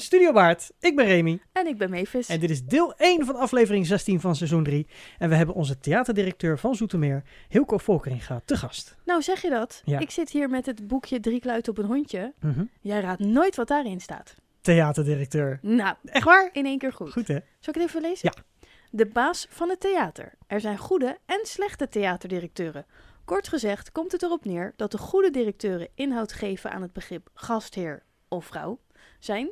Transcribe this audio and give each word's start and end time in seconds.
in 0.00 0.06
Studio 0.06 0.32
Baard. 0.32 0.70
Ik 0.78 0.96
ben 0.96 1.06
Remy 1.06 1.40
En 1.52 1.66
ik 1.66 1.78
ben 1.78 1.90
Mavis. 1.90 2.28
en 2.28 2.40
dit 2.40 2.50
is 2.50 2.64
deel 2.64 2.94
1 2.96 3.24
van 3.26 3.36
aflevering 3.36 3.86
16 3.86 4.20
van 4.20 4.36
seizoen 4.36 4.64
3. 4.64 4.86
En 5.18 5.28
we 5.28 5.34
hebben 5.34 5.54
onze 5.54 5.78
theaterdirecteur 5.78 6.58
van 6.58 6.74
Zoetermeer, 6.74 7.22
Hilco 7.48 7.78
Volkeringa, 7.78 8.40
te 8.44 8.56
gast. 8.56 8.96
Nou, 9.04 9.22
zeg 9.22 9.42
je 9.42 9.50
dat? 9.50 9.82
Ja. 9.84 9.98
Ik 9.98 10.10
zit 10.10 10.30
hier 10.30 10.48
met 10.50 10.66
het 10.66 10.86
boekje 10.86 11.20
Drie 11.20 11.40
kluiten 11.40 11.72
op 11.72 11.78
een 11.78 11.84
hondje. 11.84 12.34
Mhm. 12.40 12.64
Jij 12.80 13.00
raadt 13.00 13.20
nooit 13.20 13.56
wat 13.56 13.68
daarin 13.68 14.00
staat. 14.00 14.34
Theaterdirecteur. 14.60 15.58
Nou, 15.62 15.94
Echt 16.04 16.24
waar? 16.24 16.50
in 16.52 16.66
één 16.66 16.78
keer 16.78 16.92
goed. 16.92 17.12
Goed 17.12 17.28
hè? 17.28 17.38
Zal 17.58 17.74
ik 17.74 17.80
het 17.80 17.88
even 17.88 18.00
lezen? 18.02 18.30
Ja. 18.34 18.42
De 18.90 19.06
baas 19.06 19.46
van 19.50 19.68
het 19.68 19.80
theater. 19.80 20.32
Er 20.46 20.60
zijn 20.60 20.78
goede 20.78 21.18
en 21.26 21.40
slechte 21.42 21.88
theaterdirecteuren. 21.88 22.86
Kort 23.24 23.48
gezegd 23.48 23.92
komt 23.92 24.12
het 24.12 24.22
erop 24.22 24.44
neer 24.44 24.72
dat 24.76 24.90
de 24.90 24.98
goede 24.98 25.30
directeuren 25.30 25.88
inhoud 25.94 26.32
geven 26.32 26.70
aan 26.70 26.82
het 26.82 26.92
begrip 26.92 27.28
gastheer 27.34 28.02
of 28.28 28.44
vrouw 28.46 28.78
zijn. 29.24 29.48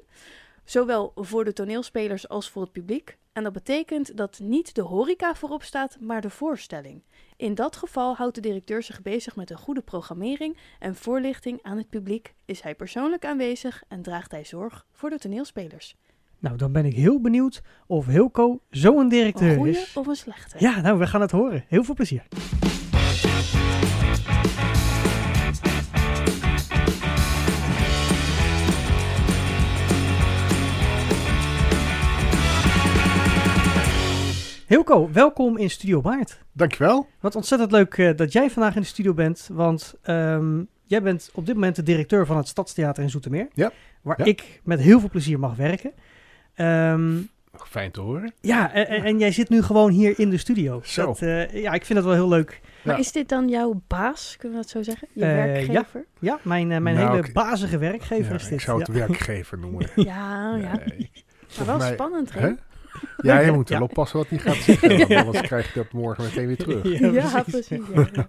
Zowel 0.64 1.12
voor 1.14 1.44
de 1.44 1.52
toneelspelers 1.52 2.28
als 2.28 2.50
voor 2.50 2.62
het 2.62 2.72
publiek. 2.72 3.18
En 3.32 3.42
dat 3.44 3.52
betekent 3.52 4.16
dat 4.16 4.38
niet 4.42 4.74
de 4.74 4.82
horeca 4.82 5.34
voorop 5.34 5.62
staat, 5.62 5.96
maar 6.00 6.20
de 6.20 6.30
voorstelling. 6.30 7.02
In 7.36 7.54
dat 7.54 7.76
geval 7.76 8.14
houdt 8.16 8.34
de 8.34 8.40
directeur 8.40 8.82
zich 8.82 9.02
bezig 9.02 9.36
met 9.36 9.50
een 9.50 9.56
goede 9.58 9.80
programmering 9.80 10.56
en 10.78 10.94
voorlichting 10.94 11.58
aan 11.62 11.76
het 11.76 11.88
publiek. 11.88 12.34
Is 12.44 12.60
hij 12.60 12.74
persoonlijk 12.74 13.24
aanwezig 13.24 13.82
en 13.88 14.02
draagt 14.02 14.30
hij 14.30 14.44
zorg 14.44 14.86
voor 14.92 15.10
de 15.10 15.18
toneelspelers. 15.18 15.96
Nou, 16.38 16.56
dan 16.56 16.72
ben 16.72 16.84
ik 16.84 16.94
heel 16.94 17.20
benieuwd 17.20 17.62
of 17.86 18.06
Hilco 18.06 18.60
zo'n 18.70 18.98
Een 18.98 19.08
directeur 19.08 19.56
goede 19.56 19.70
is. 19.70 19.96
of 19.96 20.06
een 20.06 20.16
slechte? 20.16 20.56
Ja, 20.58 20.80
nou, 20.80 20.98
we 20.98 21.06
gaan 21.06 21.20
het 21.20 21.30
horen. 21.30 21.64
Heel 21.68 21.84
veel 21.84 21.94
plezier. 21.94 22.26
Hilco, 34.68 35.10
welkom 35.12 35.56
in 35.58 35.70
Studio 35.70 36.00
Baard. 36.00 36.38
Dankjewel. 36.52 37.06
Wat 37.20 37.34
ontzettend 37.36 37.70
leuk 37.72 37.94
eh, 37.98 38.16
dat 38.16 38.32
jij 38.32 38.50
vandaag 38.50 38.74
in 38.74 38.80
de 38.80 38.86
studio 38.86 39.14
bent, 39.14 39.48
want 39.52 39.94
ehm, 40.02 40.62
jij 40.86 41.02
bent 41.02 41.30
op 41.34 41.46
dit 41.46 41.54
moment 41.54 41.76
de 41.76 41.82
directeur 41.82 42.26
van 42.26 42.36
het 42.36 42.48
Stadstheater 42.48 43.02
in 43.02 43.10
Zoetermeer. 43.10 43.48
Ja. 43.54 43.70
Waar 44.02 44.18
Ja. 44.18 44.24
ik 44.24 44.60
met 44.64 44.80
heel 44.80 45.00
veel 45.00 45.08
plezier 45.08 45.38
mag 45.38 45.56
werken. 45.56 45.92
Ehm, 46.54 47.16
Fijn 47.66 47.90
te 47.90 48.00
horen. 48.00 48.32
ja, 48.40 48.72
en, 48.72 48.88
en- 48.88 49.04
en 49.04 49.18
jij 49.18 49.32
zit 49.32 49.48
nu 49.48 49.62
gewoon 49.62 49.90
hier 49.90 50.18
in 50.18 50.30
de 50.30 50.36
studio. 50.38 50.80
Zo. 50.84 51.06
Dat, 51.06 51.22
eh, 51.22 51.62
ja, 51.62 51.72
ik 51.72 51.84
vind 51.84 51.98
dat 51.98 52.04
wel 52.08 52.16
heel 52.16 52.28
leuk. 52.28 52.60
Maar 52.82 52.94
Ja. 52.94 53.00
is 53.00 53.12
dit 53.12 53.28
dan 53.28 53.48
jouw 53.48 53.82
baas, 53.86 54.36
kunnen 54.38 54.58
we 54.58 54.64
dat 54.64 54.72
zo 54.72 54.82
zeggen? 54.82 55.08
Je 55.12 55.24
Eh, 55.24 55.34
werkgever? 55.34 56.04
Ja, 56.18 56.38
mijn, 56.42 56.66
mijn 56.68 56.82
Nou, 56.96 57.10
hele 57.10 57.26
ik- 57.26 57.32
bazige 57.32 57.78
werkgever 57.78 58.28
Ja, 58.28 58.34
is 58.34 58.42
dit. 58.42 58.52
ik 58.52 58.60
zou 58.60 58.78
het 58.78 58.86
ja. 58.86 58.92
werkgever 58.92 59.58
noemen. 59.58 59.86
Ja, 59.96 60.56
ja. 60.56 60.72
Nee. 60.86 61.10
Maar 61.56 61.66
wel 61.66 61.78
mij- 61.78 61.92
spannend, 61.92 62.32
Hè? 62.34 62.52
Ja, 63.16 63.38
je 63.38 63.52
moet 63.52 63.68
Ja. 63.68 63.78
wel 63.78 63.86
oppassen 63.86 64.18
wat 64.18 64.28
hij 64.28 64.38
gaat 64.38 64.54
zeggen. 64.56 64.98
want 64.98 65.14
Anders 65.26 65.40
krijg 65.46 65.72
je 65.74 65.78
dat 65.80 65.92
morgen 65.92 66.24
meteen 66.24 66.46
weer 66.46 66.56
terug. 66.56 67.00
Ja, 67.12 67.42
precies. 67.42 67.68
ja. 68.12 68.28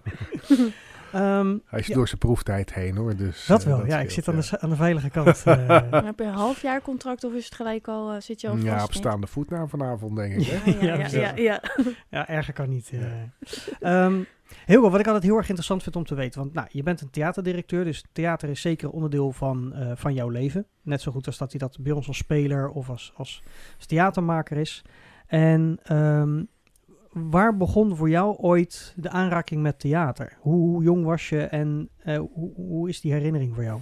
Ehm, 1.12 1.56
Hij 1.66 1.80
is 1.80 1.86
Ja. 1.86 1.94
door 1.94 2.06
zijn 2.08 2.18
proeftijd 2.18 2.74
heen 2.74 2.96
hoor. 2.96 3.16
Dus, 3.16 3.46
dat 3.46 3.60
eh, 3.60 3.66
wel, 3.66 3.86
ja. 3.86 4.00
Ik 4.00 4.10
zit 4.10 4.28
aan 4.28 4.34
ja. 4.34 4.40
de, 4.40 4.60
aan 4.60 4.70
de 4.70 4.76
veilige 4.76 5.10
kant. 5.10 5.42
eh. 5.44 5.66
Maar 5.90 6.04
Heb 6.04 6.18
je 6.18 6.24
een 6.24 6.32
half 6.32 6.62
jaar 6.62 6.80
contract 6.82 7.24
of 7.24 7.32
is 7.32 7.44
het 7.44 7.54
gelijk 7.54 7.88
al, 7.88 8.10
eh, 8.12 8.20
zit 8.20 8.40
je 8.40 8.48
al 8.48 8.54
vast? 8.54 8.66
Ja, 8.66 8.84
op 8.84 8.92
staande 8.92 9.26
voet 9.26 9.50
na 9.50 9.66
vanavond 9.66 10.16
denk 10.16 10.34
ik. 10.34 10.46
Hè? 10.46 10.70
Ja, 10.70 10.76
ja, 10.76 10.86
Ja, 10.86 10.92
ja, 10.92 10.96
precies. 10.96 11.18
ja, 11.20 11.32
ja. 11.36 11.60
Ja, 12.08 12.28
erger 12.28 12.52
kan 12.52 12.68
niet. 12.68 12.90
eh. 13.80 14.06
Heel 14.64 14.90
wat 14.90 15.00
ik 15.00 15.06
altijd 15.06 15.24
heel 15.24 15.36
erg 15.36 15.48
interessant 15.48 15.82
vind 15.82 15.96
om 15.96 16.04
te 16.04 16.14
weten. 16.14 16.40
Want 16.40 16.52
nou, 16.52 16.66
je 16.70 16.82
bent 16.82 17.00
een 17.00 17.10
theaterdirecteur, 17.10 17.84
dus 17.84 18.04
theater 18.12 18.48
is 18.48 18.60
zeker 18.60 18.90
onderdeel 18.90 19.32
van, 19.32 19.74
eh, 19.74 19.92
van 19.94 20.14
jouw 20.14 20.28
leven. 20.28 20.66
Net 20.82 21.00
zo 21.00 21.12
goed 21.12 21.26
als 21.26 21.38
dat 21.38 21.50
hij 21.50 21.60
dat 21.60 21.78
bij 21.80 21.92
ons 21.92 22.08
als 22.08 22.16
speler 22.16 22.68
of 22.68 22.90
als, 22.90 23.12
als, 23.16 23.42
theatermaker 23.86 24.56
is. 24.56 24.84
En 25.26 25.78
ehm, 25.82 26.44
waar 27.12 27.56
begon 27.56 27.96
voor 27.96 28.10
jou 28.10 28.36
ooit 28.36 28.94
de 28.96 29.10
aanraking 29.10 29.62
met 29.62 29.78
theater? 29.78 30.36
Hoe, 30.40 30.82
jong 30.82 31.04
was 31.04 31.28
je 31.28 31.42
en 31.42 31.88
eh, 31.96 32.20
hoe, 32.54 32.88
is 32.88 33.00
die 33.00 33.12
herinnering 33.12 33.54
voor 33.54 33.64
jou? 33.64 33.80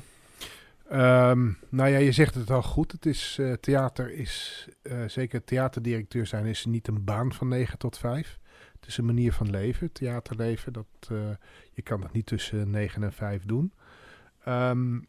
Ehm, 0.88 1.50
nou 1.69 1.91
ja, 1.91 1.98
je 1.98 2.12
zegt 2.12 2.34
het 2.34 2.50
al 2.50 2.62
goed. 2.62 2.93
Het 2.93 3.06
is, 3.06 3.37
eh, 3.41 3.53
theater 3.53 4.12
is, 4.12 4.69
zeker 5.06 5.44
theaterdirecteur 5.44 6.26
zijn, 6.26 6.47
is 6.47 6.64
niet 6.64 6.88
een 6.88 7.04
baan 7.04 7.32
van 7.32 7.48
9 7.48 7.78
tot 7.78 7.98
5. 7.98 8.38
Het 8.81 8.89
is 8.89 8.99
een 8.99 9.05
manier 9.05 9.33
van 9.33 9.50
leven, 9.50 9.93
theaterleven. 9.93 10.72
Dat, 10.72 10.87
eh, 11.11 11.31
je 11.72 11.83
kan 11.83 12.00
dat 12.00 12.12
niet 12.12 12.27
tussen 12.27 12.71
9 12.71 13.03
en 13.03 13.12
5 13.12 13.44
doen. 13.44 13.72
Ehm, 14.44 15.00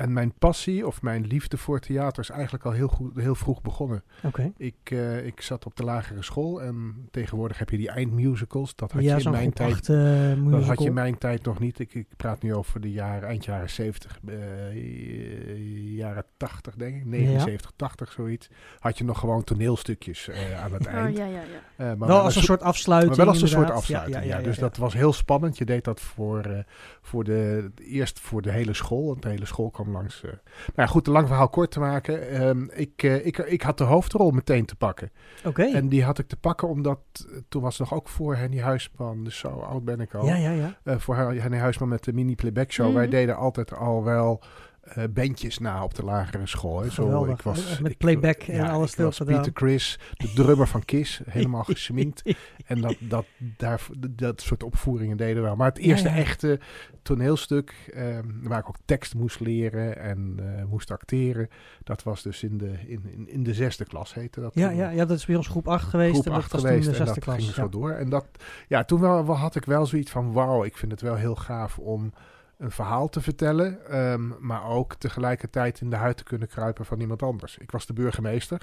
en 0.00 0.12
mijn 0.12 0.32
passie 0.38 0.86
of 0.86 1.02
mijn 1.02 1.26
liefde 1.26 1.56
voor 1.56 1.80
theater 1.80 2.22
is 2.22 2.30
eigenlijk 2.30 2.64
al 2.64 2.72
heel, 2.72 2.88
goed, 2.88 3.16
heel 3.16 3.34
vroeg 3.34 3.62
begonnen. 3.62 4.02
Oké. 4.22 4.52
Ik, 4.56 4.74
eh, 4.84 5.26
ik 5.26 5.40
zat 5.40 5.66
op 5.66 5.76
de 5.76 5.84
lagere 5.84 6.22
school 6.22 6.62
en 6.62 7.08
tegenwoordig 7.10 7.58
heb 7.58 7.70
je 7.70 7.76
die 7.76 7.90
eindmusicals. 7.90 8.74
Dat 8.76 8.92
had 8.92 9.02
Ja, 9.02 9.16
je 9.16 9.24
in 9.24 9.30
mijn 9.30 9.52
tijd 9.52 9.72
acht, 9.72 9.88
eh, 9.88 10.50
dat 10.50 10.64
had 10.64 10.78
je 10.78 10.84
in 10.88 10.94
mijn 10.94 11.18
tijd 11.18 11.44
nog 11.44 11.58
niet. 11.58 11.78
Ik, 11.78 11.94
ik 11.94 12.06
praat 12.16 12.42
nu 12.42 12.54
over 12.54 12.80
de 12.80 12.90
jaren, 12.92 13.28
eind 13.28 13.44
jaren 13.44 13.70
70, 13.70 14.18
eh, 14.26 15.96
jaren 15.96 16.24
80 16.36 16.74
denk 16.74 16.96
ik. 16.96 17.04
79, 17.04 17.72
80 17.76 18.12
zoiets. 18.12 18.48
Had 18.78 18.98
je 18.98 19.04
nog 19.04 19.18
gewoon 19.18 19.44
toneelstukjes 19.44 20.28
eh, 20.28 20.62
aan 20.64 20.72
het 20.72 20.86
Oh, 20.86 20.92
eind. 20.92 21.16
ja, 21.16 21.24
ja, 21.24 21.40
ja. 21.40 21.90
Eh, 21.90 21.94
maar 21.98 22.08
wel 22.08 22.20
als 22.20 22.36
een 22.36 22.42
soort 22.42 22.62
afsluiting. 22.62 23.16
maar 23.16 23.24
wel 23.24 23.34
als 23.34 23.42
een 23.42 23.48
soort. 23.48 23.68
Ja, 23.68 23.74
afsluiting. 23.74 24.16
ja, 24.16 24.22
Ja, 24.22 24.36
ja, 24.38 24.42
dus 24.42 24.54
ja. 24.56 24.60
dat 24.60 24.76
was 24.76 24.94
heel 24.94 25.12
spannend. 25.12 25.58
Je 25.58 25.64
deed 25.64 25.84
dat 25.84 26.00
voor, 26.00 26.40
eh, 26.44 26.58
voor 27.02 27.24
de, 27.24 27.70
eerst 27.76 28.20
voor 28.20 28.42
de 28.42 28.50
hele 28.50 28.74
school. 28.74 29.06
Want 29.06 29.22
de 29.22 29.28
hele 29.28 29.46
school 29.46 29.70
kwam 29.70 29.89
langs. 29.92 30.22
eh. 30.22 30.30
Nou 30.30 30.38
ja, 30.74 30.86
goed, 30.86 31.06
een 31.06 31.12
lang 31.12 31.26
verhaal 31.26 31.48
kort 31.48 31.70
te 31.70 31.80
maken. 31.80 32.28
Ehm, 32.30 32.64
ik, 32.72 33.02
eh, 33.02 33.26
ik, 33.26 33.38
ik 33.38 33.62
had 33.62 33.78
de 33.78 33.84
hoofdrol 33.84 34.30
meteen 34.30 34.64
te 34.64 34.76
pakken. 34.76 35.10
Oké. 35.44 35.62
En 35.62 35.88
die 35.88 36.04
had 36.04 36.18
ik 36.18 36.26
te 36.28 36.36
pakken 36.36 36.68
omdat, 36.68 36.98
eh, 37.14 37.36
toen 37.48 37.62
was 37.62 37.78
nog 37.78 37.94
ook 37.94 38.08
voor 38.08 38.36
Henny 38.36 38.60
Huisman. 38.60 39.24
Dus 39.24 39.38
zo 39.38 39.48
oud 39.48 39.84
ben 39.84 40.00
ik 40.00 40.14
al. 40.14 40.26
Ja, 40.26 40.36
ja, 40.36 40.50
ja. 40.84 40.98
Voor 40.98 41.16
Hen- 41.16 41.40
Henny 41.40 41.58
Huisman 41.58 41.88
met 41.88 42.04
de 42.04 42.12
mini 42.12 42.34
playback 42.34 42.72
show. 42.72 42.86
Mhm. 42.86 42.94
Wij 42.96 43.08
deden 43.08 43.36
altijd 43.36 43.74
al 43.74 44.04
wel 44.04 44.40
eh 44.80 45.04
bandjes 45.10 45.58
na 45.58 45.84
op 45.84 45.94
de 45.94 46.04
lagere 46.04 46.46
school. 46.46 46.80
Hè. 46.80 46.90
Zo, 46.90 47.24
ik 47.24 47.42
was, 47.42 47.78
Met 47.80 47.92
ik- 47.92 47.98
playback 47.98 48.42
en 48.42 48.68
alles 48.68 48.90
stil. 48.90 49.12
Peter 49.24 49.50
Chris, 49.54 49.98
de 50.16 50.32
drummer 50.32 50.66
van 50.68 50.84
Kiss, 50.84 51.20
helemaal 51.24 51.64
gesminkt. 51.74 52.22
En 52.66 52.80
dat, 52.80 52.96
dat, 52.98 53.26
daar, 53.38 53.86
dat 54.10 54.40
soort 54.40 54.62
opvoeringen 54.62 55.16
deden 55.16 55.36
we 55.36 55.42
wel. 55.42 55.56
Maar 55.56 55.68
het 55.68 55.78
eerste 55.78 56.08
ja. 56.08 56.14
echte 56.14 56.60
toneelstuk, 57.02 57.90
ehm, 57.94 58.26
waar 58.42 58.58
ik 58.58 58.68
ook 58.68 58.76
tekst 58.84 59.14
moest 59.14 59.40
leren 59.40 59.98
en 59.98 60.34
eh, 60.38 60.64
moest 60.64 60.90
acteren, 60.90 61.48
dat 61.84 62.02
was 62.02 62.22
dus 62.22 62.42
in 62.42 62.58
de, 62.58 62.72
in, 62.86 63.00
in, 63.12 63.28
in 63.28 63.42
de 63.42 63.54
zesde 63.54 63.84
klas 63.84 64.14
heette 64.14 64.40
dat. 64.40 64.54
Ja, 64.54 64.68
toen. 64.68 64.76
ja, 64.76 64.90
ja, 64.90 65.04
dat 65.04 65.16
is 65.18 65.26
bij 65.26 65.36
ons 65.36 65.48
groep 65.48 65.68
8 65.68 65.88
geweest. 65.88 66.12
groep 66.12 66.24
en 66.26 66.32
dat 66.32 66.40
8 66.42 66.52
was 66.52 66.60
geweest 66.60 66.82
toen 66.84 66.92
de 66.92 66.98
en 66.98 67.06
zesde 67.06 67.20
dat 67.20 67.34
ging 67.34 67.42
klas. 67.44 67.54
zo 67.54 67.62
Ja. 67.62 67.68
door. 67.68 67.90
En 67.90 68.08
dat, 68.10 68.26
ja, 68.68 68.84
toen 68.84 69.00
wel, 69.00 69.26
wel 69.26 69.36
had 69.36 69.54
ik 69.56 69.64
wel 69.64 69.86
zoiets 69.86 70.10
van, 70.10 70.32
wauw, 70.32 70.64
ik 70.64 70.76
vind 70.76 70.92
het 70.92 71.00
wel 71.00 71.14
heel 71.14 71.34
gaaf 71.36 71.78
om 71.78 72.12
een 72.60 72.70
verhaal 72.70 73.08
te 73.08 73.20
vertellen, 73.20 73.86
ehm, 73.86 74.28
maar 74.38 74.64
ook 74.64 74.94
tegelijkertijd 74.94 75.80
in 75.80 75.90
de 75.90 75.96
huid 75.96 76.16
te 76.16 76.24
kunnen 76.24 76.48
kruipen 76.48 76.84
van 76.84 77.00
iemand 77.00 77.22
anders. 77.22 77.58
Ik 77.58 77.70
was 77.70 77.86
de 77.86 77.92
burgemeester. 77.92 78.60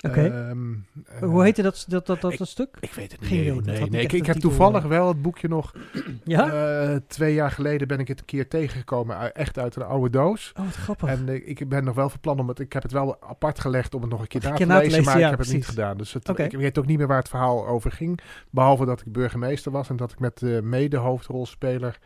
Oké. 0.00 0.20
Ehm, 0.20 0.72
eh, 1.06 1.28
Hoe 1.28 1.42
heette 1.42 1.62
dat, 1.62 1.84
dat, 1.88 2.06
dat, 2.06 2.20
dat, 2.20 2.48
stuk? 2.48 2.76
Ik 2.80 2.92
weet 2.92 3.12
het 3.12 3.20
niet. 3.20 3.30
Geen 3.30 3.62
nee, 3.64 3.90
nee. 3.90 4.06
Ik, 4.06 4.26
heb 4.26 4.36
toevallig 4.36 4.82
eh. 4.82 4.88
wel 4.88 5.08
het 5.08 5.22
boekje 5.22 5.48
nog. 5.48 5.72
Ja? 6.24 6.50
eh, 6.50 6.96
twee 7.06 7.34
jaar 7.34 7.50
geleden 7.50 7.88
ben 7.88 7.98
ik 7.98 8.08
het 8.08 8.18
een 8.18 8.24
keer 8.24 8.48
tegengekomen, 8.48 9.34
echt 9.34 9.58
uit 9.58 9.76
een 9.76 9.82
oude 9.82 10.10
doos. 10.10 10.52
oh, 10.56 10.64
wat 10.64 10.74
grappig. 10.74 11.08
En 11.08 11.48
ik 11.48 11.68
ben 11.68 11.84
nog 11.84 11.94
wel 11.94 12.08
van 12.08 12.20
plan 12.20 12.38
om 12.38 12.48
het. 12.48 12.58
Ik 12.58 12.72
heb 12.72 12.82
het 12.82 12.92
wel 12.92 13.22
apart 13.22 13.60
gelegd 13.60 13.94
om 13.94 14.00
het 14.00 14.10
nog 14.10 14.20
een 14.20 14.26
keer 14.26 14.40
na 14.42 14.50
te 14.50 14.54
keer 14.56 14.66
na 14.66 14.74
te 14.74 14.82
lezen, 14.82 14.98
lezen, 14.98 15.12
maar 15.12 15.20
ja, 15.20 15.24
ik 15.24 15.36
heb 15.36 15.46
het 15.46 15.54
niet 15.54 15.66
gedaan. 15.66 15.96
Dus 15.96 16.12
het, 16.12 16.38
ik 16.38 16.52
weet 16.52 16.78
ook 16.78 16.86
niet 16.86 16.98
meer 16.98 17.06
waar 17.06 17.18
het 17.18 17.28
verhaal 17.28 17.66
over 17.66 17.92
ging. 17.92 18.20
Behalve 18.50 18.84
dat 18.84 19.00
ik 19.00 19.12
burgemeester 19.12 19.72
was 19.72 19.88
en 19.88 19.96
dat 19.96 20.12
ik 20.12 20.18
met 20.18 20.38
de 20.38 20.60
mede-hoofdrolspeler 20.62 21.98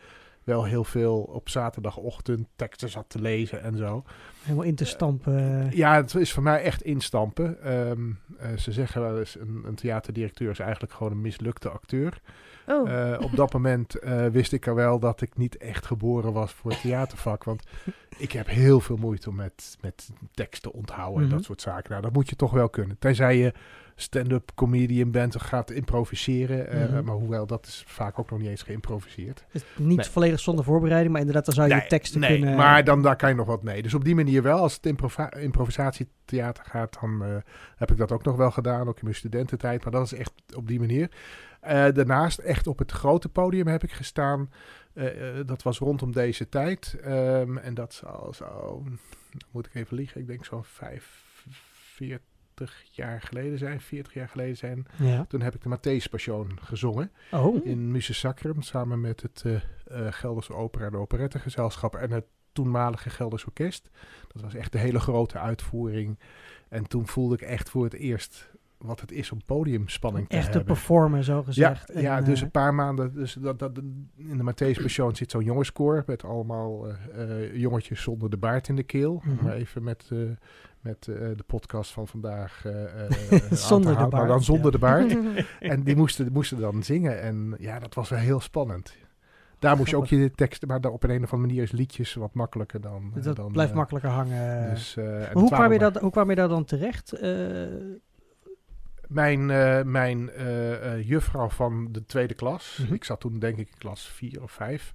wel 0.49 0.65
heel 0.65 0.85
veel 0.85 1.17
op 1.21 1.49
zaterdagochtend 1.49 2.47
teksten 2.57 2.89
zat 2.89 3.05
te 3.09 3.21
lezen 3.21 3.63
en 3.63 3.77
zo. 3.77 4.05
Helemaal 4.43 4.65
in 4.65 4.75
te 4.75 4.85
stampen. 4.85 5.71
Ja, 5.75 5.95
het 5.97 6.15
is 6.15 6.33
voor 6.33 6.43
mij 6.43 6.63
echt 6.63 6.83
instampen. 6.83 7.63
Ehm, 7.63 8.11
eh, 8.39 8.57
ze 8.57 8.73
zeggen 8.73 9.01
wel 9.01 9.19
eens, 9.19 9.39
een, 9.39 9.63
een 9.67 9.75
theaterdirecteur 9.75 10.51
is 10.51 10.59
eigenlijk 10.59 10.93
gewoon 10.93 11.13
een 11.13 11.21
mislukte 11.21 11.69
acteur. 11.69 12.21
Oh, 12.67 12.91
Eh, 12.91 13.21
op 13.21 13.37
dat 13.37 13.53
moment 13.53 13.95
eh, 13.95 14.27
wist 14.27 14.53
ik 14.53 14.69
al 14.69 14.75
wel 14.75 14.99
dat 14.99 15.21
ik 15.21 15.37
niet 15.37 15.57
echt 15.57 15.87
geboren 15.87 16.33
was 16.33 16.53
voor 16.53 16.71
het 16.71 16.81
theatervak. 16.81 17.45
Want 17.45 17.63
ik 18.19 18.33
heb 18.33 18.47
heel 18.47 18.81
veel 18.81 18.97
moeite 18.97 19.29
om 19.29 19.35
met, 19.35 19.77
met 19.81 20.11
teksten 20.33 20.73
onthouden 20.73 21.21
en 21.21 21.27
Mhm. 21.27 21.35
dat 21.37 21.45
soort 21.45 21.61
zaken. 21.61 21.91
Nou, 21.91 22.03
dat 22.03 22.13
moet 22.13 22.29
je 22.29 22.37
toch 22.37 22.53
wel 22.53 22.69
kunnen. 22.69 22.97
Tenzij 22.99 23.37
je 23.39 23.53
stand-up 24.01 24.51
comedian 24.55 25.11
bent 25.11 25.35
en 25.35 25.41
gaat 25.41 25.71
improviseren. 25.71 26.69
Eh, 26.69 26.89
mhm. 26.89 27.05
Maar 27.05 27.15
hoewel, 27.15 27.47
dat 27.47 27.67
is 27.67 27.85
vaak 27.87 28.19
ook 28.19 28.31
nog 28.31 28.39
niet 28.39 28.49
eens 28.49 28.63
geïmproviseerd. 28.63 29.45
Niet 29.77 30.07
volledig 30.07 30.41
zonder 30.41 30.65
voorbereiding, 30.65 31.13
maar 31.13 31.21
inderdaad, 31.21 31.45
dan 31.45 31.55
zou 31.55 31.69
je 31.69 31.87
teksten 31.87 32.21
nee, 32.21 32.39
kunnen... 32.39 32.57
maar 32.57 32.85
dan 32.85 33.03
daar 33.03 33.17
kan 33.17 33.29
je 33.29 33.35
nog 33.35 33.47
wat 33.47 33.63
mee. 33.63 33.83
Dus 33.83 33.95
op 33.95 34.05
die 34.05 34.15
manier 34.15 34.43
wel, 34.43 34.59
als 34.59 34.81
het 34.81 34.87
improvisatietheater 35.39 36.65
gaat, 36.65 36.97
dan 37.01 37.25
eh, 37.25 37.37
heb 37.77 37.91
ik 37.91 37.97
dat 37.97 38.13
ook 38.13 38.25
nog 38.25 38.37
wel 38.37 38.51
gedaan, 38.51 38.89
ook 38.89 38.97
in 38.97 39.05
mijn 39.05 39.15
studententijd. 39.15 39.83
Maar 39.83 39.93
dat 39.93 40.05
is 40.05 40.13
echt 40.13 40.33
op 40.57 40.67
die 40.67 40.79
manier. 40.79 41.11
Eh, 41.61 41.87
daarnaast 41.93 42.39
echt 42.39 42.67
op 42.67 42.79
het 42.79 42.93
grote 42.93 43.29
podium 43.29 43.67
heb 43.67 43.83
ik 43.83 43.93
gestaan. 43.93 44.51
Dat 45.47 45.63
was 45.63 45.79
rondom 45.79 46.13
deze 46.13 46.49
tijd. 46.49 46.97
Ehm, 47.03 47.57
en 47.57 47.75
dat 47.75 47.95
zal 47.95 48.33
zo, 48.35 48.83
moet 49.51 49.67
ik 49.67 49.75
even 49.75 49.97
liegen, 49.97 50.21
ik 50.21 50.27
denk 50.27 50.45
zo'n 50.45 50.65
45 50.65 52.21
30 52.59 52.85
jaar 52.91 53.21
geleden 53.21 53.59
zijn, 53.59 53.81
40 53.81 54.15
jaar 54.15 54.29
geleden 54.29 54.57
zijn. 54.57 54.87
Toen 55.29 55.41
heb 55.41 55.55
ik 55.55 55.63
de 55.63 55.77
Matthäus 55.77 56.11
Passion 56.11 56.59
gezongen. 56.61 57.13
Oh. 57.31 57.67
In 57.67 57.91
Muse 57.91 58.15
Sacrum 58.15 58.63
samen 58.63 59.01
met 59.01 59.23
het 59.23 59.43
uh, 59.47 59.57
Gelderse 60.11 60.55
Opera 60.55 60.87
en 60.87 60.95
Operettegezelschap 60.95 61.97
en 61.97 62.11
het 62.11 62.25
toenmalige 62.53 63.11
Gelders 63.11 63.45
Orkest. 63.45 63.91
Dat 64.33 64.43
was 64.43 64.55
echt 64.55 64.73
de 64.73 64.79
hele 64.79 65.01
grote 65.01 65.39
uitvoering. 65.39 66.19
En 66.69 66.87
toen 66.87 67.07
voelde 67.07 67.35
ik 67.35 67.41
echt 67.41 67.71
voor 67.71 67.85
het 67.85 67.95
eerst 67.95 68.51
wat 68.79 69.01
het 69.01 69.13
is 69.13 69.33
om 69.33 69.41
podiumspanning 69.47 70.29
te 70.29 70.37
echt 70.37 70.45
te 70.47 70.51
hebben. 70.57 70.75
performen, 70.75 71.25
zo 71.25 71.37
Ja, 71.37 71.43
gezegd. 71.43 71.91
En, 71.91 72.03
ja, 72.03 72.21
dus 72.21 72.39
eh, 72.39 72.45
een 72.45 72.51
paar 72.51 72.75
maanden. 72.75 73.15
Dus 73.15 73.33
dat, 73.33 73.59
dat, 73.59 73.79
in 74.17 74.37
de 74.39 74.53
Matthäus 74.53 74.83
Passion 74.83 75.17
zit 75.17 75.31
zo'n 75.31 75.45
jongenskoor 75.45 76.03
met 76.07 76.25
allemaal 76.25 76.89
eh, 76.89 76.95
eh, 77.45 77.55
jongetjes 77.57 78.03
zonder 78.03 78.31
de 78.31 78.37
baard 78.37 78.69
in 78.69 78.77
de 78.77 78.83
keel. 78.83 79.23
Mhm. 79.25 79.45
Maar 79.45 79.55
even 79.55 79.83
met, 79.83 80.11
met 80.81 81.03
de 81.05 81.45
podcast 81.47 81.93
van 81.93 82.07
vandaag. 82.09 82.63
Zonder 83.51 83.93
de 83.93 83.99
Maar 83.99 84.09
baard, 84.09 84.29
dan 84.29 84.43
zonder 84.43 84.65
ja. 84.65 84.71
de 84.71 84.79
baard. 84.79 85.17
En 85.73 85.83
die 85.83 85.97
moesten, 85.97 86.33
moesten 86.33 86.59
dan 86.61 86.83
zingen. 86.83 87.21
En 87.21 87.55
ja, 87.59 87.79
dat 87.79 87.95
was 87.95 88.09
wel 88.09 88.19
heel 88.19 88.41
spannend. 88.41 88.97
Daar 89.59 89.77
moest 89.77 89.91
je 89.91 89.97
ook 89.97 90.07
je 90.07 90.31
teksten, 90.31 90.69
maar 90.69 90.81
daar 90.81 90.93
op 90.93 91.03
een, 91.03 91.11
een 91.11 91.23
of 91.23 91.33
andere 91.33 91.49
manier 91.49 91.63
is 91.63 91.73
liedjes 91.73 92.15
wat 92.15 92.35
makkelijker 92.35 92.81
dan. 92.81 93.13
dat 93.23 93.37
dan, 93.37 93.53
blijft 93.53 93.75
makkelijker 93.75 94.11
hangen. 94.11 94.71
Dus, 94.71 94.95
Maar 94.97 95.33
hoe, 95.33 95.47
kwam 95.51 95.63
je 95.63 95.69
maar- 95.79 95.93
dat, 95.93 96.03
hoe 96.03 96.11
kwam 96.11 96.31
je 96.31 96.35
daar 96.37 96.49
dan 96.49 96.65
terecht? 96.65 97.13
Mijn, 99.09 99.51
eh, 99.51 99.83
mijn 99.83 100.31
eh, 100.31 100.93
eh, 100.95 101.09
juffrouw 101.09 101.49
van 101.49 101.89
de 101.93 102.05
tweede 102.05 102.35
klas, 102.35 102.79
Mhm. 102.83 102.95
ik 102.95 103.05
zat 103.05 103.21
toen 103.21 103.39
denk 103.39 103.59
ik 103.59 103.69
in 103.69 103.79
klas 103.79 104.09
vier 104.09 104.43
of 104.43 104.53
vijf, 104.53 104.95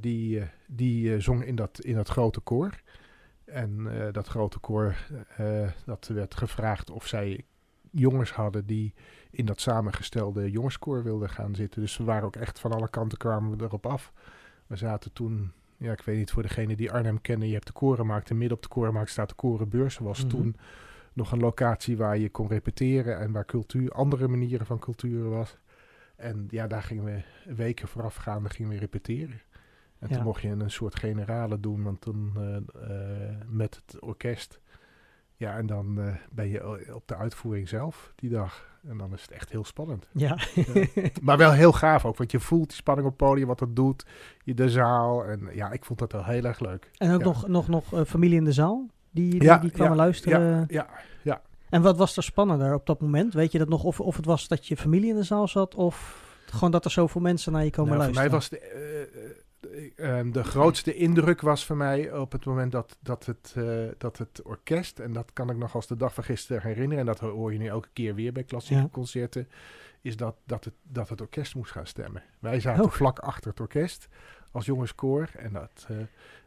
die, 0.00 0.42
die 0.66 1.20
zong 1.20 1.44
in 1.44 1.54
dat, 1.54 1.80
in 1.80 1.94
dat 1.94 2.08
grote 2.08 2.40
koor. 2.40 2.80
En 3.44 3.88
dat 4.12 4.26
grote 4.26 4.58
koor, 4.58 4.96
dat 5.84 6.06
werd 6.06 6.34
gevraagd 6.34 6.90
of 6.90 7.06
zij 7.06 7.44
jongens 7.90 8.32
hadden 8.32 8.66
die 8.66 8.94
in 9.30 9.46
dat 9.46 9.60
samengestelde 9.60 10.50
jongenskoor 10.50 11.02
wilden 11.02 11.30
gaan 11.30 11.54
zitten. 11.54 11.80
Dus 11.80 11.96
we 11.96 12.04
waren 12.04 12.24
ook 12.24 12.36
echt 12.36 12.58
van 12.60 12.72
alle 12.72 12.88
kanten 12.90 13.18
kwamen 13.18 13.56
we 13.56 13.64
erop 13.64 13.86
af. 13.86 14.12
We 14.66 14.76
zaten 14.76 15.12
toen, 15.12 15.52
ja 15.76 15.92
ik 15.92 16.00
weet 16.00 16.18
niet 16.18 16.30
voor 16.30 16.42
degene 16.42 16.76
die 16.76 16.92
Arnhem 16.92 17.20
kennen, 17.20 17.48
je 17.48 17.54
hebt 17.54 17.66
de 17.66 17.72
korenmarkt 17.72 18.30
en 18.30 18.38
midden 18.38 18.56
op 18.56 18.62
de 18.62 18.68
korenmarkt 18.68 19.10
staat 19.10 19.28
de 19.28 19.34
korenbeurs. 19.34 19.98
was 19.98 20.18
Mhm. 20.20 20.28
toen 20.28 20.56
nog 21.18 21.32
een 21.32 21.38
locatie 21.40 21.96
waar 21.96 22.18
je 22.18 22.30
kon 22.30 22.48
repeteren 22.48 23.18
en 23.18 23.32
waar 23.32 23.44
cultuur, 23.44 23.90
andere 23.92 24.28
manieren 24.28 24.66
van 24.66 24.78
cultuur 24.78 25.28
was. 25.28 25.56
En 26.16 26.46
ja, 26.50 26.66
daar 26.66 26.82
gingen 26.82 27.04
we 27.04 27.22
weken 27.54 27.88
voorafgaande 27.88 28.48
gingen 28.48 28.70
we 28.72 28.78
repeteren. 28.78 29.40
En 29.98 30.08
Ja. 30.08 30.14
toen 30.14 30.24
mocht 30.24 30.42
je 30.42 30.48
een 30.48 30.70
soort 30.70 30.96
generale 30.98 31.60
doen, 31.60 31.82
want 31.82 32.00
toen 32.00 32.32
eh, 32.36 32.56
eh, 32.56 33.36
met 33.46 33.82
het 33.86 34.00
orkest. 34.00 34.60
Ja, 35.36 35.56
en 35.56 35.66
dan 35.66 36.00
eh, 36.00 36.14
ben 36.30 36.48
je 36.48 36.94
op 36.94 37.02
de 37.08 37.16
uitvoering 37.16 37.68
zelf 37.68 38.12
die 38.16 38.30
dag. 38.30 38.66
En 38.88 38.98
dan 38.98 39.12
is 39.12 39.22
het 39.22 39.30
echt 39.30 39.50
heel 39.50 39.64
spannend. 39.64 40.08
ja. 40.12 40.38
Maar 41.22 41.36
wel 41.36 41.52
heel 41.52 41.72
gaaf 41.72 42.04
ook, 42.04 42.16
want 42.16 42.30
je 42.30 42.40
voelt 42.40 42.68
die 42.68 42.76
spanning 42.76 43.06
op 43.08 43.18
het 43.18 43.28
podium, 43.28 43.46
wat 43.46 43.60
het 43.60 43.76
doet. 43.76 44.06
Je 44.44 44.54
de 44.54 44.70
zaal. 44.70 45.24
En 45.24 45.48
ja, 45.52 45.70
ik 45.72 45.84
vond 45.84 45.98
dat 45.98 46.12
wel 46.12 46.24
heel 46.24 46.44
erg 46.44 46.60
leuk. 46.60 46.90
en 46.98 47.12
ook 47.12 47.20
Ja. 47.20 47.24
nog, 47.26 47.48
nog, 47.48 47.68
nog 47.68 48.08
familie 48.08 48.36
in 48.38 48.44
de 48.44 48.52
zaal? 48.52 48.86
Die, 49.10 49.30
die, 49.30 49.42
Ja, 49.42 49.58
die 49.58 49.70
kwamen 49.70 49.96
ja, 49.96 50.02
luisteren. 50.02 50.66
Ja, 50.68 50.88
ja, 51.22 51.42
En 51.70 51.82
wat 51.82 51.96
was 51.96 52.16
er 52.16 52.22
spannender 52.22 52.74
op 52.74 52.86
dat 52.86 53.00
moment? 53.00 53.34
Weet 53.34 53.52
je 53.52 53.58
dat 53.58 53.68
nog? 53.68 53.84
Of, 53.84 54.00
of 54.00 54.16
het 54.16 54.24
was 54.24 54.48
dat 54.48 54.66
je 54.66 54.76
familie 54.76 55.10
in 55.10 55.16
de 55.16 55.22
zaal 55.22 55.48
zat? 55.48 55.74
Of 55.74 56.26
gewoon 56.46 56.70
dat 56.70 56.84
er 56.84 56.90
zoveel 56.90 57.20
mensen 57.20 57.52
naar 57.52 57.64
je 57.64 57.70
komen 57.70 57.98
Nou, 57.98 58.04
voor 58.04 58.14
mij 58.14 58.30
luisteren? 58.30 58.58
was 58.60 58.70
de, 58.70 58.78
eh, 58.78 59.36
eh, 59.96 60.18
eh, 60.20 60.32
de 60.32 60.44
grootste 60.44 60.94
indruk 60.94 61.40
was 61.40 61.64
voor 61.64 61.76
mij 61.76 62.12
op 62.12 62.32
het 62.32 62.44
moment 62.44 62.72
dat, 62.72 62.96
dat, 63.00 63.26
het, 63.26 63.54
eh, 63.56 63.64
dat 63.98 64.18
het 64.18 64.42
orkest, 64.42 64.98
en 64.98 65.12
dat 65.12 65.32
kan 65.32 65.50
ik 65.50 65.56
nog 65.56 65.74
als 65.74 65.86
de 65.86 65.96
dag 65.96 66.14
van 66.14 66.24
gisteren 66.24 66.62
herinneren, 66.62 66.98
en 66.98 67.06
dat 67.06 67.18
hoor 67.18 67.52
je 67.52 67.58
nu 67.58 67.66
elke 67.66 67.88
keer 67.92 68.14
weer 68.14 68.32
bij 68.32 68.44
klassieke 68.44 68.90
concerten, 68.90 69.48
is 70.02 70.16
dat, 70.16 70.36
dat, 70.46 70.64
het, 70.64 70.74
dat 70.82 71.08
het 71.08 71.20
orkest 71.20 71.54
moest 71.54 71.72
gaan 71.72 71.86
stemmen. 71.86 72.22
Wij 72.38 72.60
zaten 72.60 72.84
Oh. 72.84 72.90
vlak 72.90 73.18
achter 73.18 73.50
het 73.50 73.60
orkest 73.60 74.08
als 74.58 74.66
jongenskoor. 74.66 75.28
En, 75.36 75.52
dat, 75.52 75.86
eh, 75.88 75.96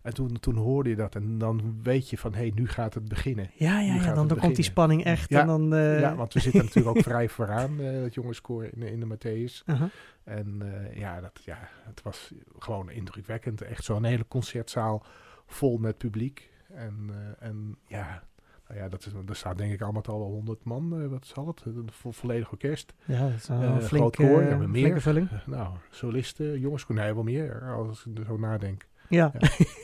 en 0.01 0.13
toen, 0.13 0.39
toen 0.39 0.55
hoorde 0.55 0.89
je 0.89 0.95
dat 0.95 1.15
en 1.15 1.37
dan 1.37 1.79
weet 1.83 2.09
je 2.09 2.17
van, 2.17 2.33
hé, 2.33 2.39
hey, 2.39 2.51
nu 2.55 2.67
gaat 2.67 2.93
het 2.93 3.07
beginnen. 3.07 3.49
Ja, 3.53 3.79
ja, 3.79 4.13
dan, 4.13 4.27
dan 4.27 4.37
komt 4.37 4.55
die 4.55 4.63
spanning 4.65 5.03
echt. 5.03 5.29
Ja, 5.29 5.41
en 5.41 5.47
dan, 5.47 5.73
eh, 5.73 5.99
ja, 5.99 6.15
want 6.15 6.33
we 6.33 6.39
zitten 6.39 6.63
natuurlijk 6.65 6.97
ook 6.97 7.03
vrij 7.03 7.29
vooraan, 7.29 7.79
eh, 7.79 8.01
het 8.01 8.13
jongenskoor 8.13 8.63
in, 8.63 8.79
de- 8.79 8.91
in 8.91 8.99
de 8.99 9.15
Matthäus. 9.17 9.65
aha. 9.65 9.89
En 10.23 10.61
ja, 10.93 11.21
dat, 11.21 11.39
ja, 11.45 11.57
het 11.83 12.01
was 12.01 12.31
gewoon 12.59 12.89
indrukwekkend. 12.91 13.61
Echt 13.61 13.83
zo'n 13.83 14.03
hele 14.03 14.27
concertzaal 14.27 15.05
vol 15.45 15.77
met 15.77 15.97
publiek. 15.97 16.49
En, 16.73 17.09
en 17.39 17.77
ja, 17.87 18.23
nou 18.71 18.83
ja 18.83 18.89
dat 18.89 19.05
is, 19.05 19.11
er 19.29 19.35
staat 19.35 19.57
denk 19.57 19.73
ik 19.73 19.81
allemaal 19.81 20.01
al 20.01 20.19
wel 20.19 20.27
100 20.29 20.63
man. 20.63 21.01
eh, 21.01 21.07
wat 21.07 21.25
zal 21.25 21.47
het? 21.47 21.61
Een 21.65 21.89
vo- 21.91 22.11
volledig 22.11 22.51
orkest. 22.51 22.93
Ja, 23.05 23.19
dat 23.21 23.33
is 23.37 23.49
Eh, 23.49 23.61
een 23.61 23.81
flinke, 23.81 24.27
koor, 24.27 24.43
ja, 24.43 24.55
meer. 24.57 24.67
flinke 24.81 25.01
vulling. 25.01 25.29
Eh, 25.31 25.37
nou, 25.47 25.67
solisten, 25.89 26.59
jongens, 26.59 26.85
nee, 26.87 27.13
wel 27.13 27.23
meer 27.23 27.61
als 27.75 28.05
ik 28.05 28.17
er 28.17 28.25
zo 28.25 28.37
nadenk. 28.37 28.89
Ja, 29.09 29.31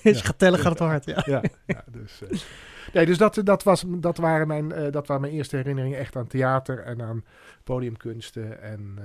je 0.04 0.14
Ja. 0.14 0.14
gaat 0.24 0.40
het 0.70 0.80
hard. 0.80 1.06
Ja. 1.06 1.24
Ja, 1.66 1.84
dus, 1.92 2.22
nee, 2.94 3.06
dus 3.06 3.18
dat, 3.18 3.42
dat, 3.44 3.64
was, 3.64 3.84
dat, 3.88 4.18
waren 4.18 4.48
mijn, 4.48 4.92
dat 4.92 5.08
waren 5.08 5.22
mijn 5.22 5.34
eerste 5.34 5.56
herinneringen 5.56 6.00
echt 6.00 6.16
aan 6.16 6.28
theater 6.28 6.80
en 6.80 7.02
aan 7.02 7.24
podiumkunsten. 7.64 8.62
En, 8.62 8.98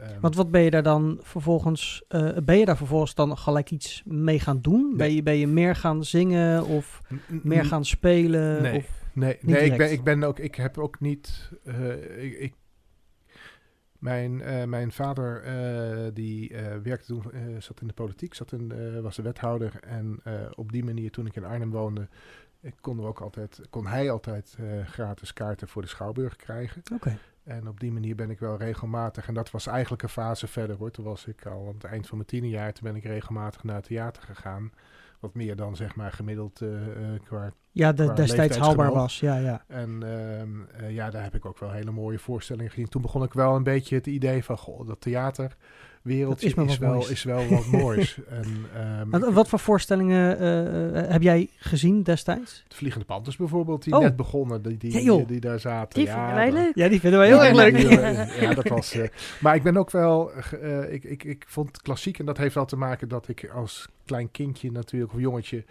ehm, 0.00 0.20
Want 0.20 0.34
wat 0.36 0.50
ben 0.50 0.60
je 0.62 0.70
daar 0.70 0.82
dan 0.82 1.18
vervolgens, 1.22 2.02
ben 2.44 2.58
je 2.58 2.64
daar 2.64 2.76
vervolgens 2.76 3.14
dan 3.14 3.38
gelijk 3.38 3.70
iets 3.70 4.02
mee 4.06 4.40
gaan 4.40 4.60
doen? 4.60 4.94
Ben, 4.96 5.12
je, 5.14 5.22
ben 5.22 5.36
je 5.36 5.46
meer 5.46 5.76
gaan 5.76 6.04
zingen 6.04 6.64
of 6.66 7.02
meer 7.28 7.64
gaan 7.64 7.84
spelen? 7.84 8.62
Nee. 8.62 8.76
Of, 8.76 9.04
Nee, 9.16 9.38
Niet 9.40 9.56
nee 9.56 9.70
ik, 9.70 9.76
ben, 9.76 9.92
ik 9.92 10.02
ben 10.02 10.22
ook, 10.22 10.38
ik 10.38 10.54
heb 10.54 10.78
ook 10.78 11.00
niet. 11.00 11.50
eh, 11.64 12.24
ik, 12.24 12.38
ik, 12.38 12.54
mijn, 13.98 14.40
eh, 14.40 14.64
mijn 14.64 14.92
vader, 14.92 15.42
eh, 15.42 16.14
die 16.14 16.54
werkte 16.82 17.06
toen, 17.06 17.22
zat 17.58 17.80
in 17.80 17.86
de 17.86 17.92
politiek, 17.92 18.34
zat 18.34 18.52
in, 18.52 19.02
was 19.02 19.16
de 19.16 19.22
wethouder. 19.22 19.80
En 19.80 20.20
op 20.54 20.72
die 20.72 20.84
manier, 20.84 21.10
toen 21.10 21.26
ik 21.26 21.36
in 21.36 21.44
Arnhem 21.44 21.70
woonde, 21.70 22.08
kon, 22.80 22.98
er 22.98 23.06
ook 23.06 23.20
altijd, 23.20 23.60
kon 23.70 23.86
hij 23.86 24.10
altijd 24.10 24.56
gratis 24.84 25.32
kaarten 25.32 25.68
voor 25.68 25.82
de 25.82 25.88
Schouwburg 25.88 26.36
krijgen. 26.36 26.82
Oké. 26.94 27.18
En 27.44 27.68
op 27.68 27.80
die 27.80 27.92
manier 27.92 28.14
ben 28.14 28.30
ik 28.30 28.38
wel 28.38 28.56
regelmatig. 28.56 29.28
En 29.28 29.34
dat 29.34 29.50
was 29.50 29.66
eigenlijk 29.66 30.02
een 30.02 30.08
fase 30.08 30.46
verder 30.46 30.76
hoor. 30.76 30.90
Toen 30.90 31.04
was 31.04 31.26
ik 31.26 31.46
al 31.46 31.66
aan 31.66 31.74
het 31.74 31.84
eind 31.84 32.06
van 32.06 32.16
mijn 32.16 32.28
tiende 32.28 32.48
jaar. 32.48 32.72
Toen 32.72 32.84
ben 32.84 32.96
ik 32.96 33.04
regelmatig 33.04 33.64
naar 33.64 33.76
het 33.76 33.84
theater 33.84 34.22
gegaan. 34.22 34.72
Wat 35.20 35.34
meer 35.34 35.56
dan 35.56 35.76
zeg 35.76 35.94
maar 35.96 36.12
gemiddeld 36.12 36.62
qua 37.24 37.52
Ja, 37.76 37.92
de, 37.92 38.12
destijds 38.12 38.56
haalbaar 38.58 38.92
was. 38.92 39.20
Ja, 39.20 39.36
ja. 39.38 39.64
en 39.68 40.02
ehm, 40.02 40.84
eh, 40.84 40.94
ja, 40.94 41.10
daar 41.10 41.22
heb 41.22 41.34
ik 41.34 41.44
ook 41.46 41.58
wel 41.58 41.70
hele 41.70 41.90
mooie 41.90 42.18
voorstellingen 42.18 42.70
gezien. 42.70 42.88
Toen 42.88 43.02
begon 43.02 43.22
ik 43.22 43.32
wel 43.32 43.54
een 43.56 43.62
beetje 43.62 43.94
het 43.94 44.06
idee 44.06 44.44
van, 44.44 44.56
goh, 44.58 44.86
dat 44.86 45.00
theaterwereldje 45.00 46.54
Dat 46.54 46.66
is 46.66 46.72
is, 46.72 46.78
wel, 46.78 46.92
moois. 46.92 47.10
is 47.10 47.22
wel 47.24 47.48
wat 47.48 47.66
moois. 47.82 48.18
En, 48.28 48.44
ehm, 48.74 49.10
Wat, 49.10 49.32
wat 49.32 49.48
voor 49.48 49.58
voorstellingen 49.58 50.38
eh, 50.38 51.00
eh, 51.04 51.10
heb 51.10 51.22
jij 51.22 51.48
gezien 51.56 52.02
destijds? 52.02 52.64
de 52.68 52.74
Vliegende 52.76 53.06
Panthers 53.06 53.36
bijvoorbeeld, 53.36 53.84
die 53.84 53.94
Oh. 53.94 54.00
net 54.00 54.16
begonnen, 54.16 54.62
die, 54.62 54.76
die, 54.76 55.02
Ja, 55.04 55.16
die, 55.16 55.26
die 55.26 55.40
daar 55.40 55.60
zaten. 55.60 55.98
Die 55.98 56.08
ja, 56.08 56.14
vinden 56.14 56.34
wij 56.34 56.50
dat- 56.50 56.54
leuk. 56.64 56.74
Ja, 56.74 56.88
die 56.88 57.00
vinden 57.00 57.18
wij 57.18 57.28
heel 57.28 57.36
Ja, 57.42 57.46
erg 57.46 57.56
leuk. 57.56 57.76
die, 57.76 57.88
ja, 58.48 58.54
dat 58.54 58.68
was. 58.68 58.96
maar 59.40 59.54
ik 59.54 59.62
ben 59.62 59.76
ook 59.76 59.90
wel. 59.90 60.32
eh, 60.32 60.92
ik, 60.92 61.04
ik, 61.04 61.24
ik 61.24 61.44
vond 61.48 61.82
klassiek, 61.82 62.18
en 62.18 62.26
dat 62.26 62.36
heeft 62.36 62.54
wel 62.54 62.64
te 62.64 62.76
maken 62.76 63.08
dat 63.08 63.28
ik 63.28 63.50
als 63.54 63.88
klein 64.04 64.30
kindje 64.30 64.72
natuurlijk, 64.72 65.12
of 65.12 65.20
jongetje, 65.20 65.64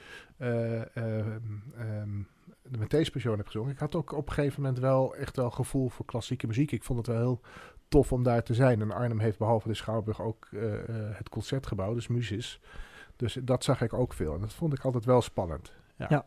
de 2.68 2.80
Matthäus 2.80 3.12
Passion 3.12 3.38
heb 3.38 3.46
gezongen. 3.46 3.72
Ik 3.72 3.80
had 3.80 3.96
ook 3.96 4.12
op 4.12 4.27
een 4.27 4.34
gegeven 4.34 4.62
moment 4.62 4.80
wel 4.80 5.15
echt 5.15 5.36
wel 5.36 5.51
gevoel 5.51 5.89
voor 5.89 6.06
klassieke 6.06 6.48
muziek. 6.48 6.72
Ik 6.72 6.84
vond 6.84 6.98
het 6.98 7.08
wel 7.08 7.18
heel 7.18 7.42
tof 7.88 8.12
om 8.12 8.24
daar 8.24 8.44
te 8.44 8.54
zijn. 8.54 8.82
En 8.82 8.92
Arnhem 8.92 9.20
heeft 9.20 9.38
behalve 9.38 9.68
de 9.68 9.74
Schouwburg 9.74 10.22
ook 10.22 10.48
eh, 10.51 10.74
eh, 10.74 11.18
het 11.18 11.30
concertgebouw, 11.30 11.94
dus 11.94 12.08
Musis. 12.08 12.60
Dus 13.15 13.38
dat 13.44 13.63
zag 13.63 13.82
ik 13.82 13.94
ook 13.94 14.13
veel. 14.13 14.34
En 14.34 14.39
dat 14.39 14.54
vond 14.54 14.74
ik 14.74 14.84
altijd 14.84 15.06
wel 15.06 15.22
spannend. 15.22 15.72
Ja. 15.96 16.25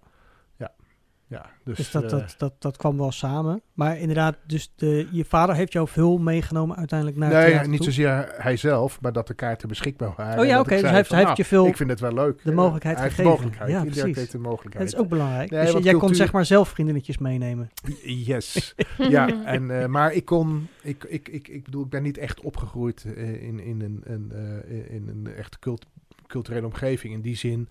Ja, 1.28 1.50
dus, 1.64 1.76
Dus 1.76 1.90
dat, 1.90 2.04
eh, 2.04 2.10
dat, 2.10 2.34
dat, 2.38 2.52
dat 2.58 2.76
kwam 2.76 2.96
wel 2.96 3.12
samen. 3.12 3.62
Maar 3.74 3.98
inderdaad, 3.98 4.36
dus 4.46 4.72
de, 4.76 5.08
je 5.10 5.24
vader 5.24 5.54
heeft 5.54 5.72
jou 5.72 5.88
veel 5.88 6.18
meegenomen 6.18 6.76
uiteindelijk 6.76 7.18
naar 7.18 7.30
het 7.30 7.54
Nee, 7.54 7.68
niet 7.68 7.76
toe? 7.76 7.86
zozeer 7.86 8.34
hij 8.38 8.56
zelf, 8.56 9.00
maar 9.00 9.12
dat 9.12 9.26
de 9.26 9.34
kaarten 9.34 9.68
beschikbaar 9.68 10.12
waren. 10.16 10.38
Oh 10.40 10.44
ja, 10.46 10.56
dat 10.56 10.60
oké, 10.66 10.74
ik 10.74 10.80
dus 10.80 10.88
hij 10.88 10.96
heeft, 10.96 11.08
van, 11.08 11.16
hij 11.16 11.26
heeft 11.26 11.38
nou, 11.38 11.48
je 11.48 11.56
veel... 11.56 11.66
Ik 11.66 11.76
vind 11.76 11.90
het 11.90 12.00
wel 12.00 12.12
leuk. 12.12 12.44
de 12.44 12.52
mogelijkheid 12.52 12.96
Hij 12.96 13.04
heeft 13.04 13.16
gegeven. 13.16 13.36
De 13.36 13.44
mogelijkheid. 13.46 13.84
Ja, 13.84 13.90
precies. 13.90 14.16
heeft 14.16 14.32
de 14.32 14.38
Dat 14.38 14.46
mogelijkheid. 14.46 14.92
is 14.92 14.96
ook 14.96 15.08
belangrijk. 15.08 15.50
Nee, 15.50 15.62
dus 15.62 15.72
want 15.72 15.84
jij 15.84 15.94
kon 15.94 16.14
zeg 16.14 16.32
maar 16.32 16.44
zelf 16.44 16.68
vriendinnetjes 16.68 17.18
meenemen. 17.18 17.70
Yes. 18.02 18.74
ja, 18.98 19.44
en, 19.44 19.80
eh, 19.80 19.86
maar 19.86 20.12
ik 20.12 20.24
kon, 20.24 20.68
ik, 20.82 21.04
ik, 21.04 21.28
ik, 21.28 21.48
ik 21.48 21.64
bedoel, 21.64 21.82
ik 21.84 21.90
ben 21.90 22.02
niet 22.02 22.18
echt 22.18 22.40
opgegroeid 22.40 23.04
eh, 23.04 23.42
in, 23.42 23.60
in, 23.60 23.80
een, 23.80 24.00
een, 24.04 24.32
eh, 24.32 24.94
in 24.94 25.08
een 25.08 25.34
echt 25.34 25.58
cult, 25.58 25.86
culturele 26.26 26.66
omgeving. 26.66 27.14
In 27.14 27.20
die 27.20 27.36
zin, 27.36 27.68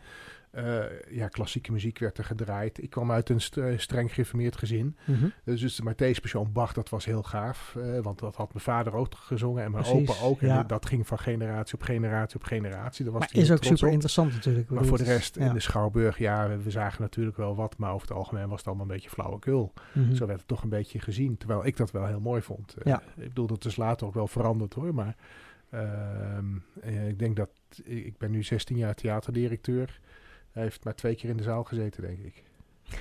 Eh, 0.51 0.83
ja, 1.09 1.27
klassieke 1.27 1.71
muziek 1.71 1.99
werd 1.99 2.17
er 2.17 2.23
gedraaid. 2.23 2.83
Ik 2.83 2.89
kwam 2.89 3.11
uit 3.11 3.29
een 3.29 3.41
st- 3.41 3.57
eh, 3.57 3.77
streng 3.77 4.09
gereformeerd 4.13 4.57
gezin. 4.57 4.95
Mhm. 5.05 5.27
Dus, 5.43 5.61
dus 5.61 5.75
de 5.75 5.83
Matthäus 5.93 6.21
Passion 6.21 6.51
Bach, 6.51 6.73
dat 6.73 6.89
was 6.89 7.05
heel 7.05 7.23
gaaf. 7.23 7.75
eh, 7.75 7.99
want 7.99 8.19
dat 8.19 8.35
had 8.35 8.53
mijn 8.53 8.63
vader 8.65 8.93
ook 8.93 9.13
gezongen 9.15 9.63
en 9.63 9.71
mijn 9.71 9.83
Precies, 9.83 10.09
opa 10.09 10.21
ook. 10.25 10.41
En 10.41 10.47
ja. 10.47 10.63
dat 10.63 10.85
ging 10.85 11.07
van 11.07 11.19
generatie 11.19 11.75
op 11.75 11.81
generatie 11.83 12.35
op 12.35 12.43
generatie. 12.43 13.03
Daar 13.03 13.13
was 13.13 13.33
Maar 13.33 13.41
is 13.43 13.51
ook 13.51 13.63
super 13.63 13.87
op. 13.87 13.93
interessant 13.93 14.33
natuurlijk. 14.33 14.69
Maar 14.69 14.85
voor 14.85 14.97
de 14.97 15.03
rest 15.03 15.35
ja. 15.35 15.47
in 15.47 15.53
de 15.53 15.59
Schouwburg, 15.59 16.17
ja, 16.17 16.47
we, 16.49 16.57
we 16.63 16.71
zagen 16.71 17.01
natuurlijk 17.01 17.37
wel 17.37 17.55
wat. 17.55 17.77
Maar 17.77 17.91
over 17.93 18.07
het 18.07 18.17
algemeen 18.17 18.47
was 18.49 18.57
het 18.57 18.67
allemaal 18.67 18.85
een 18.85 18.91
beetje 18.91 19.09
flauwekul. 19.09 19.73
Mhm. 19.93 20.13
Zo 20.15 20.25
werd 20.25 20.39
het 20.39 20.47
toch 20.47 20.63
een 20.63 20.69
beetje 20.69 20.99
gezien. 20.99 21.37
Terwijl 21.37 21.65
ik 21.65 21.77
dat 21.77 21.91
wel 21.91 22.05
heel 22.05 22.19
mooi 22.19 22.41
vond. 22.41 22.75
Ja. 22.83 23.01
Ik 23.15 23.27
bedoel, 23.27 23.47
dat 23.47 23.65
is 23.65 23.75
later 23.75 24.07
ook 24.07 24.13
wel 24.13 24.27
veranderd 24.27 24.73
hoor. 24.73 24.93
Maar 24.93 25.15
ehm, 25.69 26.45
eh, 26.81 27.07
ik 27.07 27.19
denk 27.19 27.35
dat... 27.35 27.49
Ik 27.83 28.17
ben 28.17 28.31
nu 28.31 28.43
16 28.43 28.77
jaar 28.77 28.93
theaterdirecteur. 28.95 29.99
Hij 30.57 30.65
heeft 30.65 30.83
maar 30.83 30.95
twee 30.95 31.15
keer 31.15 31.29
in 31.29 31.37
de 31.37 31.43
zaal 31.43 31.63
gezeten, 31.63 32.01
denk 32.01 32.19
ik. 32.19 32.43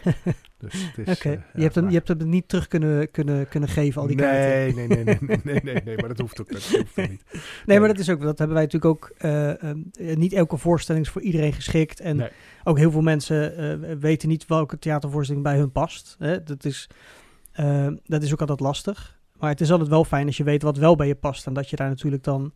dus 0.58 0.92
het 0.96 1.08
is, 1.08 1.20
eh, 1.20 1.32
je, 1.54 1.62
hebt 1.62 1.74
hem, 1.74 1.88
je 1.88 1.94
hebt 1.94 2.08
hem 2.08 2.28
niet 2.28 2.48
terug 2.48 2.68
kunnen, 2.68 3.10
kunnen, 3.10 3.48
kunnen 3.48 3.68
geven, 3.68 4.00
al 4.00 4.06
die 4.06 4.16
nee, 4.16 4.26
kaarten. 4.26 4.74
Nee, 4.74 5.04
nee, 5.04 5.04
nee, 5.04 5.40
nee, 5.44 5.60
nee, 5.62 5.82
nee, 5.84 5.96
maar 5.96 6.08
dat 6.08 6.18
hoeft 6.18 6.40
ook, 6.40 6.52
dat 6.52 6.62
hoeft 6.62 6.96
niet. 6.96 7.22
Nee, 7.66 7.78
maar 7.78 7.88
dat 7.88 7.98
is 7.98 8.10
ook, 8.10 8.20
dat 8.20 8.38
hebben 8.38 8.56
wij 8.56 8.64
natuurlijk 8.64 8.94
ook, 8.94 9.12
eh, 9.18 9.62
ehm, 9.62 9.78
eh, 9.92 10.16
niet 10.16 10.32
elke 10.32 10.56
voorstelling 10.56 11.04
is 11.04 11.10
voor 11.10 11.22
iedereen 11.22 11.52
geschikt. 11.52 12.00
En 12.00 12.30
ook 12.64 12.78
heel 12.78 12.90
veel 12.90 13.02
mensen 13.02 14.00
weten 14.00 14.28
niet 14.28 14.46
welke 14.46 14.78
theatervoorstelling 14.78 15.44
bij 15.44 15.56
hun 15.56 15.72
past. 15.72 16.16
Hè? 16.18 16.42
Dat, 16.42 16.64
is, 16.64 16.88
dat 18.04 18.22
is 18.22 18.32
ook 18.32 18.40
altijd 18.40 18.60
lastig. 18.60 19.18
Maar 19.38 19.50
het 19.50 19.60
is 19.60 19.70
altijd 19.70 19.88
wel 19.88 20.04
fijn 20.04 20.26
als 20.26 20.36
je 20.36 20.44
weet 20.44 20.62
wat 20.62 20.76
wel 20.76 20.96
bij 20.96 21.06
je 21.06 21.14
past 21.14 21.46
en 21.46 21.52
dat 21.52 21.70
je 21.70 21.76
daar 21.76 21.88
natuurlijk 21.88 22.24
dan 22.24 22.52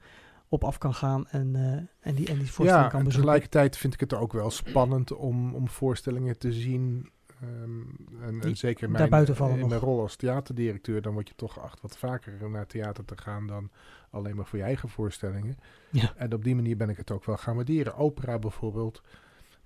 op 0.52 0.64
af 0.64 0.78
kan 0.78 0.94
gaan 0.94 1.28
en, 1.28 1.56
eh, 1.56 2.08
en, 2.08 2.14
die, 2.14 2.26
en 2.28 2.38
die 2.38 2.52
voorstelling 2.52 2.84
Ja, 2.84 2.88
kan 2.88 2.98
en 2.98 3.04
bezoeken. 3.04 3.12
tegelijkertijd 3.12 3.76
vind 3.76 3.94
ik 3.94 4.00
het 4.00 4.14
ook 4.14 4.32
wel 4.32 4.50
spannend 4.50 5.12
om, 5.12 5.54
om 5.54 5.68
voorstellingen 5.68 6.38
te 6.38 6.52
zien. 6.52 7.10
ehm, 7.40 7.80
en, 8.22 8.40
en 8.40 8.56
zeker 8.56 8.90
mijn, 8.90 9.10
in 9.26 9.58
nog. 9.58 9.68
mijn 9.68 9.80
rol 9.80 10.00
als 10.00 10.16
theaterdirecteur, 10.16 11.02
dan 11.02 11.12
word 11.12 11.28
je 11.28 11.34
toch 11.34 11.52
geacht 11.52 11.80
wat 11.80 11.98
vaker 11.98 12.50
naar 12.50 12.66
theater 12.66 13.04
te 13.04 13.16
gaan 13.18 13.46
dan 13.46 13.70
alleen 14.10 14.36
maar 14.36 14.46
voor 14.46 14.58
je 14.58 14.64
eigen 14.64 14.88
voorstellingen. 14.88 15.56
Ja. 15.90 16.12
En 16.16 16.32
op 16.34 16.44
die 16.44 16.54
manier 16.54 16.76
ben 16.76 16.88
ik 16.88 16.96
het 16.96 17.10
ook 17.10 17.24
wel 17.24 17.36
gaan 17.36 17.54
waarderen. 17.56 17.94
Opera 17.96 18.38
bijvoorbeeld, 18.38 19.02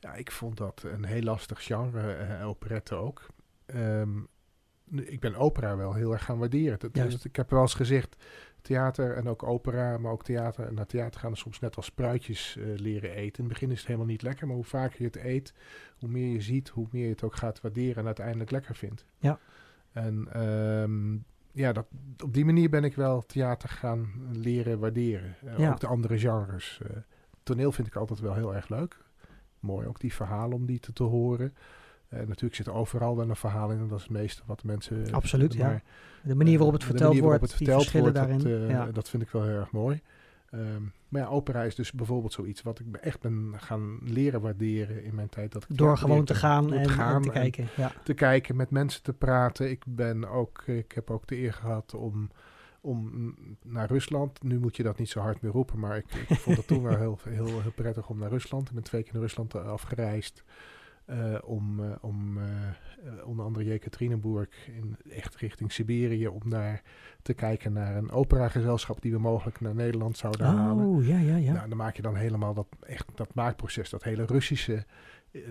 ja, 0.01 0.15
ik 0.15 0.31
vond 0.31 0.57
dat 0.57 0.83
een 0.87 1.05
heel 1.05 1.23
lastig 1.23 1.65
genre, 1.65 2.13
eh, 2.13 2.49
operette 2.49 2.95
ook. 2.95 3.27
Ehm, 3.67 4.19
ik 4.91 5.21
ben 5.21 5.35
opera 5.35 5.77
wel 5.77 5.95
heel 5.95 6.13
erg 6.13 6.25
gaan 6.25 6.39
waarderen. 6.39 6.79
Dat, 6.79 6.97
is- 6.97 7.25
ik 7.25 7.37
heb 7.37 7.51
wel 7.51 7.61
eens 7.61 7.75
gezegd, 7.75 8.17
theater 8.65 9.17
en 9.17 9.29
ook 9.29 9.43
opera, 9.43 9.99
maar 9.99 10.13
ook 10.13 10.25
theater 10.25 10.67
en 10.67 10.75
naar 10.75 10.87
theater 10.87 11.21
gaan 11.21 11.33
is 11.33 11.39
soms 11.39 11.61
net 11.61 11.77
als 11.77 11.87
spruitjes 11.87 12.57
eh, 12.57 12.65
leren 12.77 13.11
eten. 13.11 13.39
In 13.45 13.45
het 13.45 13.53
begin 13.53 13.71
is 13.71 13.79
het 13.79 13.87
helemaal 13.87 14.09
niet 14.09 14.23
lekker, 14.23 14.47
maar 14.47 14.57
hoe 14.57 14.65
vaker 14.65 14.97
je 14.99 15.05
het 15.05 15.17
eet, 15.17 15.55
hoe 15.99 16.09
meer 16.09 16.33
je 16.33 16.41
ziet, 16.41 16.69
hoe 16.69 16.87
meer 16.91 17.05
je 17.05 17.11
het 17.11 17.23
ook 17.23 17.35
gaat 17.37 17.61
waarderen 17.61 17.97
en 17.97 18.07
uiteindelijk 18.07 18.51
lekker 18.51 18.75
vindt. 18.75 19.05
Ja. 19.19 19.39
En 19.93 20.29
ehm, 20.33 21.17
ja, 21.53 21.73
dat, 21.73 21.87
op 22.25 22.35
die 22.35 22.45
manier 22.45 22.71
ben 22.71 22.85
ik 22.85 22.95
wel 22.95 23.23
theater 23.27 23.69
gaan 23.69 24.13
leren 24.33 24.79
waarderen. 24.79 25.37
Eh, 25.45 25.59
Ja. 25.59 25.71
Ook 25.71 25.81
de 25.81 25.87
andere 25.87 26.19
genres. 26.19 26.81
Eh, 26.83 26.97
toneel 27.43 27.73
vind 27.73 27.87
ik 27.87 27.97
altijd 27.97 28.21
wel 28.21 28.35
heel 28.35 28.55
erg 28.55 28.69
leuk. 28.69 28.99
Mooi 29.61 29.87
ook 29.87 30.01
die 30.01 30.15
verhalen 30.15 30.57
om 30.57 30.67
die 30.67 30.81
te, 30.81 30.93
te 30.93 31.03
horen. 31.03 31.55
Eh, 32.15 32.27
natuurlijk 32.27 32.55
zit 32.55 32.67
er 32.67 32.73
overal 32.73 33.17
wel 33.17 33.29
een 33.29 33.37
verhaal 33.37 33.71
in 33.71 33.79
en 33.79 33.89
dat 33.89 33.99
is 33.99 34.05
het 34.05 34.13
meeste 34.13 34.43
wat 34.47 34.65
mensen... 34.65 35.13
Absoluut, 35.13 35.55
ja. 35.55 35.67
maar, 35.67 35.83
De 36.23 36.35
manier 36.35 36.57
waarop 36.59 36.75
het 36.75 36.83
eh, 36.83 36.89
verteld 36.89 37.13
waarop 37.13 37.39
wordt, 37.39 37.43
het 37.43 37.59
die 37.59 37.67
verteld 37.67 37.83
verschillen 37.83 38.13
wordt, 38.13 38.43
daarin. 38.43 38.61
Dat, 38.61 38.69
eh, 38.69 38.75
ja. 38.75 38.93
dat 38.93 39.09
vind 39.09 39.23
ik 39.23 39.31
wel 39.31 39.43
heel 39.43 39.57
erg 39.57 39.71
mooi. 39.71 40.03
Ehm, 40.51 40.83
maar 41.09 41.23
ja, 41.23 41.29
opera 41.29 41.63
is 41.63 41.75
dus 41.75 41.93
bijvoorbeeld 41.93 42.33
zoiets 42.33 42.63
wat 42.63 42.79
ik 42.79 42.97
echt 42.97 43.21
ben 43.21 43.55
gaan 43.57 43.99
leren 44.03 44.41
waarderen 44.41 45.05
in 45.05 45.15
mijn 45.15 45.29
tijd. 45.29 45.53
Dat 45.53 45.63
ik 45.69 45.77
Door 45.77 45.99
gewoon 45.99 46.25
te 46.25 46.35
gaan 46.35 46.73
en, 46.73 46.87
te 46.87 46.93
en 46.93 47.15
en 47.15 47.31
kijken. 47.31 47.69
Ja. 47.77 47.93
te 48.05 48.15
kijken, 48.15 48.57
met 48.57 48.71
mensen 48.71 49.03
te 49.03 49.13
praten. 49.13 49.71
Ik 49.71 49.85
ben 49.87 50.29
ook, 50.29 50.63
ik 50.67 50.93
heb 50.93 51.11
ook 51.11 51.27
de 51.27 51.37
eer 51.37 51.53
gehad 51.53 51.95
om, 51.95 52.31
om 52.81 53.35
naar 53.63 53.89
Rusland. 53.89 54.43
Nu 54.43 54.59
moet 54.59 54.77
je 54.77 54.83
dat 54.83 54.99
niet 54.99 55.09
zo 55.09 55.21
hard 55.21 55.41
meer 55.41 55.53
roepen, 55.53 55.79
maar 55.79 55.97
ik, 55.97 56.15
ik 56.29 56.39
vond 56.39 56.57
het 56.57 56.67
toen 56.67 56.83
wel 56.83 56.99
heel, 57.05 57.19
heel, 57.29 57.61
heel 57.61 57.73
prettig 57.75 58.09
om 58.09 58.19
naar 58.19 58.31
Rusland. 58.31 58.69
Ik 58.69 58.75
ben 58.75 58.83
twee 58.83 59.03
keer 59.03 59.13
naar 59.13 59.23
Rusland 59.23 59.55
eh, 59.55 59.67
afgereisd. 59.67 60.45
Eh, 61.05 61.35
om 61.43 61.81
eh, 61.85 61.91
om 62.01 62.39
eh, 62.39 63.27
onder 63.27 63.45
andere 63.45 63.65
Jekaterinenburg 63.65 64.69
in 64.69 64.97
echt 65.11 65.37
richting 65.37 65.73
Siberië 65.73 66.29
om 66.29 66.51
daar 66.51 66.83
te 67.23 67.35
kijken 67.35 67.73
naar 67.73 67.97
een 67.97 68.11
operagezelschap 68.11 69.01
die 69.03 69.13
we 69.13 69.19
mogelijk 69.19 69.61
naar 69.61 69.75
Nederland 69.75 70.17
zouden 70.17 70.47
halen. 70.47 70.87
Oh, 70.87 71.07
ja, 71.07 71.19
ja, 71.19 71.37
ja. 71.37 71.53
Nou, 71.53 71.69
dan 71.69 71.79
maak 71.79 71.97
je 71.97 72.03
dan 72.03 72.17
helemaal 72.17 72.55
dat, 72.55 72.67
echt, 72.81 73.07
dat 73.15 73.35
maakproces, 73.35 73.91
dat 73.91 74.03
hele 74.03 74.25
Russische, 74.25 74.85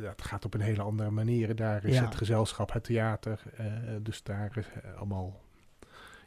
dat 0.01 0.21
gaat 0.21 0.45
op 0.45 0.53
een 0.53 0.61
hele 0.61 0.81
andere 0.81 1.09
manier. 1.11 1.55
Daar 1.55 1.85
is 1.85 1.95
Ja. 1.95 2.03
het 2.05 2.15
gezelschap, 2.15 2.73
het 2.73 2.83
theater, 2.83 3.41
dus 4.01 4.23
daar 4.23 4.57
is 4.57 4.67
allemaal, 4.97 5.41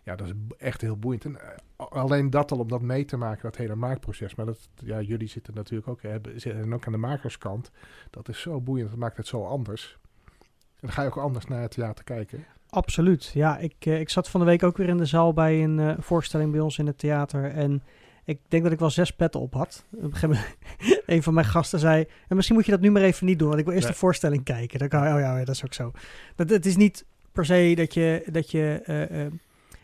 ja, 0.06 0.16
dat 0.16 0.26
is 0.26 0.32
echt 0.58 0.80
heel 0.80 0.96
boeiend. 0.96 1.24
En 1.24 1.40
eh, 1.40 1.86
alleen 1.88 2.30
dat 2.30 2.52
al 2.52 2.58
om 2.58 2.68
dat 2.68 2.80
mee 2.80 3.04
te 3.04 3.16
maken, 3.16 3.42
dat 3.42 3.56
hele 3.56 3.74
maakproces. 3.74 4.34
Maar 4.34 4.46
dat, 4.46 4.68
ja, 4.74 5.00
jullie 5.00 5.28
zitten 5.28 5.54
natuurlijk 5.54 5.88
ook, 5.88 6.02
hebben, 6.02 6.40
zitten 6.40 6.72
ook 6.72 6.86
aan 6.86 6.92
de 6.92 6.98
makerskant. 6.98 7.70
Dat 8.10 8.28
is 8.28 8.40
zo 8.40 8.60
boeiend, 8.60 8.90
dat 8.90 8.98
maakt 8.98 9.16
het 9.16 9.26
zo 9.26 9.44
anders. 9.44 9.98
En 10.54 10.80
dan 10.80 10.90
ga 10.90 11.02
je 11.02 11.08
ook 11.08 11.16
anders 11.16 11.44
naar 11.46 11.60
het 11.60 11.70
theater 11.70 12.04
kijken. 12.04 12.44
Absoluut. 12.68 13.30
Ja, 13.34 13.58
ik, 13.58 13.74
eh, 13.78 14.00
ik 14.00 14.10
zat 14.10 14.28
van 14.28 14.40
de 14.40 14.46
week 14.46 14.62
ook 14.62 14.76
weer 14.76 14.88
in 14.88 14.96
de 14.96 15.04
zaal 15.04 15.32
bij 15.32 15.64
een 15.64 15.78
eh, 15.78 15.94
voorstelling 15.98 16.50
bij 16.50 16.60
ons 16.60 16.78
in 16.78 16.86
het 16.86 16.98
theater. 16.98 17.44
En 17.44 17.82
ik 18.24 18.40
denk 18.48 18.62
dat 18.62 18.72
ik 18.72 18.78
wel 18.78 18.90
zes 18.90 19.10
petten 19.10 19.40
op 19.40 19.54
had. 19.54 19.84
Op 20.02 20.22
een 20.22 20.36
een 21.14 21.22
van 21.22 21.34
mijn 21.34 21.46
gasten 21.46 21.78
zei... 21.78 22.06
En 22.28 22.36
misschien 22.36 22.56
moet 22.56 22.66
je 22.66 22.72
dat 22.72 22.80
nu 22.80 22.90
maar 22.90 23.02
even 23.02 23.26
niet 23.26 23.38
doen, 23.38 23.48
want 23.48 23.60
ik 23.60 23.66
wil 23.66 23.74
eerst 23.74 23.86
Nee. 23.86 23.94
de 23.94 24.00
voorstelling 24.00 24.44
kijken. 24.44 24.78
Dan 24.78 24.88
kan, 24.88 25.00
oh 25.00 25.06
ja, 25.06 25.38
ja, 25.38 25.44
dat 25.44 25.54
is 25.54 25.64
ook 25.64 25.74
zo. 25.74 25.92
Dat, 26.34 26.50
het 26.50 26.66
is 26.66 26.76
niet 26.76 27.04
per 27.32 27.44
se 27.44 27.72
dat 27.76 27.94
je, 27.94 28.26
dat 28.30 28.50
je 28.50 28.82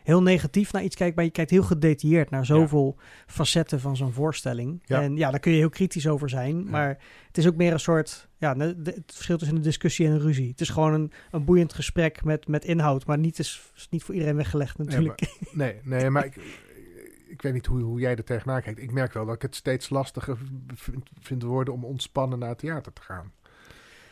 heel 0.04 0.22
negatief 0.22 0.72
naar 0.72 0.82
iets 0.82 0.96
kijkt... 0.96 1.16
maar 1.16 1.24
je 1.24 1.30
kijkt 1.30 1.50
heel 1.50 1.62
gedetailleerd 1.62 2.30
naar 2.30 2.46
zoveel 2.46 2.96
facetten 3.26 3.80
van 3.80 3.96
zo'n 3.96 4.12
voorstelling. 4.12 4.82
Ja. 4.84 5.02
En 5.02 5.16
ja, 5.16 5.30
daar 5.30 5.40
kun 5.40 5.52
je 5.52 5.58
heel 5.58 5.68
kritisch 5.68 6.08
over 6.08 6.28
zijn. 6.28 6.64
Ja. 6.64 6.70
Maar 6.70 6.98
het 7.26 7.38
is 7.38 7.46
ook 7.46 7.56
meer 7.56 7.72
een 7.72 7.80
soort... 7.80 8.28
Ja, 8.36 8.54
de- 8.54 8.76
het 8.84 9.12
verschil 9.14 9.38
tussen 9.38 9.56
een 9.56 9.62
discussie 9.62 10.06
en 10.06 10.12
een 10.12 10.20
ruzie. 10.20 10.48
Het 10.48 10.60
is 10.60 10.68
gewoon 10.68 10.92
een, 10.92 11.12
een 11.30 11.44
boeiend 11.44 11.72
gesprek 11.72 12.24
met, 12.24 12.48
met 12.48 12.64
inhoud, 12.64 13.06
maar 13.06 13.18
niet, 13.18 13.38
is, 13.38 13.70
is 13.76 13.88
niet 13.90 14.02
voor 14.02 14.14
iedereen 14.14 14.36
weggelegd 14.36 14.78
natuurlijk. 14.78 15.20
Nee, 15.52 15.80
nee, 15.82 16.10
maar 16.10 16.24
ik, 16.24 16.36
ik 17.28 17.42
weet 17.42 17.52
niet 17.52 17.66
hoe, 17.66 17.80
hoe 17.80 18.00
jij 18.00 18.16
er 18.16 18.24
tegenaan 18.24 18.62
kijkt. 18.62 18.82
Ik 18.82 18.92
merk 18.92 19.12
wel 19.12 19.26
dat 19.26 19.34
ik 19.34 19.42
het 19.42 19.54
steeds 19.56 19.90
lastiger 19.90 20.38
vind, 20.74 21.08
vind 21.20 21.42
worden 21.42 21.74
om 21.74 21.84
ontspannen 21.84 22.38
naar 22.38 22.48
het 22.48 22.58
theater 22.58 22.92
te 22.92 23.02
gaan. 23.02 23.32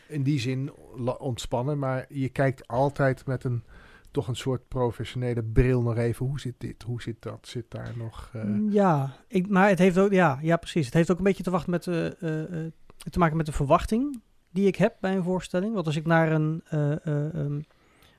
In 0.09 0.23
die 0.23 0.39
zin 0.41 0.73
ontspannen, 1.19 1.79
maar 1.79 2.07
je 2.09 2.29
kijkt 2.29 2.69
altijd 2.69 3.27
met 3.27 3.45
een 3.45 3.63
toch 4.11 4.29
een 4.29 4.37
soort 4.37 4.69
professionele 4.69 5.43
bril 5.43 5.83
nog 5.83 5.97
even. 5.97 6.27
Hoe 6.27 6.41
zit 6.41 6.55
dit? 6.59 6.83
Hoe 6.83 7.03
zit 7.03 7.23
dat? 7.23 7.49
Zit 7.49 7.71
daar 7.71 7.93
nog... 7.97 8.31
eh, 8.33 8.73
ja, 8.73 9.17
ik, 9.29 9.49
maar 9.49 9.69
het 9.69 9.79
heeft 9.79 9.99
ook, 9.99 10.13
ja, 10.13 10.39
ja, 10.43 10.57
precies. 10.57 10.85
Het 10.85 10.95
heeft 10.95 11.11
ook 11.11 11.19
een 11.19 11.25
beetje 11.25 11.43
te, 11.43 11.51
wachten 11.51 11.71
met, 11.71 11.87
eh, 11.87 11.95
te 13.11 13.19
maken 13.19 13.37
met 13.37 13.47
de 13.47 13.53
verwachting 13.53 14.21
die 14.51 14.67
ik 14.67 14.77
heb 14.77 14.97
bij 15.01 15.17
een 15.17 15.23
voorstelling. 15.23 15.75
Want 15.75 15.87
als 15.87 15.97
ik 15.97 16.07
naar 16.07 16.33
een, 16.33 16.63
eh, 16.65 17.07
eh, 17.07 17.35
ehm, 17.35 17.61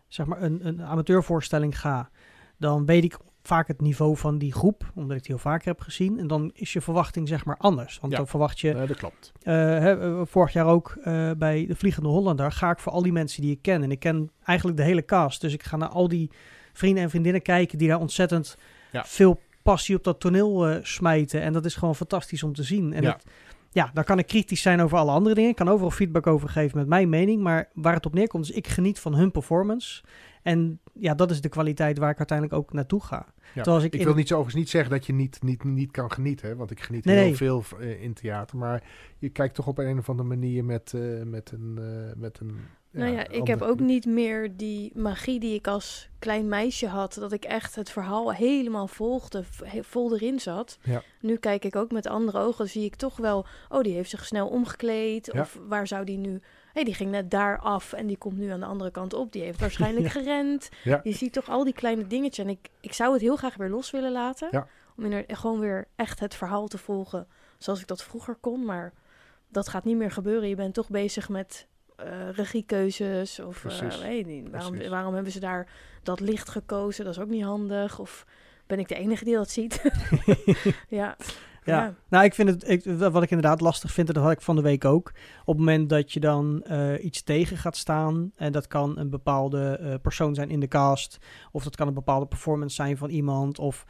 zeg 0.08 0.26
maar 0.26 0.42
een, 0.42 0.68
een 0.68 0.82
amateurvoorstelling 0.82 1.80
ga, 1.80 2.10
dan 2.58 2.86
weet 2.86 3.04
ik 3.04 3.18
vaak 3.44 3.68
het 3.68 3.82
niveau 3.82 4.18
van 4.18 4.38
die 4.38 4.54
groep, 4.54 4.92
omdat 4.96 5.18
ik 5.18 5.24
die 5.24 5.32
heel 5.36 5.44
vaker 5.44 5.68
heb 5.68 5.80
gezien. 5.82 6.20
En 6.20 6.28
dan 6.28 6.52
is 6.54 6.74
je 6.74 6.82
verwachting 6.82 7.28
zeg 7.28 7.46
maar 7.46 7.58
anders. 7.58 8.00
Want 8.00 8.12
Ja. 8.12 8.18
dan 8.18 8.28
verwacht 8.28 8.60
je, 8.60 8.74
dat 8.88 8.98
klopt. 8.98 9.32
Eh, 9.42 9.54
hè, 9.56 10.00
eh, 10.20 10.22
vorig 10.26 10.54
jaar 10.54 10.66
ook 10.66 10.98
eh, 11.04 11.32
bij 11.38 11.66
de 11.68 11.76
Vliegende 11.76 12.10
Hollander 12.10 12.52
ga 12.52 12.72
ik 12.72 12.80
voor 12.80 12.92
al 12.92 13.02
die 13.02 13.12
mensen 13.12 13.42
die 13.42 13.52
ik 13.52 13.62
ken. 13.62 13.84
En 13.84 13.92
ik 13.92 14.00
ken 14.00 14.32
eigenlijk 14.44 14.78
de 14.78 14.84
hele 14.84 15.06
cast. 15.06 15.42
Dus 15.42 15.54
ik 15.54 15.64
ga 15.64 15.78
naar 15.78 15.90
al 15.90 16.08
die 16.08 16.30
vrienden 16.74 17.04
en 17.04 17.10
vriendinnen 17.10 17.42
kijken 17.42 17.78
die 17.78 17.88
daar 17.88 18.00
ontzettend 18.00 18.58
Ja. 18.92 19.04
veel 19.06 19.40
passie 19.64 19.96
op 19.96 20.04
dat 20.04 20.20
toneel 20.20 20.80
smijten. 20.82 21.42
En 21.42 21.54
dat 21.54 21.66
is 21.66 21.76
gewoon 21.76 21.96
fantastisch 21.96 22.44
om 22.44 22.54
te 22.54 22.64
zien. 22.64 22.94
En 22.94 23.02
Ja. 23.04 23.12
het- 23.12 23.26
ja, 23.72 23.92
dan 23.94 24.04
kan 24.04 24.20
ik 24.20 24.28
kritisch 24.28 24.62
zijn 24.62 24.82
over 24.82 24.98
alle 24.98 25.12
andere 25.12 25.36
dingen. 25.36 25.50
Ik 25.50 25.56
kan 25.56 25.70
overal 25.70 25.92
feedback 25.92 26.28
over 26.28 26.50
geven 26.50 26.78
met 26.78 26.88
mijn 26.88 27.10
mening. 27.10 27.42
Maar 27.42 27.70
waar 27.74 27.94
het 27.94 28.06
op 28.06 28.14
neerkomt 28.14 28.44
is, 28.50 28.52
ik 28.52 28.68
geniet 28.68 29.00
van 29.00 29.14
hun 29.16 29.32
performance. 29.32 30.02
En 30.42 30.80
ja, 30.94 31.14
dat 31.14 31.32
is 31.32 31.42
de 31.42 31.50
kwaliteit 31.50 31.98
waar 31.98 32.10
ik 32.12 32.18
uiteindelijk 32.18 32.58
ook 32.58 32.74
naartoe 32.74 33.04
ga. 33.04 33.26
Ja. 33.36 33.44
Terwijl 33.54 33.76
als 33.76 33.86
ik 33.86 33.94
ik 33.94 34.04
wil 34.04 34.14
niet 34.14 34.28
zo 34.28 34.34
overigens 34.34 34.64
niet 34.64 34.72
zeggen 34.72 34.92
dat 34.92 35.06
je 35.06 35.14
niet, 35.14 35.44
niet, 35.44 35.64
niet 35.64 35.92
kan 35.92 36.12
genieten, 36.12 36.48
hè, 36.48 36.56
want 36.56 36.72
ik 36.72 36.80
geniet 36.80 37.06
Nee, 37.06 37.16
heel 37.16 37.26
nee. 37.26 37.36
veel 37.36 37.64
eh, 37.80 38.02
in 38.04 38.14
theater. 38.14 38.58
Maar 38.58 38.84
je 39.18 39.30
kijkt 39.30 39.56
toch 39.56 39.68
op 39.68 39.78
een 39.78 39.98
of 39.98 40.10
andere 40.10 40.28
manier 40.28 40.66
met, 40.66 40.94
eh, 40.94 41.24
met 41.24 41.52
een... 41.52 41.78
eh, 41.78 42.16
met 42.22 42.40
een 42.40 42.58
nou 42.92 43.12
ja, 43.12 43.28
ik 43.28 43.48
heb 43.48 43.62
ook 43.62 43.80
niet 43.80 44.06
meer 44.06 44.58
die 44.58 44.92
magie 44.96 45.40
die 45.40 45.56
ik 45.56 45.68
als 45.68 46.10
klein 46.20 46.48
meisje 46.48 46.88
had. 46.88 47.14
Dat 47.14 47.32
ik 47.32 47.44
echt 47.46 47.76
het 47.76 47.90
verhaal 47.90 48.34
helemaal 48.34 48.88
volgde, 48.88 49.44
vol 49.82 50.14
erin 50.14 50.40
zat. 50.40 50.78
Ja. 50.84 51.02
Nu 51.20 51.36
kijk 51.38 51.66
ik 51.66 51.76
ook 51.76 51.92
met 51.92 52.08
andere 52.08 52.40
ogen, 52.40 52.70
zie 52.70 52.86
ik 52.86 52.96
toch 52.96 53.18
wel... 53.18 53.46
Oh, 53.70 53.82
die 53.82 53.94
heeft 53.94 54.10
zich 54.10 54.26
snel 54.26 54.48
omgekleed. 54.48 55.30
Ja. 55.34 55.42
Of 55.42 55.60
waar 55.68 55.88
zou 55.88 56.06
die 56.06 56.18
nu... 56.18 56.42
Hé, 56.74 56.84
die 56.84 56.94
ging 56.94 57.12
net 57.12 57.32
daar 57.32 57.60
af 57.60 57.94
en 57.94 58.08
die 58.08 58.18
komt 58.18 58.38
nu 58.38 58.50
aan 58.50 58.60
de 58.60 58.66
andere 58.66 58.92
kant 58.92 59.14
op. 59.14 59.32
Die 59.32 59.42
heeft 59.42 59.60
waarschijnlijk 59.66 60.06
Ja. 60.06 60.12
gerend. 60.12 60.70
Je 60.84 61.14
ziet 61.14 61.34
toch 61.34 61.50
al 61.50 61.64
die 61.64 61.74
kleine 61.74 62.08
dingetjes. 62.08 62.46
En 62.46 62.52
ik, 62.52 62.70
ik 62.82 62.94
zou 62.94 63.14
het 63.14 63.22
heel 63.22 63.36
graag 63.36 63.56
weer 63.56 63.70
los 63.70 63.92
willen 63.92 64.12
laten. 64.12 64.68
Om 64.98 65.04
inderdaad 65.04 65.38
gewoon 65.38 65.60
weer 65.60 65.88
echt 65.96 66.20
het 66.20 66.36
verhaal 66.36 66.68
te 66.68 66.78
volgen 66.78 67.28
zoals 67.58 67.82
ik 67.82 67.88
dat 67.88 68.04
vroeger 68.04 68.36
kon. 68.36 68.66
Maar 68.66 68.94
dat 69.48 69.70
gaat 69.70 69.84
niet 69.84 69.98
meer 69.98 70.12
gebeuren. 70.12 70.50
Je 70.50 70.56
bent 70.56 70.74
toch 70.74 70.90
bezig 70.90 71.30
met 71.30 71.68
eh, 72.04 72.30
regiekeuzes. 72.36 73.40
Of 73.40 73.66
eh, 73.66 74.00
weet 74.02 74.26
niet, 74.26 74.50
waarom, 74.50 74.72
Precies. 74.72 74.90
waarom 74.90 75.14
hebben 75.14 75.32
ze 75.32 75.40
daar 75.40 75.68
dat 76.04 76.20
licht 76.20 76.50
gekozen? 76.50 77.06
Dat 77.06 77.16
is 77.16 77.22
ook 77.22 77.30
niet 77.30 77.44
handig. 77.44 78.00
Of 78.00 78.26
ben 78.68 78.80
ik 78.80 78.88
de 78.88 78.96
enige 78.96 79.24
die 79.24 79.36
dat 79.36 79.50
ziet? 79.50 79.82
ja. 80.88 81.18
Ja. 81.64 81.94
Nou, 82.10 82.24
ik 82.24 82.34
vind 82.34 82.50
het, 82.50 82.70
ik, 82.70 82.84
wat 82.98 83.24
ik 83.24 83.30
inderdaad 83.32 83.62
lastig 83.62 83.92
vind, 83.92 84.08
en 84.08 84.14
dat 84.14 84.24
had 84.24 84.32
ik 84.32 84.42
van 84.42 84.56
de 84.56 84.62
week 84.62 84.86
ook. 84.86 85.12
Op 85.42 85.48
het 85.48 85.58
moment 85.58 85.90
dat 85.90 86.12
je 86.12 86.20
dan 86.20 86.64
eh, 86.64 87.04
iets 87.04 87.24
tegen 87.24 87.58
gaat 87.58 87.78
staan, 87.78 88.32
en 88.36 88.52
dat 88.52 88.68
kan 88.68 88.98
een 88.98 89.10
bepaalde 89.10 90.00
persoon 90.02 90.36
zijn 90.36 90.50
in 90.50 90.60
de 90.60 90.68
cast, 90.68 91.18
of 91.52 91.64
dat 91.64 91.76
kan 91.76 91.88
een 91.88 91.94
bepaalde 91.94 92.26
performance 92.26 92.76
zijn 92.76 92.98
van 92.98 93.10
iemand, 93.10 93.60
of 93.60 93.86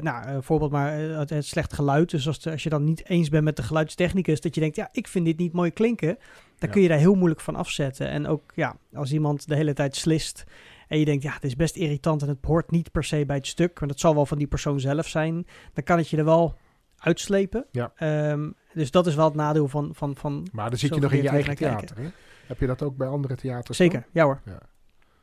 nou, 0.00 0.28
een 0.28 0.42
voorbeeld 0.42 0.70
maar 0.70 0.92
het, 0.92 1.30
het 1.30 1.46
slecht 1.46 1.72
geluid. 1.72 2.10
Dus 2.10 2.26
als, 2.26 2.40
de- 2.40 2.50
als 2.50 2.62
je 2.62 2.68
dan 2.68 2.84
niet 2.84 3.08
eens 3.08 3.28
bent 3.28 3.44
met 3.44 3.56
de 3.56 3.62
geluidstechnicus, 3.62 4.40
dat 4.40 4.54
je 4.54 4.60
denkt, 4.60 4.76
ja, 4.76 4.88
ik 4.92 5.08
vind 5.08 5.24
dit 5.24 5.38
niet 5.38 5.52
mooi 5.52 5.70
klinken, 5.70 6.18
dan 6.64 6.72
kun 6.72 6.82
je 6.82 6.88
daar 6.88 6.98
heel 6.98 7.14
moeilijk 7.14 7.40
van 7.40 7.56
afzetten. 7.56 8.08
En 8.08 8.26
ook, 8.26 8.52
ja, 8.54 8.76
als 8.94 9.12
iemand 9.12 9.48
de 9.48 9.54
hele 9.54 9.72
tijd 9.72 9.96
slist 9.96 10.44
en 10.88 10.98
je 10.98 11.04
denkt, 11.04 11.22
ja, 11.22 11.32
het 11.32 11.44
is 11.44 11.56
best 11.56 11.76
irritant 11.76 12.22
en 12.22 12.28
het 12.28 12.38
hoort 12.44 12.70
niet 12.70 12.92
per 12.92 13.04
se 13.04 13.24
bij 13.26 13.36
het 13.36 13.46
stuk, 13.46 13.78
want 13.78 13.90
het 13.90 14.00
zal 14.00 14.14
wel 14.14 14.26
van 14.26 14.38
die 14.38 14.46
persoon 14.46 14.80
zelf 14.80 15.08
zijn, 15.08 15.46
dan 15.72 15.84
kan 15.84 15.96
het 15.98 16.08
je 16.08 16.16
er 16.16 16.24
wel 16.24 16.56
uitslepen. 16.98 17.66
Ja. 17.70 17.92
Ehm, 17.96 18.50
dus 18.74 18.90
dat 18.90 19.06
is 19.06 19.14
wel 19.14 19.24
het 19.24 19.34
nadeel 19.34 19.68
van... 19.68 19.90
van, 19.94 20.16
van 20.16 20.46
Maar 20.52 20.70
dan 20.70 20.78
zit 20.78 20.94
je 20.94 21.00
nog 21.00 21.12
in 21.12 21.22
je 21.22 21.28
eigen 21.28 21.54
theater. 21.56 21.96
Hè? 21.98 22.08
Heb 22.46 22.60
je 22.60 22.66
dat 22.66 22.82
ook 22.82 22.96
bij 22.96 23.08
andere 23.08 23.34
theaters? 23.34 23.76
zeker, 23.76 24.00
dan? 24.00 24.08
ja 24.12 24.24
hoor. 24.24 24.40
Ja. 24.44 24.58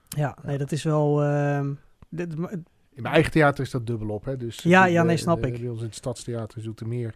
Ja, 0.10 0.38
nee, 0.44 0.58
dat 0.58 0.72
is 0.72 0.84
wel... 0.84 1.24
ehm, 1.24 1.74
dit- 2.10 2.36
maar- 2.38 2.52
In 2.94 3.02
mijn 3.02 3.14
eigen 3.14 3.32
theater 3.32 3.64
is 3.64 3.72
dat 3.72 3.88
dubbel 3.88 4.10
op. 4.10 4.26
Hè? 4.26 4.38
Dus 4.38 4.60
Ja, 4.64 4.86
ja, 4.86 5.04
nee, 5.04 5.18
snap 5.18 5.42
de- 5.42 5.48
ik. 5.48 5.60
Bij 5.60 5.70
ons 5.70 5.80
in 5.80 5.86
het 5.86 5.96
Stadstheater 5.96 6.62
Zoetermeer. 6.62 7.16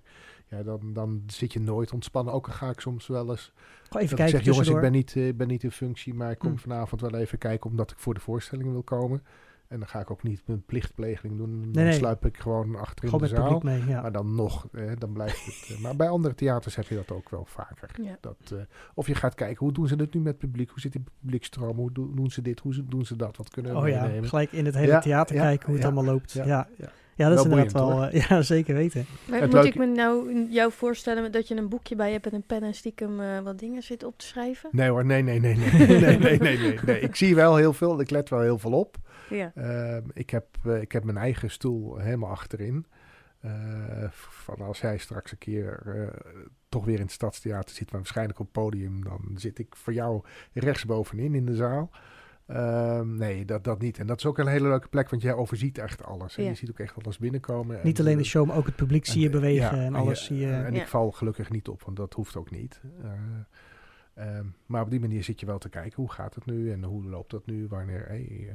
Ja, 0.58 0.64
dan, 0.64 0.94
dan 0.94 1.24
zit 1.28 1.54
je 1.54 1.60
nooit 1.60 1.92
ontspannen. 1.94 2.34
Ook 2.34 2.48
al 2.48 2.54
ga 2.54 2.70
ik 2.70 2.80
soms 2.80 3.08
wel 3.08 3.30
eens... 3.30 3.52
gewoon 3.84 4.04
even 4.04 4.18
ik 4.18 4.24
kijken 4.24 4.36
zeg, 4.38 4.46
jongens, 4.46 4.70
ik 4.70 4.80
ben 4.80 4.92
niet, 4.92 5.16
eh, 5.16 5.28
ik 5.28 5.38
ben 5.38 5.48
niet 5.48 5.64
in 5.64 5.72
functie, 5.72 6.14
maar 6.14 6.32
ik 6.32 6.40
kom 6.40 6.52
Hm. 6.52 6.58
vanavond 6.58 7.02
wel 7.02 7.16
even 7.16 7.38
kijken 7.38 7.70
omdat 7.70 7.92
ik 7.92 8.00
voor 8.00 8.14
de 8.14 8.20
voorstelling 8.20 8.72
wil 8.72 8.84
komen. 8.84 9.24
En 9.68 9.80
dan 9.80 9.88
ga 9.88 10.00
ik 10.00 10.12
ook 10.12 10.24
niet 10.24 10.42
mijn 10.46 10.64
plichtpleging 10.66 11.38
doen. 11.38 11.62
Dan 11.62 11.72
Nee, 11.72 11.84
nee. 11.84 11.94
sluip 11.94 12.26
ik 12.26 12.38
gewoon 12.38 12.76
achterin 12.76 13.10
Gewoon 13.10 13.28
de 13.28 13.34
met 13.34 13.44
zaal. 13.44 13.58
publiek 13.60 13.80
mee, 13.80 13.90
ja. 13.96 14.02
Maar 14.02 14.12
dan 14.12 14.36
nog, 14.36 14.68
eh, 14.72 14.92
dan 14.98 15.14
blijft 15.14 15.46
het. 15.46 15.76
eh, 15.78 15.84
maar 15.84 15.96
bij 15.96 16.10
andere 16.10 16.36
theaters 16.36 16.76
heb 16.76 16.88
je 16.88 16.96
dat 16.96 17.12
ook 17.12 17.30
wel 17.30 17.46
vaker. 17.46 17.90
Ja. 18.02 18.18
Dat, 18.22 18.38
eh, 18.52 18.58
of 18.94 19.08
je 19.08 19.16
gaat 19.16 19.36
kijken, 19.36 19.58
hoe 19.66 19.74
doen 19.74 19.88
ze 19.88 19.96
het 19.96 20.14
nu 20.14 20.20
met 20.22 20.38
publiek? 20.38 20.70
Hoe 20.70 20.80
zit 20.80 20.92
die 20.92 21.04
publiekstroom? 21.22 21.78
Hoe 21.78 21.92
doen, 21.92 22.32
ze 22.32 22.42
dit? 22.42 22.60
Hoe 22.60 22.74
ze- 22.74 22.86
doen 22.88 23.06
ze 23.06 23.16
dat? 23.16 23.38
Wat 23.38 23.50
kunnen 23.50 23.72
we 23.72 23.78
Oh 23.78 23.88
ja, 23.88 24.02
meenemen? 24.04 24.30
gelijk 24.30 24.52
in 24.52 24.66
het 24.66 24.76
hele 24.76 24.92
Ja, 24.92 25.00
theater 25.00 25.36
ja, 25.36 25.42
kijken 25.42 25.66
hoe 25.68 25.76
het 25.76 25.86
allemaal 25.86 26.04
loopt. 26.06 26.32
Ja, 26.32 26.46
ja, 26.46 26.68
ja. 27.16 27.30
dat 27.30 27.40
is 27.40 27.46
Wel 27.46 27.58
inderdaad 27.58 27.84
boeiend, 27.84 28.12
wel... 28.14 28.22
eh, 28.22 28.28
ja, 28.30 28.42
zeker 28.42 28.76
weten. 28.76 29.06
Maar 29.30 29.40
Het 29.40 29.46
moet 29.46 29.54
leuke- 29.54 29.68
ik 29.68 29.76
me 29.76 29.86
nou 29.86 30.46
jou 30.50 30.72
voorstellen 30.72 31.32
dat 31.32 31.48
je 31.48 31.56
een 31.56 31.70
boekje 31.70 31.96
bij 31.96 32.12
hebt 32.12 32.26
en 32.28 32.34
een 32.34 32.46
pen 32.46 32.64
en 32.64 32.74
stiekem 32.74 33.20
eh, 33.20 33.40
wat 33.40 33.60
dingen 33.60 33.84
zit 33.84 34.04
op 34.04 34.18
te 34.18 34.26
schrijven? 34.26 34.70
Nee 34.72 34.90
hoor, 34.90 35.06
nee, 35.06 35.22
nee, 35.22 35.40
nee, 35.40 35.56
nee. 35.56 35.72
nee, 35.88 36.00
nee, 36.00 36.18
nee, 36.18 36.40
nee, 36.40 36.58
nee, 36.58 36.80
nee. 36.86 37.00
Ik 37.00 37.16
zie 37.16 37.36
wel 37.36 37.56
heel 37.56 37.74
veel, 37.74 38.00
ik 38.00 38.10
let 38.10 38.30
wel 38.30 38.42
heel 38.42 38.60
veel 38.60 38.72
op. 38.74 38.98
Ja. 39.30 39.52
Ehm, 39.56 40.02
ik, 40.14 40.30
heb, 40.30 40.46
eh, 40.66 40.82
ik 40.82 40.92
heb 40.92 41.04
mijn 41.04 41.18
eigen 41.18 41.50
stoel 41.52 41.98
helemaal 41.98 42.30
achterin. 42.30 42.86
Eh, 43.40 43.52
van 44.30 44.62
als 44.62 44.80
jij 44.82 44.98
straks 44.98 45.32
een 45.32 45.38
keer 45.38 45.82
eh, 45.86 46.38
toch 46.70 46.86
weer 46.86 46.96
in 46.96 47.02
het 47.02 47.12
Stadstheater 47.12 47.76
zit, 47.76 47.92
maar 47.92 48.00
waarschijnlijk 48.02 48.40
op 48.40 48.46
het 48.46 48.54
podium, 48.64 49.04
dan 49.04 49.20
zit 49.36 49.60
ik 49.60 49.76
voor 49.76 49.94
jou 49.94 50.22
rechtsbovenin 50.54 51.36
in 51.36 51.46
de 51.46 51.56
zaal. 51.56 51.90
Ehm, 52.48 53.16
nee, 53.16 53.46
dat, 53.46 53.64
dat 53.64 53.82
niet. 53.82 53.98
En 53.98 54.08
dat 54.08 54.18
is 54.18 54.26
ook 54.26 54.38
een 54.38 54.48
hele 54.48 54.68
leuke 54.68 54.88
plek, 54.88 55.10
want 55.10 55.22
jij 55.22 55.34
overziet 55.34 55.78
echt 55.78 56.04
alles. 56.04 56.38
En 56.38 56.44
Ja. 56.44 56.50
je 56.50 56.56
ziet 56.56 56.70
ook 56.70 56.80
echt 56.80 57.04
alles 57.04 57.18
binnenkomen. 57.18 57.80
Niet 57.84 58.00
En, 58.00 58.06
alleen 58.06 58.18
de 58.18 58.24
eh, 58.24 58.30
show, 58.30 58.48
maar 58.48 58.58
ook 58.58 58.66
het 58.66 58.76
publiek 58.76 59.06
zie 59.06 59.20
je 59.20 59.26
en, 59.26 59.32
bewegen 59.32 59.78
ja, 59.78 59.84
en 59.86 59.96
alles 59.96 60.26
zie 60.26 60.38
je... 60.38 60.52
En 60.52 60.74
Ja. 60.74 60.82
ik 60.82 60.88
val 60.88 61.12
gelukkig 61.12 61.50
niet 61.50 61.68
op, 61.68 61.84
want 61.84 61.98
dat 61.98 62.14
hoeft 62.14 62.36
ook 62.36 62.52
niet. 62.52 62.82
Eh, 63.02 63.12
ehm, 64.14 64.46
maar 64.66 64.82
op 64.82 64.90
die 64.90 65.00
manier 65.00 65.24
zit 65.24 65.40
je 65.40 65.46
wel 65.46 65.58
te 65.58 65.70
kijken, 65.70 65.96
hoe 65.96 66.12
gaat 66.12 66.36
het 66.36 66.46
nu 66.46 66.72
en 66.72 66.84
hoe 66.84 67.04
loopt 67.06 67.32
dat 67.32 67.46
nu, 67.46 67.68
wanneer... 67.68 68.06
hey, 68.08 68.28
eh, 68.50 68.54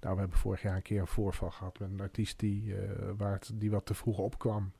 nou, 0.00 0.14
we 0.14 0.20
hebben 0.20 0.38
vorig 0.38 0.62
jaar 0.62 0.76
een 0.76 0.82
keer 0.82 1.00
een 1.00 1.06
voorval 1.06 1.50
gehad 1.50 1.78
met 1.78 1.90
een 1.90 2.00
artiest 2.00 2.38
die, 2.38 2.74
eh, 2.76 3.10
waar 3.16 3.32
het, 3.32 3.50
die 3.54 3.70
wat 3.70 3.86
te 3.86 3.94
vroeg 3.94 4.18
opkwam. 4.18 4.72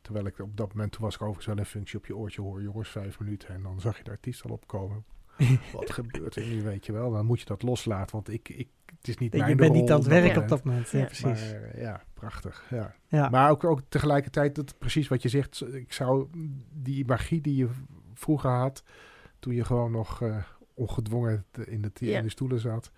Terwijl 0.00 0.26
ik 0.26 0.38
op 0.38 0.56
dat 0.56 0.74
moment, 0.74 0.92
toen 0.92 1.02
was 1.02 1.14
ik 1.14 1.20
overigens 1.20 1.46
wel 1.46 1.56
in 1.56 1.64
functie 1.64 1.98
op 1.98 2.06
je 2.06 2.16
oortje 2.16 2.40
hoor, 2.40 2.62
jongens, 2.62 2.88
vijf 2.88 3.20
minuten. 3.20 3.48
En 3.48 3.62
dan 3.62 3.80
zag 3.80 3.96
je 3.96 4.04
de 4.04 4.10
artiest 4.10 4.44
al 4.44 4.50
opkomen. 4.50 5.04
Wat 5.72 5.90
gebeurt 5.90 6.36
er 6.36 6.46
nu, 6.46 6.62
weet 6.62 6.86
je 6.86 6.92
wel? 6.92 7.10
Dan 7.10 7.26
moet 7.26 7.40
je 7.40 7.46
dat 7.46 7.62
loslaten, 7.62 8.14
want 8.14 8.28
ik, 8.30 8.48
ik, 8.48 8.68
het 8.86 9.08
is 9.08 9.18
niet 9.18 9.32
mijn 9.36 9.48
je 9.48 9.54
bent 9.54 9.72
niet 9.72 9.90
aan 9.90 10.00
het 10.00 10.08
dat 10.10 10.20
werk 10.22 10.36
op 10.36 10.48
dat 10.48 10.64
moment. 10.64 10.90
Ja, 10.90 10.98
Ja. 10.98 11.04
precies. 11.04 11.52
Maar 11.52 11.78
ja, 11.80 12.02
prachtig. 12.14 12.66
Ja. 12.70 12.94
ja. 13.06 13.28
Maar 13.28 13.50
ook, 13.50 13.64
ook 13.64 13.80
tegelijkertijd, 13.88 14.54
dat, 14.54 14.78
precies 14.78 15.08
wat 15.08 15.22
je 15.22 15.28
zegt, 15.28 15.74
ik 15.74 15.92
zou 15.92 16.26
die 16.72 17.06
magie 17.06 17.40
die 17.40 17.56
je 17.56 17.68
vroeger 18.14 18.50
had, 18.50 18.82
toen 19.38 19.54
je 19.54 19.64
gewoon 19.64 19.90
nog 19.90 20.22
eh, 20.22 20.36
ongedwongen 20.74 21.44
in 21.64 21.82
de, 21.82 21.90
Ja. 21.94 22.16
in 22.18 22.22
de 22.24 22.30
stoelen 22.30 22.60
zat, 22.60 22.90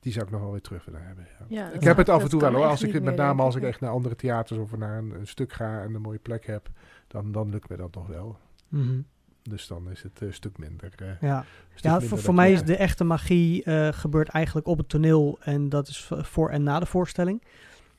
die 0.00 0.12
zou 0.12 0.24
ik 0.24 0.30
nog 0.30 0.40
wel 0.40 0.50
weer 0.50 0.60
terug 0.60 0.84
willen 0.84 1.06
hebben. 1.06 1.26
Ja. 1.38 1.46
Ja, 1.48 1.70
ik 1.70 1.82
heb 1.82 1.96
het 1.96 2.08
af 2.08 2.22
en 2.22 2.28
toe 2.28 2.40
wel 2.40 2.52
hoor, 2.52 2.64
als 2.64 2.82
ik 2.82 3.02
met 3.02 3.16
name 3.16 3.42
als 3.42 3.54
ik 3.54 3.62
echt 3.62 3.80
naar 3.80 3.90
andere 3.90 4.14
theaters 4.14 4.58
of 4.60 4.76
naar 4.76 4.98
een, 4.98 5.10
een 5.10 5.26
stuk 5.26 5.52
ga 5.52 5.82
en 5.82 5.94
een 5.94 6.00
mooie 6.00 6.18
plek 6.18 6.46
heb, 6.46 6.70
dan, 7.06 7.32
dan 7.32 7.50
lukt 7.50 7.68
me 7.68 7.76
dat 7.76 7.94
nog 7.94 8.06
wel. 8.06 8.38
Mhm. 8.68 9.00
Dus 9.50 9.66
dan 9.66 9.90
is 9.90 10.02
het 10.02 10.20
een 10.20 10.32
stuk 10.34 10.58
minder. 10.58 10.92
eh, 10.96 11.06
ja. 11.20 11.44
stuk 11.74 11.84
Ja, 11.84 11.98
minder 11.98 12.18
voor, 12.18 12.34
mij 12.34 12.52
is 12.52 12.62
de 12.62 12.76
echte 12.76 13.04
magie 13.04 13.64
eh, 13.64 13.88
gebeurt 13.92 14.28
eigenlijk 14.28 14.66
op 14.66 14.78
het 14.78 14.88
toneel 14.88 15.38
en 15.40 15.68
dat 15.68 15.88
is 15.88 16.10
voor 16.10 16.50
en 16.50 16.62
na 16.62 16.78
de 16.80 16.86
voorstelling. 16.86 17.42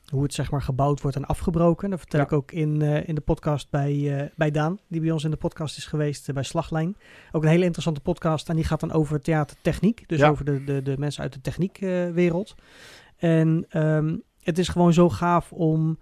Hoe 0.06 0.22
het 0.22 0.34
zeg 0.34 0.50
maar 0.50 0.62
gebouwd 0.62 1.00
wordt 1.00 1.16
en 1.16 1.24
afgebroken. 1.26 1.90
Dat 1.90 1.98
vertel 1.98 2.20
Ja. 2.20 2.26
ik 2.26 2.32
ook 2.32 2.52
in, 2.52 2.82
eh, 2.82 3.08
in 3.08 3.14
de 3.14 3.20
podcast 3.20 3.70
bij, 3.70 4.18
eh, 4.20 4.30
bij 4.36 4.50
Daan, 4.50 4.78
die 4.88 5.00
bij 5.00 5.10
ons 5.10 5.24
in 5.24 5.30
de 5.30 5.36
podcast 5.36 5.76
is 5.76 5.86
geweest 5.86 6.28
eh, 6.28 6.34
bij 6.34 6.42
Slaglijn. 6.42 6.96
Ook 7.32 7.42
een 7.42 7.48
hele 7.48 7.64
interessante 7.64 8.00
podcast 8.00 8.48
en 8.48 8.56
die 8.56 8.64
gaat 8.64 8.80
dan 8.80 8.92
over 8.92 9.20
theatertechniek. 9.20 10.08
Dus 10.08 10.18
Ja. 10.18 10.28
over 10.28 10.44
de, 10.44 10.64
de, 10.64 10.82
de 10.82 10.94
mensen 10.98 11.22
uit 11.22 11.32
de 11.32 11.40
techniekwereld. 11.40 12.54
en 13.16 13.66
ehm, 13.68 14.16
het 14.42 14.58
is 14.58 14.68
gewoon 14.68 14.92
zo 14.92 15.08
gaaf 15.08 15.52
om 15.52 15.98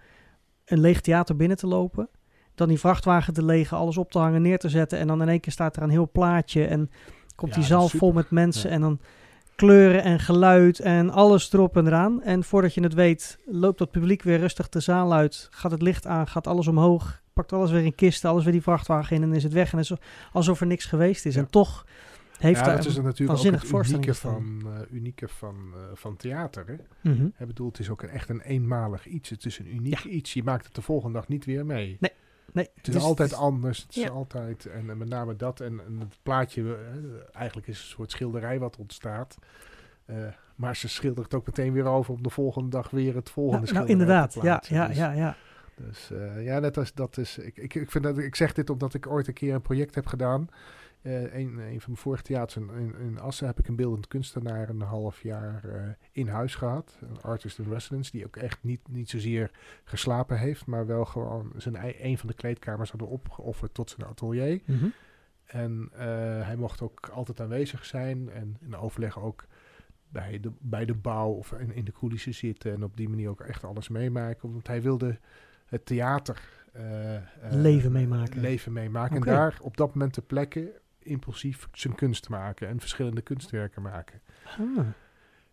een 0.65 0.81
leeg 0.81 1.01
theater 1.01 1.37
binnen 1.37 1.57
te 1.57 1.67
lopen. 1.67 2.09
Dan 2.55 2.69
die 2.69 2.79
vrachtwagen 2.79 3.35
te 3.35 3.45
legen, 3.45 3.77
alles 3.77 3.97
op 3.97 4.11
te 4.11 4.19
hangen, 4.19 4.43
neer 4.43 4.59
te 4.59 4.69
zetten. 4.69 4.99
En 4.99 5.07
dan 5.07 5.23
in 5.23 5.29
één 5.29 5.41
keer 5.41 5.53
staat 5.53 5.77
er 5.77 5.83
een 5.83 5.91
heel 5.91 6.09
plaatje. 6.13 6.67
En 6.67 6.91
komt 7.35 7.51
Ja, 7.51 7.57
die 7.57 7.67
zaal 7.67 7.89
vol 7.89 8.13
met 8.13 8.31
mensen. 8.31 8.69
Ja. 8.69 8.75
En 8.75 8.81
dan 8.81 9.01
kleuren 9.55 10.03
en 10.03 10.21
geluid 10.21 10.81
en 10.81 11.11
alles 11.11 11.53
erop 11.53 11.77
en 11.77 11.87
eraan. 11.87 12.23
En 12.23 12.45
voordat 12.45 12.75
je 12.75 12.83
het 12.83 12.95
weet, 12.95 13.39
loopt 13.47 13.79
dat 13.79 13.91
publiek 13.91 14.23
weer 14.23 14.39
rustig 14.39 14.69
de 14.69 14.81
zaal 14.81 15.15
uit. 15.15 15.49
Gaat 15.51 15.71
het 15.71 15.83
licht 15.83 16.07
aan, 16.07 16.27
gaat 16.27 16.47
alles 16.47 16.67
omhoog. 16.67 17.23
Pakt 17.33 17.53
alles 17.53 17.71
weer 17.71 17.85
in 17.85 17.95
kisten, 17.95 18.31
alles 18.31 18.45
weer 18.45 18.53
die 18.53 18.63
vrachtwagen 18.63 19.17
in 19.17 19.23
en 19.23 19.33
is 19.33 19.43
het 19.43 19.53
weg. 19.53 19.73
En 19.73 19.79
het 19.79 19.91
is 19.91 19.97
alsof 20.33 20.61
er 20.61 20.67
niks 20.67 20.85
geweest 20.85 21.27
is. 21.27 21.35
Ja. 21.35 21.41
En 21.41 21.51
toch 21.51 21.87
heeft 22.39 22.59
ja, 22.59 22.67
daar 22.67 22.77
dat 22.77 22.87
is 22.87 22.97
een 22.97 23.03
natuurlijk 23.03 23.31
ook 23.31 23.37
waanzinnige 23.37 23.65
het 23.65 23.75
voorstelling 23.75 24.05
unieke 24.05 24.21
van, 24.21 24.73
eh, 24.73 24.97
unieke 24.97 25.29
van, 25.29 25.57
eh, 25.75 25.81
van 25.95 26.17
theater. 26.17 26.65
Hè? 26.67 27.11
Mhm. 27.11 27.25
Ik 27.25 27.47
bedoel, 27.47 27.69
het 27.69 27.79
is 27.79 27.91
ook 27.91 28.03
een, 28.03 28.09
echt 28.09 28.29
een 28.29 28.41
eenmalig 28.41 29.07
iets. 29.07 29.31
Het 29.31 29.45
is 29.45 29.59
een 29.59 29.75
uniek 29.75 30.05
iets. 30.05 30.33
Je 30.33 30.43
maakt 30.43 30.65
het 30.65 30.75
de 30.75 30.83
volgende 30.83 31.19
dag 31.19 31.29
niet 31.29 31.45
weer 31.45 31.67
mee. 31.67 31.97
Nee, 32.01 32.13
nee. 32.53 32.69
Het 32.75 32.89
is 32.89 32.95
dus- 32.95 33.03
altijd 33.03 33.29
dus- 33.31 33.39
anders. 33.39 33.83
Het 33.83 33.97
is 33.97 34.03
Ja. 34.03 34.09
altijd, 34.09 34.67
en, 34.67 34.91
en 34.91 34.99
met 34.99 35.09
name 35.09 35.37
dat. 35.37 35.61
En, 35.61 35.81
en 35.87 35.99
het 35.99 36.19
plaatje, 36.23 36.63
eh, 36.63 37.37
eigenlijk 37.37 37.67
is 37.67 37.77
het 37.77 37.87
een 37.87 37.93
soort 37.93 38.11
schilderij 38.11 38.59
wat 38.59 38.77
ontstaat. 38.77 39.37
Eh, 40.05 40.17
maar 40.55 40.77
ze 40.77 40.89
schildert 40.89 41.25
het 41.25 41.35
ook 41.35 41.47
meteen 41.47 41.73
weer 41.73 41.87
over 41.87 42.15
om 42.15 42.23
de 42.23 42.31
volgende 42.31 42.69
dag 42.69 42.91
weer 42.91 43.15
het 43.15 43.31
volgende 43.31 43.65
Nou, 43.65 43.73
nou, 43.73 43.87
schilderij 43.87 44.03
inderdaad, 44.03 44.33
te 44.33 44.43
ja, 44.43 44.63
ja, 44.69 44.87
Dus- 44.89 44.97
ja, 44.97 45.13
ja. 45.13 45.37
dus 45.75 46.11
eh, 46.11 46.45
ja, 46.45 46.61
dat 46.61 46.77
is, 46.77 46.93
dat 46.93 47.17
is 47.17 47.39
ik, 47.39 47.57
ik, 47.57 47.75
ik, 47.75 47.91
vind 47.91 48.05
dat, 48.05 48.19
ik 48.19 48.35
zeg 48.35 48.53
dit 48.53 48.71
omdat 48.71 48.95
ik 48.95 49.07
ooit 49.07 49.27
een 49.29 49.35
keer 49.35 49.55
een 49.55 49.63
project 49.63 49.95
heb 49.95 50.07
gedaan. 50.07 50.49
Eh, 51.05 51.23
een, 51.23 51.59
een 51.59 51.81
van 51.81 51.91
mijn 51.91 51.97
vorige 51.97 52.23
theaters 52.23 52.57
in, 52.57 52.95
in, 52.99 53.19
Assen 53.19 53.47
heb 53.47 53.59
ik 53.59 53.69
een 53.69 53.77
beeldend 53.77 54.09
kunstenaar 54.09 54.69
een 54.69 54.81
half 54.81 55.23
jaar 55.23 55.65
eh, 55.65 55.89
in 56.13 56.29
huis 56.29 56.55
gehad. 56.55 56.99
Een 57.01 57.21
artist 57.21 57.59
in 57.59 57.69
residence, 57.69 58.11
die 58.11 58.27
ook 58.27 58.37
echt 58.37 58.59
niet, 58.63 58.81
niet 58.89 59.11
zozeer 59.11 59.51
geslapen 59.85 60.39
heeft, 60.39 60.67
maar 60.67 60.87
wel 60.87 61.05
gewoon 61.05 61.53
zijn, 61.57 61.77
een 62.07 62.19
van 62.19 62.29
de 62.29 62.35
kleedkamers 62.35 62.91
hadden 62.91 63.09
opgeofferd 63.09 63.75
tot 63.75 63.91
zijn 63.91 64.09
atelier. 64.09 64.61
Mhm. 64.65 64.87
En 65.45 65.89
eh, 65.93 66.07
hij 66.47 66.57
mocht 66.57 66.81
ook 66.81 67.09
altijd 67.09 67.41
aanwezig 67.41 67.85
zijn 67.85 68.31
en 68.31 68.57
in 68.61 68.77
overleg 68.77 69.21
ook 69.21 69.45
bij 70.09 70.41
de, 70.41 70.53
bij 70.59 70.85
de 70.85 70.95
bouw 70.95 71.31
of 71.31 71.53
in, 71.53 71.75
in 71.75 71.85
de 71.85 71.93
coulissen 71.93 72.35
zitten. 72.35 72.73
En 72.73 72.85
op 72.85 72.97
die 72.97 73.09
manier 73.09 73.29
ook 73.29 73.41
echt 73.41 73.65
alles 73.65 73.89
meemaken. 73.89 74.53
Want 74.53 74.67
hij 74.67 74.83
wilde 74.83 75.19
het 75.67 75.87
theater 75.87 76.65
eh, 76.73 77.17
eh, 77.17 77.23
Leven 77.51 77.93
meemaken. 77.93 78.41
Leven 78.41 78.73
meemaken. 78.73 79.17
En 79.17 79.23
daar 79.23 79.59
op 79.63 79.77
dat 79.77 79.95
moment 79.95 80.13
ter 80.13 80.23
plekke 80.23 80.81
impulsief 81.05 81.69
zijn 81.73 81.95
kunst 81.95 82.29
maken 82.29 82.69
en 82.69 82.81
verschillende 82.81 83.21
kunstwerken 83.23 83.83
maken. 83.83 84.21
Ah. 84.59 84.87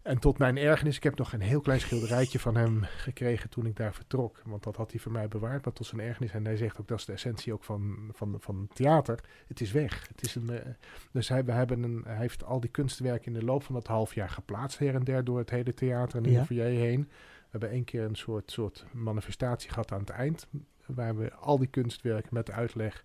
En 0.02 0.20
tot 0.20 0.38
mijn 0.38 0.58
ergernis, 0.58 0.96
ik 0.96 1.04
heb 1.04 1.18
nog 1.18 1.34
een 1.34 1.42
heel 1.42 1.62
klein 1.62 1.80
schilderijtje 1.80 2.40
van 2.40 2.56
hem 2.56 2.84
gekregen 2.84 3.50
toen 3.50 3.66
ik 3.66 3.76
daar 3.76 3.94
vertrok. 3.94 4.42
Want 4.46 4.64
dat 4.64 4.76
had 4.76 4.92
hij 4.92 5.00
voor 5.00 5.12
mij 5.12 5.28
bewaard, 5.28 5.66
maar 5.66 5.74
tot 5.74 5.86
zijn 5.86 6.02
ergernis. 6.02 6.32
En 6.32 6.46
hij 6.46 6.58
zegt 6.58 6.80
ook, 6.80 6.88
dat 6.88 7.00
is 7.00 7.06
de 7.06 7.14
essentie 7.14 7.54
ook 7.54 7.64
van, 7.64 8.10
van, 8.14 8.36
van 8.40 8.68
theater. 8.74 9.20
Het 9.48 9.62
is 9.62 9.72
weg. 9.72 10.08
Het 10.08 10.22
is 10.22 10.36
een, 10.36 10.50
eh, 10.50 10.70
dus 11.12 11.30
hij, 11.30 11.46
we 11.46 11.52
hebben 11.52 11.84
een, 11.84 12.04
hij 12.06 12.18
heeft 12.18 12.44
al 12.44 12.60
die 12.60 12.70
kunstwerken 12.70 13.34
in 13.34 13.40
de 13.40 13.46
loop 13.46 13.64
van 13.64 13.76
dat 13.76 13.88
half 13.88 14.14
jaar 14.16 14.30
geplaatst 14.30 14.80
her 14.80 14.96
en 14.96 15.04
der 15.04 15.24
door 15.24 15.38
het 15.38 15.50
hele 15.50 15.74
theater 15.74 16.24
en 16.24 16.32
Ja. 16.32 16.40
de 16.40 16.46
foyer 16.46 16.66
heen. 16.66 17.02
We 17.02 17.48
hebben 17.50 17.70
één 17.70 17.84
keer 17.84 18.04
een 18.04 18.16
soort, 18.16 18.52
soort 18.52 18.86
manifestatie 18.92 19.70
gehad 19.70 19.92
aan 19.92 20.00
het 20.00 20.10
eind. 20.10 20.48
Waar 20.86 21.18
we 21.18 21.34
al 21.34 21.58
die 21.58 21.68
kunstwerken 21.68 22.34
met 22.34 22.52
uitleg 22.52 23.04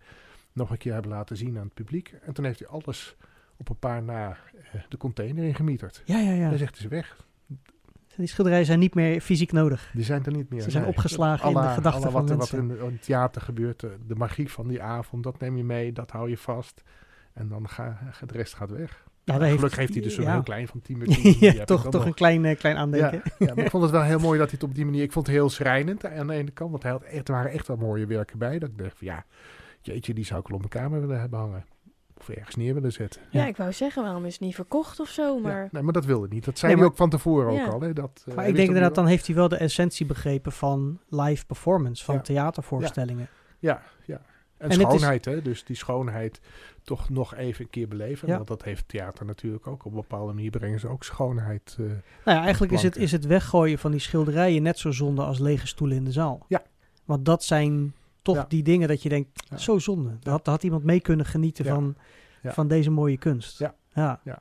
nog 0.56 0.70
een 0.70 0.78
keer 0.78 0.92
hebben 0.92 1.10
laten 1.10 1.36
zien 1.36 1.56
aan 1.58 1.64
het 1.64 1.74
publiek. 1.74 2.14
En 2.22 2.32
toen 2.32 2.44
heeft 2.44 2.58
hij 2.58 2.68
alles 2.68 3.16
op 3.56 3.68
een 3.68 3.78
paar 3.78 4.02
na 4.02 4.36
eh, 4.72 4.80
de 4.88 4.96
container 4.96 5.44
ingemieterd. 5.44 6.02
Ja, 6.04 6.18
ja, 6.18 6.32
ja. 6.32 6.48
Hij 6.48 6.58
zegt, 6.58 6.74
het 6.74 6.84
is 6.84 6.90
weg. 6.90 7.24
Die 8.16 8.26
schilderijen 8.26 8.66
zijn 8.66 8.78
niet 8.78 8.94
meer 8.94 9.20
fysiek 9.20 9.52
nodig. 9.52 9.90
Die 9.94 10.04
zijn 10.04 10.24
er 10.24 10.32
niet 10.32 10.50
meer. 10.50 10.60
Ze 10.62 10.70
zijn 10.70 10.82
Nee. 10.82 10.92
opgeslagen 10.92 11.48
in 11.48 11.54
de 11.54 11.68
gedachten 11.68 12.02
van 12.02 12.12
wat, 12.12 12.36
mensen. 12.36 12.68
Wat 12.68 12.76
er 12.78 12.84
in 12.84 12.92
het 12.92 13.02
theater 13.02 13.40
gebeurt, 13.42 13.80
de, 13.80 13.96
de 14.06 14.14
magie 14.14 14.50
van 14.50 14.68
die 14.68 14.82
avond, 14.82 15.22
dat 15.22 15.40
neem 15.40 15.56
je 15.56 15.64
mee, 15.64 15.92
dat 15.92 16.10
hou 16.10 16.28
je 16.30 16.36
vast. 16.38 16.82
En 17.32 17.48
dan 17.48 17.68
gaat 17.68 17.98
de 18.26 18.32
rest 18.34 18.54
gaat 18.54 18.70
weg. 18.70 19.04
Ja, 19.24 19.34
Gelukkig 19.34 19.76
heeft 19.76 19.92
hij 19.94 20.02
dus 20.02 20.14
zo'n 20.14 20.24
ja. 20.24 20.32
heel 20.32 20.42
klein 20.42 20.68
van 20.68 20.80
10 20.80 20.98
minuten. 20.98 21.36
Ja, 21.54 21.64
toch, 21.64 21.82
dan 21.82 21.90
toch 21.90 22.00
nog. 22.00 22.04
een 22.04 22.14
klein, 22.14 22.44
eh, 22.44 22.56
klein 22.56 22.74
Ja, 22.74 22.80
aandenken. 22.80 23.22
ja, 23.38 23.54
maar 23.54 23.64
ik 23.64 23.70
vond 23.74 23.82
het 23.82 23.92
wel 23.92 24.02
heel 24.02 24.18
mooi 24.18 24.38
dat 24.38 24.50
hij 24.50 24.58
het 24.60 24.68
op 24.68 24.74
die 24.74 24.84
manier... 24.84 25.02
Ik 25.02 25.12
vond 25.12 25.26
het 25.26 25.34
heel 25.36 25.50
schrijnend 25.50 26.04
aan 26.06 26.26
de 26.26 26.32
ene 26.34 26.50
kant. 26.50 26.70
Want 26.70 26.82
hij 26.82 26.92
had 26.92 27.02
echt, 27.02 27.28
er 27.28 27.34
waren 27.34 27.50
echt 27.50 27.66
wel 27.66 27.76
mooie 27.76 28.06
werken 28.06 28.38
bij. 28.38 28.58
Dat 28.58 28.68
ik 28.68 28.78
dacht 28.78 28.98
van 28.98 29.06
ja, 29.06 29.24
jeetje, 29.86 30.14
die 30.14 30.24
zou 30.24 30.40
ik 30.40 30.46
wel 30.48 30.58
op 30.58 30.70
mijn 30.72 30.82
kamer 30.84 31.00
willen 31.00 31.20
hebben 31.20 31.38
hangen. 31.38 31.64
Of 32.18 32.28
ergens 32.28 32.56
neer 32.56 32.74
willen 32.74 32.92
zetten. 32.92 33.20
Ja, 33.30 33.40
Ja. 33.42 33.46
ik 33.46 33.56
wou 33.56 33.72
zeggen, 33.72 34.02
waarom 34.02 34.24
is 34.24 34.32
het 34.32 34.40
niet 34.40 34.54
verkocht 34.54 35.00
of 35.00 35.08
zo? 35.08 35.38
Maar 35.38 35.62
Ja, 35.62 35.68
nee, 35.72 35.82
maar 35.82 35.92
dat 35.92 36.04
wilde 36.04 36.28
niet. 36.28 36.44
Dat 36.44 36.58
zei 36.58 36.72
Nee, 36.72 36.80
hij 36.80 36.90
ook 36.90 36.96
van 36.96 37.10
tevoren 37.10 37.60
ook 37.66 37.72
al. 37.72 37.80
Hè, 37.80 37.92
dat, 37.92 38.24
eh, 38.28 38.34
Maar 38.34 38.48
ik 38.48 38.54
denk 38.54 38.66
inderdaad, 38.68 38.94
dan 38.94 39.06
heeft 39.06 39.26
hij 39.26 39.36
wel 39.36 39.48
de 39.48 39.56
essentie 39.56 40.06
begrepen 40.06 40.52
van 40.52 40.98
live 41.08 41.46
performance, 41.46 42.04
van 42.04 42.14
Ja. 42.14 42.20
theatervoorstellingen. 42.20 43.28
Ja, 43.58 43.82
ja. 44.04 44.14
En, 44.58 44.70
En 44.70 44.70
het 44.80 44.92
is- 44.92 44.96
schoonheid, 44.96 45.24
hè? 45.24 45.42
Dus 45.42 45.64
die 45.64 45.76
schoonheid 45.76 46.40
toch 46.82 47.08
nog 47.10 47.34
even 47.34 47.64
een 47.64 47.70
keer 47.70 47.88
beleven. 47.88 48.28
Ja. 48.28 48.34
Want 48.36 48.48
dat 48.48 48.62
heeft 48.62 48.88
theater 48.88 49.24
natuurlijk 49.26 49.66
ook. 49.66 49.84
Op 49.84 49.90
een 49.92 50.00
bepaalde 50.00 50.32
manier 50.32 50.50
brengen 50.50 50.80
ze 50.80 50.88
ook 50.88 51.04
schoonheid. 51.04 51.76
eh, 51.80 51.86
Nou 51.86 51.98
ja, 52.24 52.42
eigenlijk 52.42 52.72
is 52.72 52.82
het, 52.82 52.96
is 52.96 53.12
het 53.12 53.26
weggooien 53.26 53.78
van 53.78 53.90
die 53.90 54.00
schilderijen 54.00 54.62
net 54.62 54.78
zo 54.78 54.90
zonde 54.90 55.22
als 55.22 55.38
lege 55.38 55.66
stoelen 55.66 55.96
in 55.96 56.04
de 56.04 56.12
zaal. 56.12 56.44
Ja. 56.48 56.62
Want 57.04 57.24
dat 57.24 57.44
zijn 57.44 57.94
toch 58.26 58.36
Ja. 58.36 58.44
die 58.48 58.62
dingen 58.62 58.88
dat 58.88 59.02
je 59.02 59.08
denkt, 59.08 59.28
Ja. 59.50 59.56
zo 59.56 59.78
zonde. 59.78 60.10
Daar 60.20 60.40
had, 60.42 60.62
iemand 60.62 60.84
mee 60.84 61.00
kunnen 61.00 61.26
genieten 61.26 61.64
Ja. 61.64 61.74
van, 61.74 61.96
Ja. 62.42 62.52
van 62.52 62.68
deze 62.68 62.90
mooie 62.90 63.16
kunst. 63.18 63.58
Ja. 63.58 63.74
ja. 63.94 64.20
ja. 64.24 64.38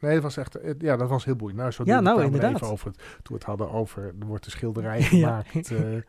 Nee, 0.00 0.14
dat 0.14 0.22
was 0.22 0.36
echt, 0.36 0.54
eh, 0.54 0.74
ja, 0.78 0.96
dat 0.96 1.08
was 1.08 1.24
heel 1.24 1.36
boeiend. 1.36 1.58
Nou, 1.60 1.70
zo 1.72 1.82
Ja, 1.86 2.00
nou, 2.00 2.22
inderdaad. 2.24 2.54
Even 2.54 2.66
over 2.66 2.86
het, 2.86 2.96
toen 2.96 3.06
we 3.22 3.34
het 3.34 3.44
hadden 3.44 3.70
over, 3.70 4.02
er 4.20 4.26
wordt 4.26 4.44
een 4.44 4.50
schilderij 4.50 4.98
Ja. 5.00 5.06
gemaakt. 5.08 5.70
eh 5.70 5.96
eh, 5.96 6.02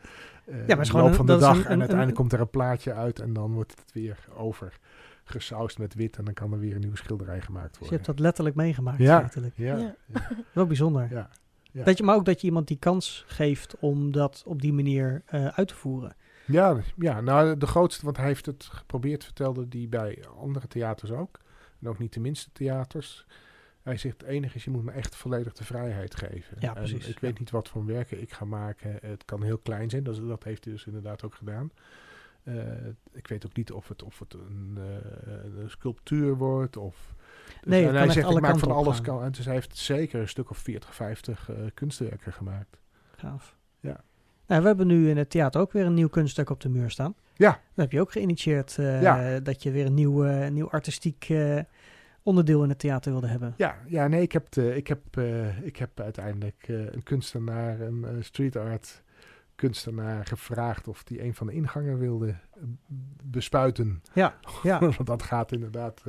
maar 0.45 0.55
is 0.55 0.65
de 0.77 0.85
gewoon 0.85 1.01
loop 1.01 1.09
een- 1.09 1.13
van 1.15 1.25
de 1.25 1.31
dat 1.31 1.41
dag. 1.41 1.49
een- 1.57 1.57
en 1.65 1.71
een- 1.71 1.79
uiteindelijk 1.79 2.09
een- 2.09 2.13
komt 2.15 2.33
er 2.33 2.39
een 2.39 2.49
plaatje 2.49 2.93
uit 2.93 3.19
en 3.19 3.33
dan 3.33 3.53
wordt 3.53 3.71
het 3.79 3.91
weer 3.93 4.17
over 4.35 4.79
gesausd 5.23 5.77
met 5.77 5.93
wit. 5.93 6.17
En 6.17 6.25
dan 6.25 6.33
kan 6.33 6.53
er 6.53 6.59
weer 6.59 6.73
een 6.73 6.79
nieuwe 6.79 6.97
schilderij 6.97 7.41
gemaakt 7.41 7.63
Dus 7.65 7.73
je 7.73 7.79
worden. 7.79 7.95
hebt 7.95 8.05
dat 8.05 8.19
letterlijk 8.19 8.55
meegemaakt. 8.55 8.97
Ja. 8.97 9.17
feitelijk. 9.19 9.53
ja, 9.57 9.75
Ja. 9.77 9.95
ja, 10.13 10.27
Wel 10.53 10.65
bijzonder. 10.65 11.07
ja. 11.11 11.29
Ja. 11.71 11.83
Dat 11.83 11.97
je, 11.97 12.03
maar 12.03 12.15
ook 12.15 12.25
dat 12.25 12.41
je 12.41 12.47
iemand 12.47 12.67
die 12.67 12.77
kans 12.77 13.23
geeft 13.27 13.75
om 13.79 14.11
dat 14.11 14.43
op 14.45 14.61
die 14.61 14.73
manier 14.73 15.21
eh, 15.25 15.47
uit 15.47 15.67
te 15.67 15.75
voeren. 15.75 16.15
Ja, 16.47 16.77
ja, 16.95 17.21
nou 17.21 17.57
de 17.57 17.67
grootste, 17.67 18.05
want 18.05 18.17
hij 18.17 18.25
heeft 18.25 18.45
het 18.45 18.63
geprobeerd, 18.63 19.23
vertelde 19.23 19.65
hij 19.69 19.87
bij 19.89 20.25
andere 20.37 20.67
theaters 20.67 21.11
ook. 21.11 21.39
En 21.81 21.87
ook 21.87 21.99
niet 21.99 22.13
de 22.13 22.19
minste 22.19 22.51
theaters. 22.51 23.25
Hij 23.81 23.97
zegt, 23.97 24.21
het 24.21 24.29
enige 24.29 24.55
is, 24.55 24.63
je 24.63 24.69
moet 24.69 24.83
me 24.83 24.91
echt 24.91 25.15
volledig 25.15 25.53
de 25.53 25.63
vrijheid 25.63 26.15
geven. 26.15 26.57
Ja, 26.59 26.67
En 26.67 26.73
precies, 26.73 27.07
ik 27.07 27.19
weet 27.19 27.39
niet 27.39 27.49
wat 27.49 27.69
voor 27.69 27.85
werken 27.85 28.21
ik 28.21 28.33
ga 28.33 28.45
maken. 28.45 28.97
Het 29.01 29.25
kan 29.25 29.43
heel 29.43 29.57
klein 29.57 29.89
zijn, 29.89 30.03
dat, 30.03 30.43
heeft 30.43 30.63
hij 30.63 30.73
dus 30.73 30.85
inderdaad 30.85 31.23
ook 31.23 31.35
gedaan. 31.35 31.71
Eh, 32.43 32.87
ik 33.11 33.27
weet 33.27 33.45
ook 33.45 33.55
niet 33.55 33.71
of 33.71 33.87
het, 33.87 34.03
of 34.03 34.19
het 34.19 34.33
een, 34.33 34.77
eh, 34.77 35.61
een 35.61 35.69
sculptuur 35.69 36.35
wordt 36.35 36.77
of... 36.77 37.15
Nee, 37.63 37.87
en 37.87 37.95
hij 37.95 38.09
zegt, 38.09 38.25
alle 38.25 38.35
ik 38.35 38.41
maak 38.41 38.59
van 38.59 38.71
alles 38.71 39.01
kan. 39.01 39.23
En 39.23 39.31
dus 39.31 39.45
hij 39.45 39.53
heeft 39.53 39.77
zeker 39.77 40.19
een 40.19 40.27
stuk 40.27 40.49
of 40.49 40.57
40, 40.57 40.95
50 40.95 41.49
eh, 41.49 41.55
kunstwerken 41.73 42.33
gemaakt. 42.33 42.79
Gaaf. 43.15 43.56
Nou, 44.47 44.61
we 44.61 44.67
hebben 44.67 44.87
nu 44.87 45.09
in 45.09 45.17
het 45.17 45.29
theater 45.29 45.61
ook 45.61 45.71
weer 45.71 45.85
een 45.85 45.93
nieuw 45.93 46.07
kunststuk 46.09 46.49
op 46.49 46.61
de 46.61 46.69
muur 46.69 46.89
staan. 46.89 47.15
Ja. 47.33 47.49
Dat 47.51 47.59
heb 47.75 47.91
je 47.91 48.01
ook 48.01 48.11
geïnitieerd. 48.11 48.77
eh, 48.77 49.01
Ja. 49.01 49.39
Dat 49.39 49.63
je 49.63 49.71
weer 49.71 49.85
een 49.85 49.93
nieuw, 49.93 50.25
eh, 50.25 50.49
nieuw 50.51 50.69
artistiek 50.69 51.25
eh, 51.29 51.59
onderdeel 52.23 52.63
in 52.63 52.69
het 52.69 52.79
theater 52.79 53.11
wilde 53.11 53.27
hebben. 53.27 53.53
Ja, 53.57 53.75
ja 53.85 54.07
nee, 54.07 54.21
ik 54.21 54.31
heb, 54.31 54.51
de, 54.51 54.75
ik 54.75 54.87
heb, 54.87 54.99
ik 55.61 55.77
heb 55.77 55.99
uiteindelijk 55.99 56.65
een 56.67 57.03
kunstenaar, 57.03 57.79
een 57.81 58.05
street 58.19 58.55
art 58.55 59.03
kunstenaar 59.55 60.25
gevraagd 60.25 60.87
of 60.87 61.03
die 61.03 61.23
een 61.23 61.33
van 61.33 61.47
de 61.47 61.53
ingangen 61.53 61.97
wilde 61.97 62.35
bespuiten. 63.23 64.01
Ja, 64.13 64.33
ja. 64.63 64.79
Want 64.97 65.05
dat 65.05 65.23
gaat 65.23 65.51
inderdaad. 65.51 66.03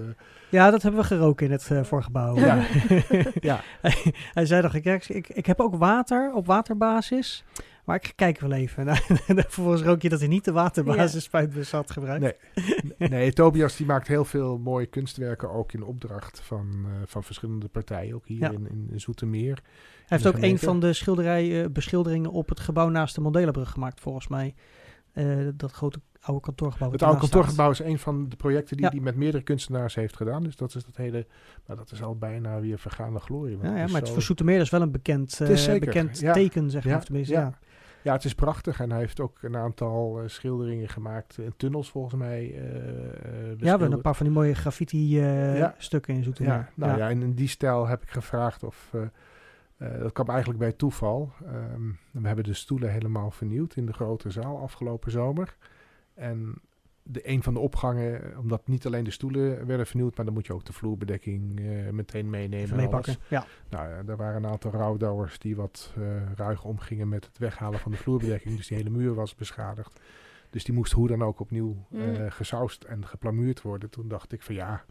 ja, 0.51 0.70
dat 0.70 0.83
hebben 0.83 1.01
we 1.01 1.07
geroken 1.07 1.46
in 1.46 1.53
het 1.53 1.70
voorgebouw. 1.87 2.37
Ja. 2.38 2.66
ja, 3.51 3.61
hij, 3.81 4.14
hij 4.33 4.46
zei 4.46 4.62
nog, 4.62 4.74
ik, 4.74 5.09
ik, 5.09 5.29
ik 5.29 5.46
heb 5.46 5.61
ook 5.61 5.74
water 5.74 6.33
op 6.33 6.46
waterbasis, 6.46 7.44
maar 7.88 7.96
ik 7.96 8.12
kijk 8.16 8.40
wel 8.40 8.53
even. 8.53 8.85
Nou, 8.87 8.98
Vervolgens 9.27 9.83
rook 9.83 10.03
je 10.03 10.09
dat 10.09 10.18
hij 10.18 10.29
niet 10.29 10.44
de 10.44 10.53
waterbasis 10.53 11.24
spuitbus 11.24 11.70
had 11.70 11.90
gebruikt. 11.90 12.37
Nee. 12.98 13.09
nee, 13.09 13.33
Tobias 13.33 13.77
die 13.77 13.87
maakt 13.87 14.09
heel 14.09 14.24
veel 14.24 14.59
mooie 14.59 14.87
kunstwerken 14.87 15.51
ook 15.51 15.72
in 15.72 15.83
opdracht 15.83 16.40
van, 16.40 16.68
eh, 16.87 16.90
van 17.07 17.24
verschillende 17.24 17.68
partijen. 17.68 18.14
Ook 18.14 18.27
hier 18.27 18.38
Ja. 18.38 18.51
in, 18.51 18.88
in, 18.90 19.01
Zoetermeer. 19.01 19.55
Hij 20.07 20.18
heeft 20.18 20.27
ook 20.27 20.42
een 20.42 20.59
van 20.59 20.81
de 20.81 20.92
schilderij, 20.92 21.62
eh, 21.62 21.70
beschilderingen 21.70 22.31
op 22.31 22.48
het 22.48 22.61
gebouw 22.61 22.88
naast 22.88 23.14
de 23.14 23.20
Modelenbrug 23.20 23.70
gemaakt, 23.70 24.01
volgens 24.01 24.29
mij. 24.29 24.55
Eh, 25.12 25.48
dat 25.55 25.72
grote 25.72 26.01
oude 26.20 26.42
kantoorgebouw. 26.42 26.90
Het 26.90 27.03
oude 27.03 27.20
kantoorgebouw 27.20 27.70
is 27.70 27.79
een 27.79 27.98
van 27.98 28.29
de 28.29 28.37
projecten 28.37 28.77
die 28.77 28.85
Ja. 28.87 28.90
hij 28.92 29.01
met 29.01 29.16
meerdere 29.16 29.42
kunstenaars 29.44 29.94
heeft 29.94 30.16
gedaan. 30.16 30.42
Dus 30.42 30.57
dat 30.57 30.74
is 30.74 30.85
dat 30.85 30.96
hele, 30.96 31.27
maar 31.66 31.77
dat 31.77 31.92
is 31.92 32.03
al 32.03 32.16
bijna 32.16 32.61
weer 32.61 32.79
vergaande 32.79 33.18
glorie. 33.20 33.59
Ja, 33.62 33.77
ja, 33.77 33.85
is 33.85 33.90
maar 33.90 33.98
het 34.01 34.07
zo- 34.09 34.12
voor 34.14 34.22
Soetermeer 34.22 34.61
is 34.61 34.70
wel 34.70 34.83
een 34.83 34.90
bekend, 34.90 35.40
is 35.40 35.79
bekend 35.79 36.14
teken, 36.33 36.70
zeg 36.70 36.85
maar. 36.85 37.05
Tenminste, 37.05 37.35
ja. 37.35 37.59
Ja. 38.02 38.12
Het 38.12 38.24
is 38.24 38.34
prachtig. 38.34 38.80
En 38.80 38.90
hij 38.90 38.98
heeft 39.00 39.20
ook 39.20 39.38
een 39.42 39.56
aantal 39.56 40.20
eh, 40.20 40.28
schilderingen 40.28 40.88
gemaakt. 40.88 41.38
in 41.38 41.52
tunnels 41.56 41.90
volgens 41.90 42.14
mij. 42.14 42.54
eh, 42.54 43.48
Ja, 43.48 43.56
we 43.58 43.68
hebben 43.68 43.92
een 43.92 44.00
paar 44.00 44.14
van 44.14 44.26
die 44.26 44.34
mooie 44.34 44.54
graffiti-stukken 44.54 46.12
Ja. 46.12 46.18
in 46.18 46.24
Zoetermeer. 46.24 46.54
Ja, 46.54 46.68
nou 46.74 46.98
ja. 46.98 47.08
en 47.08 47.22
in 47.22 47.32
die 47.34 47.48
stijl 47.48 47.87
heb 47.87 48.02
ik 48.02 48.11
gevraagd 48.11 48.62
of... 48.62 48.94
dat 49.78 50.12
kwam 50.12 50.28
eigenlijk 50.28 50.58
bij 50.58 50.72
toeval. 50.72 51.32
Ehm, 51.46 51.90
we 52.11 52.26
hebben 52.26 52.44
de 52.44 52.54
stoelen 52.54 52.92
helemaal 52.92 53.30
vernieuwd 53.30 53.76
in 53.76 53.87
de 53.87 53.92
grote 53.92 54.30
zaal 54.30 54.58
afgelopen 54.58 55.11
zomer. 55.11 55.56
En 56.14 56.54
de, 57.11 57.29
een 57.29 57.42
van 57.42 57.55
de 57.55 57.61
opgangen, 57.61 58.23
eh, 58.33 58.38
omdat 58.38 58.68
niet 58.68 58.87
alleen 58.87 59.05
de 59.05 59.11
stoelen 59.11 59.66
werden 59.66 59.87
vernieuwd, 59.87 60.16
maar 60.16 60.25
dan 60.25 60.35
moet 60.35 60.47
je 60.47 60.53
ook 60.53 60.64
de 60.64 60.73
vloerbedekking 60.73 61.61
eh, 61.61 61.90
meteen 61.90 62.31
meenemen. 62.31 62.77
Meepakken. 62.77 63.16
Ja. 63.29 63.47
Nou 63.68 63.88
ja, 63.88 64.03
er 64.07 64.16
waren 64.16 64.44
een 64.44 64.51
aantal 64.51 64.71
rouwdouwers 64.71 65.38
die 65.38 65.57
wat 65.57 65.92
eh 65.97 66.33
ruig 66.37 66.64
omgingen 66.64 67.09
met 67.09 67.25
het 67.25 67.38
weghalen 67.38 67.79
van 67.79 67.92
de 67.92 67.99
vloerbedekking. 67.99 68.57
dus 68.57 68.66
die 68.66 68.77
hele 68.77 68.90
muur 68.90 69.14
was 69.14 69.35
beschadigd. 69.35 70.01
Dus 70.51 70.64
die 70.64 70.75
moest 70.75 70.92
hoe 70.92 71.09
dan 71.09 71.23
ook 71.23 71.40
opnieuw 71.40 71.87
eh 71.92 72.01
Mm. 72.01 72.31
gesausd 72.31 72.85
en 72.85 73.07
geplamuurd 73.07 73.62
worden. 73.62 73.90
Toen 73.90 74.09
dacht 74.09 74.33
ik 74.33 74.42
van 74.42 74.55
ja, 74.55 74.85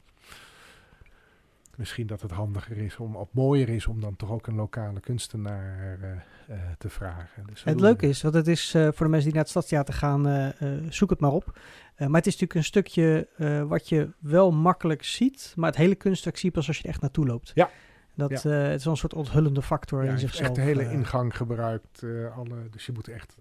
misschien 1.77 2.07
dat 2.07 2.21
het 2.21 2.31
handiger 2.31 2.77
is 2.77 2.97
om, 2.97 3.15
of 3.15 3.29
mooier 3.31 3.69
is 3.69 3.87
om 3.87 4.01
dan 4.01 4.15
toch 4.15 4.31
ook 4.31 4.47
een 4.47 4.55
lokale 4.55 4.99
kunstenaar 4.99 5.97
eh, 6.01 6.11
eh, 6.47 6.71
te 6.77 6.89
vragen. 6.89 7.45
Dus 7.45 7.63
Het 7.63 7.79
leuke 7.79 8.07
is, 8.07 8.21
want 8.21 8.35
het 8.35 8.47
is 8.47 8.73
eh, 8.73 8.81
voor 8.81 9.05
de 9.05 9.11
mensen 9.11 9.23
die 9.23 9.33
naar 9.33 9.41
het 9.41 9.49
Stadstheater 9.49 9.93
gaan, 9.93 10.53
zoek 10.89 11.09
het 11.09 11.19
maar 11.19 11.31
op. 11.31 11.59
Maar 11.97 12.07
het 12.07 12.27
is 12.27 12.31
natuurlijk 12.33 12.53
een 12.53 12.63
stukje 12.63 13.27
wat 13.67 13.89
je 13.89 14.09
wel 14.19 14.51
makkelijk 14.51 15.03
ziet, 15.03 15.53
maar 15.55 15.69
het 15.69 15.77
hele 15.77 15.95
kunststuk 15.95 16.37
zie 16.37 16.49
je 16.49 16.55
pas 16.55 16.67
als 16.67 16.77
je 16.77 16.83
er 16.83 16.89
echt 16.89 17.01
naartoe 17.01 17.25
loopt. 17.25 17.51
Ja. 17.55 17.69
Dat, 18.15 18.29
Ja. 18.29 18.49
het 18.49 18.79
is 18.79 18.83
wel 18.83 18.93
een 18.93 18.99
soort 18.99 19.13
onthullende 19.13 19.61
factor 19.61 20.03
ja, 20.03 20.11
in 20.11 20.19
zichzelf. 20.19 20.47
echt 20.47 20.55
de 20.55 20.61
hele 20.61 20.91
ingang 20.91 21.37
gebruikt. 21.37 22.03
alle, 22.35 22.69
dus 22.69 22.85
je 22.85 22.91
moet 22.91 23.07
echt 23.07 23.37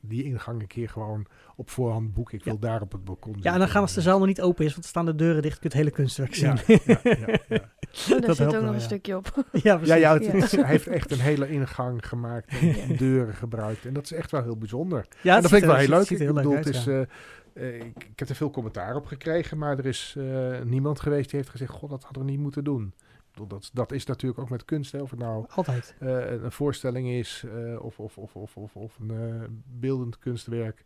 die 0.00 0.24
ingang 0.24 0.60
een 0.60 0.66
keer 0.66 0.88
gewoon 0.88 1.26
op 1.56 1.70
voorhand 1.70 2.12
boeken. 2.12 2.38
Ik 2.38 2.44
wil 2.44 2.58
daar 2.58 2.80
op 2.80 2.92
het 2.92 3.04
balkon 3.04 3.36
ja, 3.40 3.52
en 3.52 3.58
dan 3.58 3.68
gaan 3.68 3.82
als 3.82 3.94
de 3.94 4.00
zaal 4.00 4.18
nog 4.18 4.26
niet 4.26 4.40
open 4.40 4.64
is, 4.64 4.70
want 4.70 4.82
dan 4.82 4.90
staan 4.90 5.06
de 5.06 5.14
deuren 5.14 5.42
dicht, 5.42 5.58
kun 5.58 5.70
je 5.70 5.76
het 5.76 5.86
hele 5.86 5.96
kunststuk 5.96 6.34
zien. 6.34 6.58
Ja, 6.66 7.40
ja, 7.48 7.70
ja. 7.90 8.02
Oh, 8.04 8.08
daar 8.08 8.20
Dat 8.20 8.36
zit 8.36 8.38
helpt 8.38 8.42
ook 8.42 8.50
wel, 8.50 8.60
nog 8.62 8.70
een 8.70 8.78
ja. 8.80 8.86
stukje 8.86 9.16
op. 9.16 9.32
ja, 9.52 9.76
precies. 9.76 9.86
Ja, 9.94 9.94
ja, 9.94 10.14
het, 10.14 10.24
Ja. 10.24 10.30
het 10.32 10.42
is- 10.42 10.52
hij 10.52 10.64
heeft 10.64 10.86
echt 10.86 11.10
een 11.10 11.20
hele 11.20 11.48
ingang 11.48 12.06
gemaakt 12.08 12.48
en 12.48 12.66
Ja. 12.92 12.96
deuren 12.96 13.34
gebruikt. 13.34 13.86
En 13.86 13.92
dat 13.92 14.04
is 14.04 14.12
echt 14.12 14.30
wel 14.30 14.42
heel 14.42 14.56
bijzonder. 14.56 15.06
Ja, 15.22 15.36
en 15.36 15.42
dat 15.42 15.50
vind 15.50 15.62
ik 15.62 15.68
wel 15.68 15.76
heel 15.78 15.88
leuk. 15.88 16.06
Er 16.06 16.12
ik 16.12 16.18
heel 16.18 16.32
bedoel, 16.32 16.52
leuk 16.54 16.64
het 16.64 16.86
uit, 16.88 17.08
is, 17.54 17.62
ik, 17.62 18.04
ik 18.10 18.18
heb 18.18 18.28
er 18.28 18.34
veel 18.34 18.50
commentaar 18.50 18.96
op 18.96 19.06
gekregen, 19.06 19.58
maar 19.58 19.78
er 19.78 19.86
is 19.86 20.14
eh, 20.18 20.60
niemand 20.64 21.00
geweest 21.00 21.28
die 21.30 21.38
heeft 21.38 21.50
gezegd, 21.50 21.70
god, 21.72 21.90
dat 21.90 22.02
hadden 22.04 22.24
we 22.24 22.30
niet 22.30 22.40
moeten 22.40 22.64
doen. 22.64 22.92
Dat, 23.48 23.70
dat 23.72 23.92
is 23.92 24.04
natuurlijk 24.06 24.40
ook 24.40 24.50
met 24.50 24.64
kunst, 24.64 24.92
hè, 24.92 25.00
of 25.00 25.10
het 25.10 25.18
nou 25.18 25.44
Altijd. 25.48 25.94
eh, 25.98 26.30
een 26.30 26.52
voorstelling 26.52 27.08
is 27.08 27.44
eh, 27.54 27.84
of, 27.84 27.98
of, 28.00 28.18
of, 28.18 28.36
of, 28.36 28.56
of, 28.56 28.76
of 28.76 28.98
een 29.08 29.62
beeldend 29.66 30.18
kunstwerk. 30.18 30.84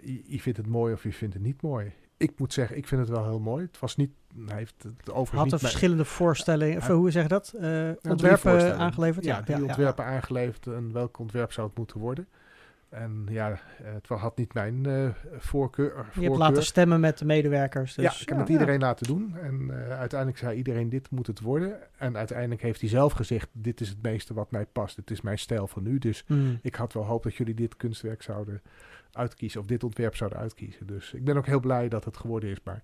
Je, 0.00 0.22
je 0.26 0.40
vindt 0.40 0.58
het 0.58 0.66
mooi 0.66 0.92
of 0.92 1.02
je 1.02 1.12
vindt 1.12 1.34
het 1.34 1.42
niet 1.42 1.62
mooi. 1.62 1.92
Ik 2.20 2.38
moet 2.38 2.52
zeggen, 2.52 2.76
ik 2.76 2.86
vind 2.86 3.00
het 3.00 3.10
wel 3.10 3.24
heel 3.24 3.40
mooi. 3.40 3.64
Het 3.64 3.78
was 3.78 3.96
niet, 3.96 4.10
hij 4.46 4.56
heeft 4.56 4.82
het 4.82 5.10
overigens 5.10 5.52
Had 5.52 5.60
er 5.60 5.68
verschillende 5.68 6.04
voorstellingen, 6.04 6.76
of 6.76 6.86
hoe 6.86 7.10
zeg 7.10 7.22
je 7.22 7.28
dat? 7.28 7.52
Eh, 7.60 7.90
ontwerpen 8.02 8.78
aangeleverd? 8.78 9.24
Ja, 9.24 9.40
die 9.40 9.64
ontwerpen 9.64 10.04
aangeleverd 10.04 10.66
en 10.66 10.92
welk 10.92 11.18
ontwerp 11.18 11.52
zou 11.52 11.66
het 11.66 11.76
moeten 11.76 12.00
worden. 12.00 12.28
En 12.88 13.26
ja, 13.30 13.58
het 13.82 14.08
had 14.08 14.36
niet 14.36 14.54
mijn 14.54 14.86
eh, 14.86 15.08
voorkeur. 15.38 16.06
Je 16.14 16.22
hebt 16.22 16.36
laten 16.36 16.64
stemmen 16.64 17.00
met 17.00 17.18
de 17.18 17.24
medewerkers. 17.24 17.94
Dus, 17.94 18.04
ja, 18.04 18.20
ik 18.20 18.28
heb 18.28 18.38
het 18.38 18.48
iedereen 18.48 18.80
laten 18.80 19.06
doen. 19.06 19.36
En 19.36 19.70
eh, 19.70 19.98
uiteindelijk 19.98 20.38
zei 20.40 20.56
iedereen, 20.56 20.88
dit 20.88 21.10
moet 21.10 21.26
het 21.26 21.40
worden. 21.40 21.76
En 21.96 22.16
uiteindelijk 22.16 22.62
heeft 22.62 22.80
hij 22.80 22.90
zelf 22.90 23.12
gezegd, 23.12 23.48
dit 23.52 23.80
is 23.80 23.88
het 23.88 24.02
meeste 24.02 24.34
wat 24.34 24.50
mij 24.50 24.66
past. 24.66 24.96
Het 24.96 25.10
is 25.10 25.20
mijn 25.20 25.38
stijl 25.38 25.66
van 25.66 25.82
nu. 25.82 25.98
Dus 25.98 26.24
Hmm. 26.26 26.58
ik 26.62 26.74
had 26.74 26.92
wel 26.92 27.04
hoop 27.04 27.22
dat 27.22 27.34
jullie 27.34 27.54
dit 27.54 27.76
kunstwerk 27.76 28.22
zouden 28.22 28.62
uitkiezen. 29.12 29.60
Of 29.60 29.66
dit 29.66 29.84
ontwerp 29.84 30.16
zouden 30.16 30.38
uitkiezen. 30.38 30.86
Dus 30.86 31.12
ik 31.12 31.24
ben 31.24 31.36
ook 31.36 31.46
heel 31.46 31.60
blij 31.60 31.88
dat 31.88 32.04
het 32.04 32.16
geworden 32.16 32.50
is. 32.50 32.58
Maar 32.64 32.82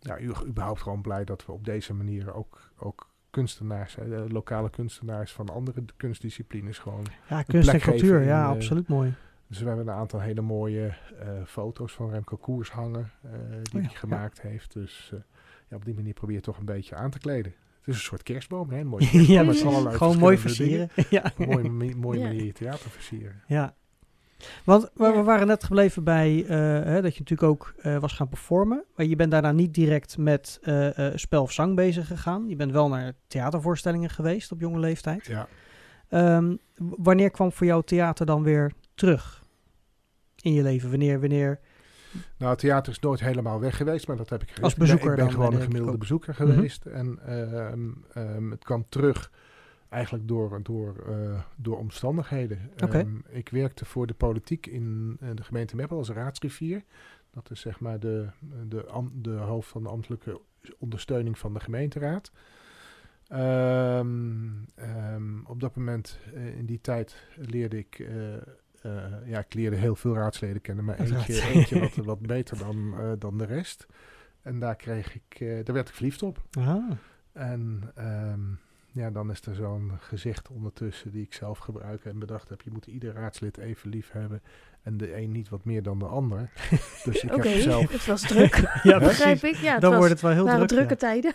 ja, 0.00 0.18
u- 0.18 0.46
überhaupt 0.46 0.82
gewoon 0.82 1.00
blij 1.02 1.24
dat 1.24 1.46
we 1.46 1.52
op 1.52 1.64
deze 1.64 1.94
manier 1.94 2.34
ook, 2.34 2.70
ook 2.78 3.10
kunstenaars, 3.30 3.96
eh, 3.98 4.24
lokale 4.28 4.70
kunstenaars 4.70 5.32
van 5.32 5.48
andere 5.48 5.84
kunstdisciplines 5.96 6.78
gewoon. 6.78 7.06
Ja, 7.28 7.42
kunst 7.42 7.68
en 7.68 7.80
cultuur. 7.80 8.22
Ja, 8.22 8.42
eh, 8.42 8.48
absoluut 8.48 8.88
mooi. 8.88 9.14
Dus 9.46 9.58
we 9.60 9.66
hebben 9.68 9.86
een 9.88 9.94
aantal 9.94 10.20
hele 10.20 10.40
mooie 10.40 10.94
eh, 11.20 11.28
foto's 11.46 11.92
van 11.92 12.10
Remco 12.10 12.36
Koers 12.36 12.70
hangen. 12.70 13.10
eh, 13.22 13.30
die 13.40 13.40
Oh 13.40 13.62
ja, 13.64 13.70
hij 13.72 13.82
ja. 13.82 13.88
gemaakt 13.98 14.40
heeft. 14.42 14.72
Dus 14.72 15.10
eh, 15.14 15.20
ja, 15.68 15.76
op 15.76 15.84
die 15.84 15.94
manier 15.94 16.12
probeer 16.14 16.36
je 16.36 16.42
toch 16.42 16.58
een 16.58 16.64
beetje 16.64 16.94
aan 16.94 17.10
te 17.10 17.18
kleden. 17.18 17.52
Het 17.78 17.88
is 17.88 17.94
een 17.94 18.08
soort 18.08 18.22
kerstboom, 18.22 18.70
hè? 18.70 18.78
Een 18.78 18.86
mooie 18.86 19.04
ja, 19.12 19.42
kerstboom 19.42 19.46
met 19.46 19.64
allerlei 19.64 19.96
Gewoon 19.96 20.18
mooi 20.18 20.38
verschillende 20.38 20.88
versieren. 20.88 21.22
ja. 21.36 21.46
dingen. 21.46 21.72
Mooie, 21.76 21.94
mooie 21.96 22.20
manier 22.22 22.44
je 22.44 22.52
theater 22.52 22.90
versieren. 22.90 23.42
Ja. 23.46 23.74
Want 24.64 24.90
we, 24.94 25.04
Ja. 25.04 25.22
waren 25.22 25.46
net 25.46 25.64
gebleven 25.64 26.04
bij 26.04 26.44
eh, 26.44 26.48
hè, 26.84 27.02
dat 27.02 27.14
je 27.14 27.18
natuurlijk 27.20 27.42
ook 27.42 27.74
eh, 27.78 27.98
was 27.98 28.12
gaan 28.12 28.28
performen. 28.28 28.84
Maar 28.96 29.06
je 29.06 29.16
bent 29.16 29.30
daarna 29.30 29.52
niet 29.52 29.74
direct 29.74 30.18
met 30.18 30.58
eh, 30.62 30.88
spel 31.14 31.42
of 31.42 31.52
zang 31.52 31.76
bezig 31.76 32.06
gegaan. 32.06 32.48
Je 32.48 32.56
bent 32.56 32.72
wel 32.72 32.88
naar 32.88 33.12
theatervoorstellingen 33.26 34.10
geweest 34.10 34.52
op 34.52 34.60
jonge 34.60 34.78
leeftijd. 34.78 35.26
Ja. 35.26 35.48
Ehm, 36.08 36.56
wanneer 36.76 37.30
kwam 37.30 37.52
voor 37.52 37.66
jou 37.66 37.82
theater 37.84 38.26
dan 38.26 38.42
weer 38.42 38.72
terug 38.94 39.42
in 40.40 40.52
je 40.52 40.62
leven? 40.62 40.90
Wanneer, 40.90 41.20
wanneer? 41.20 41.60
Nou, 42.38 42.56
theater 42.56 42.92
is 42.92 42.98
nooit 42.98 43.20
helemaal 43.20 43.60
weg 43.60 43.76
geweest, 43.76 44.06
maar 44.06 44.16
dat 44.16 44.28
heb 44.30 44.42
ik 44.42 44.46
gezegd. 44.48 44.62
Als 44.64 44.72
Ik 44.72 44.78
ben- 44.78 44.86
bezoeker 44.88 45.10
Ik 45.10 45.16
ben 45.24 45.32
gewoon 45.32 45.54
een 45.54 45.60
gemiddelde 45.60 45.98
bezoeker 45.98 46.34
Mhm. 46.38 46.52
geweest. 46.52 46.84
En 46.86 47.18
ehm, 47.26 47.88
ehm, 48.12 48.50
het 48.50 48.64
kwam 48.64 48.86
terug 48.88 49.30
eigenlijk 49.88 50.28
door, 50.28 50.62
door, 50.62 51.04
eh, 51.08 51.40
door 51.56 51.78
omstandigheden. 51.78 52.70
Ehm, 52.76 53.16
ik 53.28 53.48
werkte 53.48 53.84
voor 53.84 54.06
de 54.06 54.14
politiek 54.14 54.66
in 54.66 55.16
eh, 55.20 55.28
de 55.34 55.42
gemeente 55.42 55.76
Meppel 55.76 55.96
als 55.96 56.10
raadsgriffier. 56.10 56.84
Dat 57.30 57.50
is 57.50 57.60
zeg 57.60 57.80
maar 57.80 58.00
de, 58.00 58.28
de, 58.68 59.08
de 59.12 59.30
hoofd 59.30 59.68
van 59.68 59.82
de 59.82 59.88
ambtelijke 59.88 60.40
ondersteuning 60.78 61.38
van 61.38 61.54
de 61.54 61.60
gemeenteraad. 61.60 62.32
Ehm, 63.28 64.48
ehm, 64.74 65.44
op 65.44 65.60
dat 65.60 65.76
moment, 65.76 66.18
eh, 66.34 66.58
in 66.58 66.66
die 66.66 66.80
tijd, 66.80 67.26
leerde 67.36 67.78
ik... 67.78 68.08
ja, 69.24 69.38
ik 69.38 69.54
leerde 69.54 69.76
heel 69.76 69.96
veel 69.96 70.14
raadsleden 70.14 70.60
kennen, 70.60 70.84
maar 70.84 70.98
eentje, 71.00 71.42
eentje 71.42 71.80
wat, 71.80 71.94
wat 71.94 72.20
beter 72.20 72.58
dan, 72.58 72.94
dan 73.18 73.38
de 73.38 73.44
rest. 73.44 73.86
En 74.42 74.58
daar 74.58 74.76
kreeg 74.76 75.14
ik, 75.14 75.38
daar 75.38 75.74
werd 75.74 75.88
ik 75.88 75.94
verliefd 75.94 76.22
op. 76.22 76.42
Ah, 76.50 76.90
En 77.32 77.82
ja, 78.92 79.10
dan 79.10 79.30
is 79.30 79.40
er 79.40 79.54
zo'n 79.54 79.92
gezicht 79.98 80.48
ondertussen 80.48 81.10
die 81.10 81.22
ik 81.22 81.32
zelf 81.32 81.58
gebruik 81.58 82.04
en 82.04 82.18
bedacht 82.18 82.48
heb. 82.48 82.62
Je 82.62 82.70
moet 82.70 82.86
ieder 82.86 83.14
raadslid 83.14 83.58
even 83.58 83.90
lief 83.90 84.10
hebben. 84.10 84.42
En 84.88 84.96
de 84.96 85.16
een 85.16 85.32
niet 85.32 85.48
wat 85.48 85.64
meer 85.64 85.82
dan 85.82 85.98
de 85.98 86.04
ander. 86.04 86.50
Dus 87.04 87.22
ik 87.24 87.34
Oké, 87.34 87.48
heb 87.48 87.60
zelf... 87.60 87.92
het 87.92 88.06
was 88.06 88.20
druk. 88.20 88.62
ja, 88.82 88.98
Begrijp 89.08 89.42
ik. 89.44 89.54
Ja, 89.56 89.72
het 89.72 89.80
Dan 89.80 89.90
was, 89.90 89.98
wordt 89.98 90.12
het 90.12 90.22
wel 90.22 90.32
heel 90.32 90.44
waren 90.44 90.66
druk. 90.66 90.78
drukke 90.88 90.96
tijden. 90.96 91.34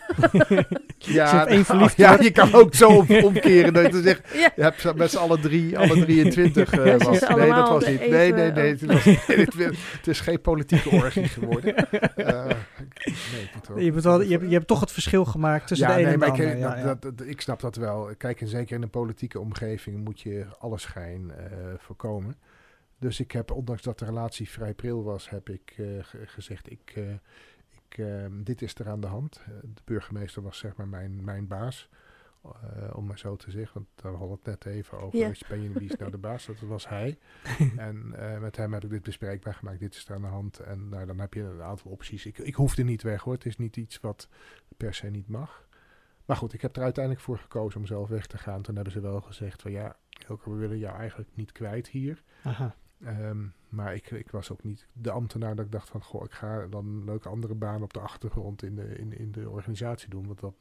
Ja, 0.98 1.46
één 1.46 1.64
verliefd 1.64 1.96
ja, 1.96 2.08
wordt. 2.08 2.24
je 2.24 2.30
kan 2.30 2.52
ook 2.54 2.74
zo 2.74 2.88
om- 2.88 3.06
omkeren 3.24 3.72
dat 3.72 3.92
je 3.92 4.02
zegt, 4.02 4.22
Ja. 4.34 4.50
je 4.56 4.62
hebt 4.62 4.94
met 4.94 5.10
z'n 5.10 5.16
alle 5.16 5.40
drie, 5.40 5.78
alle 5.78 6.04
23 6.04 6.72
eh, 6.72 6.86
Ja, 6.86 6.96
was. 6.96 7.20
Nee, 7.28 7.48
dat 7.50 7.68
was 7.68 7.86
niet. 7.86 7.98
Nee, 8.00 8.10
even- 8.10 8.36
nee, 8.36 8.52
nee. 8.52 8.70
Het, 8.70 8.84
was, 8.86 9.04
het, 9.04 9.54
het 9.96 10.06
is 10.06 10.20
geen 10.20 10.40
politieke 10.40 10.90
orgie 10.90 11.28
geworden. 11.28 11.76
Eh, 12.16 12.44
nee, 13.74 13.84
Je, 13.84 13.90
hebt 13.92 14.04
wel, 14.04 14.22
je, 14.22 14.30
hebt, 14.32 14.44
je 14.48 14.54
hebt 14.54 14.66
toch 14.66 14.80
het 14.80 14.92
verschil 14.92 15.24
gemaakt 15.24 15.66
tussen 15.66 15.88
ja, 15.88 15.94
de 15.94 16.00
ene 16.00 16.10
nee, 16.10 16.14
en 16.14 16.20
de 16.20 16.26
maar 16.26 16.36
ik, 16.40 16.44
andere. 16.46 16.58
Ja, 16.58 16.68
dat, 16.74 16.78
ja. 16.78 16.84
Dat, 17.00 17.18
dat- 17.18 17.26
ik 17.26 17.40
snap 17.40 17.60
dat 17.60 17.76
wel. 17.76 18.08
Kijk, 18.18 18.40
en 18.40 18.48
zeker 18.48 18.76
in 18.76 18.82
een 18.82 18.90
politieke 18.90 19.40
omgeving 19.40 20.04
moet 20.04 20.20
je 20.20 20.44
alle 20.58 20.78
schijn 20.78 21.30
eh, 21.36 21.44
voorkomen. 21.78 22.36
Dus 23.04 23.20
ik 23.20 23.32
heb, 23.32 23.50
ondanks 23.50 23.82
dat 23.82 23.98
de 23.98 24.04
relatie 24.04 24.48
vrij 24.48 24.74
pril 24.74 25.02
was, 25.04 25.30
heb 25.30 25.48
ik 25.48 25.74
eh, 25.76 25.86
ge- 26.04 26.26
gezegd, 26.26 26.70
ik, 26.70 26.92
eh, 26.94 27.12
ik, 27.70 27.98
eh, 27.98 28.26
dit 28.32 28.62
is 28.62 28.74
er 28.74 28.88
aan 28.88 29.00
de 29.00 29.06
hand. 29.06 29.42
Eh, 29.46 29.52
de 29.62 29.82
burgemeester 29.84 30.42
was 30.42 30.58
zeg 30.58 30.76
maar 30.76 30.88
mijn, 30.88 31.24
mijn 31.24 31.46
baas, 31.46 31.88
om 32.92 33.06
maar 33.06 33.18
zo 33.18 33.36
te 33.36 33.50
zeggen. 33.50 33.74
Want 33.74 33.86
daar 33.94 34.10
hadden 34.12 34.28
we 34.28 34.50
het 34.50 34.64
net 34.64 34.74
even 34.74 34.98
over. 35.00 35.18
Ja. 35.18 35.32
Ben 35.48 35.62
je, 35.62 35.72
wie 35.72 35.88
is 35.90 35.96
nou 35.96 36.10
de 36.10 36.18
baas? 36.18 36.46
Dat 36.46 36.58
was 36.58 36.88
hij. 36.88 37.18
en 37.76 38.08
met 38.40 38.56
hem 38.56 38.72
heb 38.72 38.84
ik 38.84 38.90
dit 38.90 39.02
bespreekbaar 39.02 39.54
gemaakt. 39.54 39.78
Dit 39.78 39.94
is 39.94 40.08
er 40.08 40.14
aan 40.14 40.20
de 40.22 40.26
hand. 40.26 40.58
En 40.58 40.88
nou, 40.88 41.06
dan 41.06 41.18
heb 41.18 41.34
je 41.34 41.40
een 41.42 41.62
aantal 41.62 41.90
opties. 41.90 42.26
Ik, 42.26 42.38
ik 42.38 42.54
hoefde 42.54 42.82
niet 42.82 43.02
weg 43.02 43.22
hoor. 43.22 43.32
Het 43.34 43.46
is 43.46 43.56
niet 43.56 43.76
iets 43.76 44.00
wat 44.00 44.28
per 44.76 44.94
se 44.94 45.06
niet 45.06 45.28
mag. 45.28 45.66
Maar 46.24 46.36
goed, 46.36 46.52
ik 46.52 46.62
heb 46.62 46.76
er 46.76 46.82
uiteindelijk 46.82 47.24
voor 47.24 47.38
gekozen 47.38 47.80
om 47.80 47.86
zelf 47.86 48.08
weg 48.08 48.26
te 48.26 48.38
gaan. 48.38 48.62
Toen 48.62 48.74
hebben 48.74 48.92
ze 48.92 49.00
wel 49.00 49.20
gezegd 49.20 49.62
van 49.62 49.70
ja, 49.70 49.96
we 50.44 50.54
willen 50.54 50.78
jou 50.78 50.96
eigenlijk 50.98 51.30
niet 51.34 51.52
kwijt 51.52 51.88
hier. 51.88 52.22
Aha. 52.42 52.74
Ehm, 53.04 53.38
maar 53.68 53.94
ik, 53.94 54.10
ik 54.10 54.30
was 54.30 54.50
ook 54.50 54.62
niet 54.62 54.86
de 54.92 55.10
ambtenaar 55.10 55.54
dat 55.54 55.64
ik 55.64 55.72
dacht 55.72 55.88
van... 55.88 56.02
goh, 56.02 56.24
ik 56.24 56.32
ga 56.32 56.66
dan 56.66 56.86
een 56.86 57.04
leuke 57.04 57.28
andere 57.28 57.54
baan 57.54 57.82
op 57.82 57.92
de 57.92 58.00
achtergrond 58.00 58.62
in 58.62 58.74
de, 58.74 58.96
in, 58.98 59.18
in 59.18 59.32
de 59.32 59.50
organisatie 59.50 60.08
doen. 60.08 60.26
Want 60.26 60.40
dat, 60.40 60.54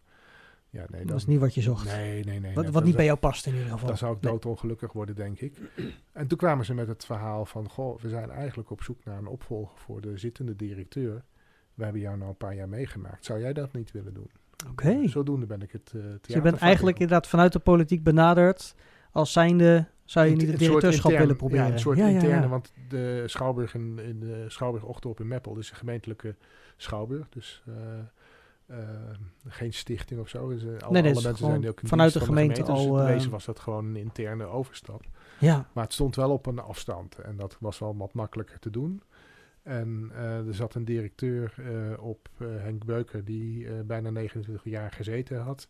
ja, 0.70 0.86
nee, 0.90 1.06
Dat 1.06 1.18
is 1.18 1.26
niet 1.26 1.40
wat 1.40 1.54
je 1.54 1.62
zocht. 1.62 1.86
Nee, 1.86 2.24
nee, 2.24 2.40
nee. 2.40 2.54
wat 2.54 2.70
wat 2.70 2.84
niet 2.84 2.96
bij 2.96 3.06
jou 3.06 3.18
past 3.18 3.46
in 3.46 3.54
ieder 3.54 3.70
geval. 3.70 3.88
dan 3.88 3.98
zou 3.98 4.16
ik 4.16 4.22
doodongelukkig 4.22 4.92
worden, 4.92 5.16
denk 5.16 5.40
ik. 5.40 5.58
En 6.12 6.28
toen 6.28 6.38
kwamen 6.38 6.66
ze 6.66 6.74
met 6.74 6.88
het 6.88 7.06
verhaal 7.06 7.46
van... 7.46 7.70
goh, 7.70 8.00
we 8.00 8.10
zijn 8.10 8.30
eigenlijk 8.30 8.70
op 8.70 8.84
zoek 8.84 9.04
naar 9.04 9.18
een 9.18 9.28
opvolger 9.28 9.78
voor 9.78 10.02
de 10.02 10.18
zittende 10.18 10.56
directeur. 10.56 11.24
We 11.74 11.84
hebben 11.84 12.02
jou 12.02 12.18
nou 12.18 12.30
een 12.30 12.38
paar 12.38 12.56
jaar 12.56 12.70
meegemaakt. 12.70 13.26
Zou 13.26 13.40
jij 13.40 13.54
dat 13.54 13.74
niet 13.74 13.92
willen 13.92 14.14
doen? 14.14 14.30
Oké. 14.70 15.08
Zodoende 15.08 15.46
ben 15.46 15.62
ik 15.62 15.72
het 15.72 15.92
uh, 15.96 16.04
Dus 16.22 16.36
je 16.36 16.42
bent 16.42 16.58
eigenlijk 16.58 17.00
inderdaad 17.00 17.28
vanuit 17.28 17.54
de 17.54 17.60
politiek 17.60 18.04
benaderd 18.04 18.76
als 19.14 19.32
zijnde... 19.32 19.86
Zou 20.06 20.28
je 20.28 20.36
niet 20.36 20.48
het 20.48 20.60
directeurschap 20.60 21.04
intern- 21.04 21.22
willen 21.22 21.36
proberen? 21.36 21.66
Ja, 21.66 21.72
een 21.74 21.80
soort 21.80 21.98
Ja, 21.98 22.08
ja, 22.08 22.14
interne, 22.14 22.48
want 22.48 22.74
de 22.90 23.24
Schouwburg 23.26 23.74
in, 23.74 24.00
in 24.00 24.20
de 24.20 24.46
Schouwburg 24.48 24.84
in 25.20 25.28
Meppel 25.28 25.58
is 25.58 25.70
een 25.70 25.76
gemeentelijke 25.76 26.36
Schouwburg. 26.78 27.30
Dus 27.30 27.64
eh, 27.68 28.80
eh, 28.80 28.88
geen 29.48 29.74
stichting 29.74 30.20
of 30.20 30.30
zo. 30.30 30.50
Dus, 30.50 30.62
eh, 30.64 30.68
Nee, 30.70 30.82
alle 30.82 31.02
dit 31.02 31.18
is 31.18 31.24
mensen 31.24 31.46
zijn 31.46 31.68
ook 31.68 31.80
vanuit 31.84 32.14
de 32.14 32.20
gemeente 32.20 32.60
Dus 32.62 32.70
al, 32.70 33.00
in 33.00 33.06
eh, 33.06 33.14
wezen 33.14 33.32
was 33.32 33.46
dat 33.46 33.60
gewoon 33.60 33.86
een 33.86 33.96
interne 33.96 34.46
overstap. 34.46 35.04
Ja, 35.40 35.68
Maar 35.74 35.84
het 35.84 35.94
stond 35.94 36.16
wel 36.16 36.32
op 36.32 36.46
een 36.46 36.60
afstand 36.60 37.18
en 37.20 37.38
dat 37.38 37.58
was 37.60 37.80
wel 37.80 37.98
wat 37.98 38.14
makkelijker 38.14 38.60
te 38.60 38.70
doen. 38.70 39.02
En 39.64 40.12
eh, 40.16 40.48
er 40.48 40.54
zat 40.56 40.76
een 40.76 40.86
directeur 40.86 41.54
eh, 41.58 42.04
op, 42.04 42.30
eh, 42.38 42.48
Henk 42.58 42.86
Beuker, 42.86 43.24
die 43.26 43.68
eh, 43.68 43.74
bijna 43.86 44.10
29 44.10 44.64
jaar 44.64 44.92
gezeten 44.92 45.40
had. 45.42 45.68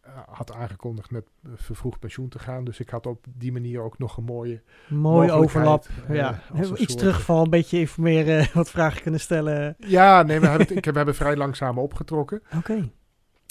Eh, 0.00 0.12
had 0.26 0.52
aangekondigd 0.52 1.10
met 1.10 1.26
eh, 1.44 1.50
vervroegd 1.54 1.98
pensioen 2.00 2.28
te 2.28 2.38
gaan. 2.38 2.64
Dus 2.64 2.80
ik 2.80 2.90
had 2.90 3.06
op 3.06 3.24
die 3.36 3.52
manier 3.52 3.80
ook 3.80 3.98
nog 3.98 4.16
een 4.16 4.24
mooie 4.24 4.62
mooi 4.88 5.30
overlap. 5.30 5.86
eh, 6.08 6.14
ja, 6.16 6.40
iets 6.54 6.68
soort- 6.68 6.98
terugval, 6.98 7.42
een 7.44 7.50
beetje 7.50 7.78
informeren, 7.78 8.48
wat 8.54 8.70
vragen 8.70 9.02
kunnen 9.02 9.20
stellen. 9.20 9.74
Ja, 9.78 10.22
nee, 10.22 10.40
we 10.40 10.46
hebben, 10.46 10.66
het, 10.66 10.76
ik, 10.76 10.84
we 10.84 10.96
hebben 10.96 11.14
vrij 11.14 11.36
langzaam 11.36 11.78
opgetrokken. 11.78 12.42
Oké. 12.58 12.90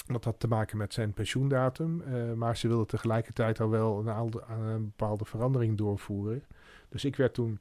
Dat 0.06 0.24
had 0.24 0.40
te 0.40 0.48
maken 0.48 0.76
met 0.78 0.92
zijn 0.94 1.12
pensioendatum. 1.12 2.02
maar 2.36 2.56
ze 2.56 2.68
wilden 2.68 2.86
tegelijkertijd 2.86 3.60
al 3.60 3.70
wel 3.70 3.98
een, 3.98 4.10
aalde- 4.10 4.42
een 4.48 4.84
bepaalde 4.84 5.24
verandering 5.24 5.76
doorvoeren. 5.78 6.44
Dus 6.88 7.04
ik 7.04 7.16
werd 7.16 7.34
toen 7.34 7.58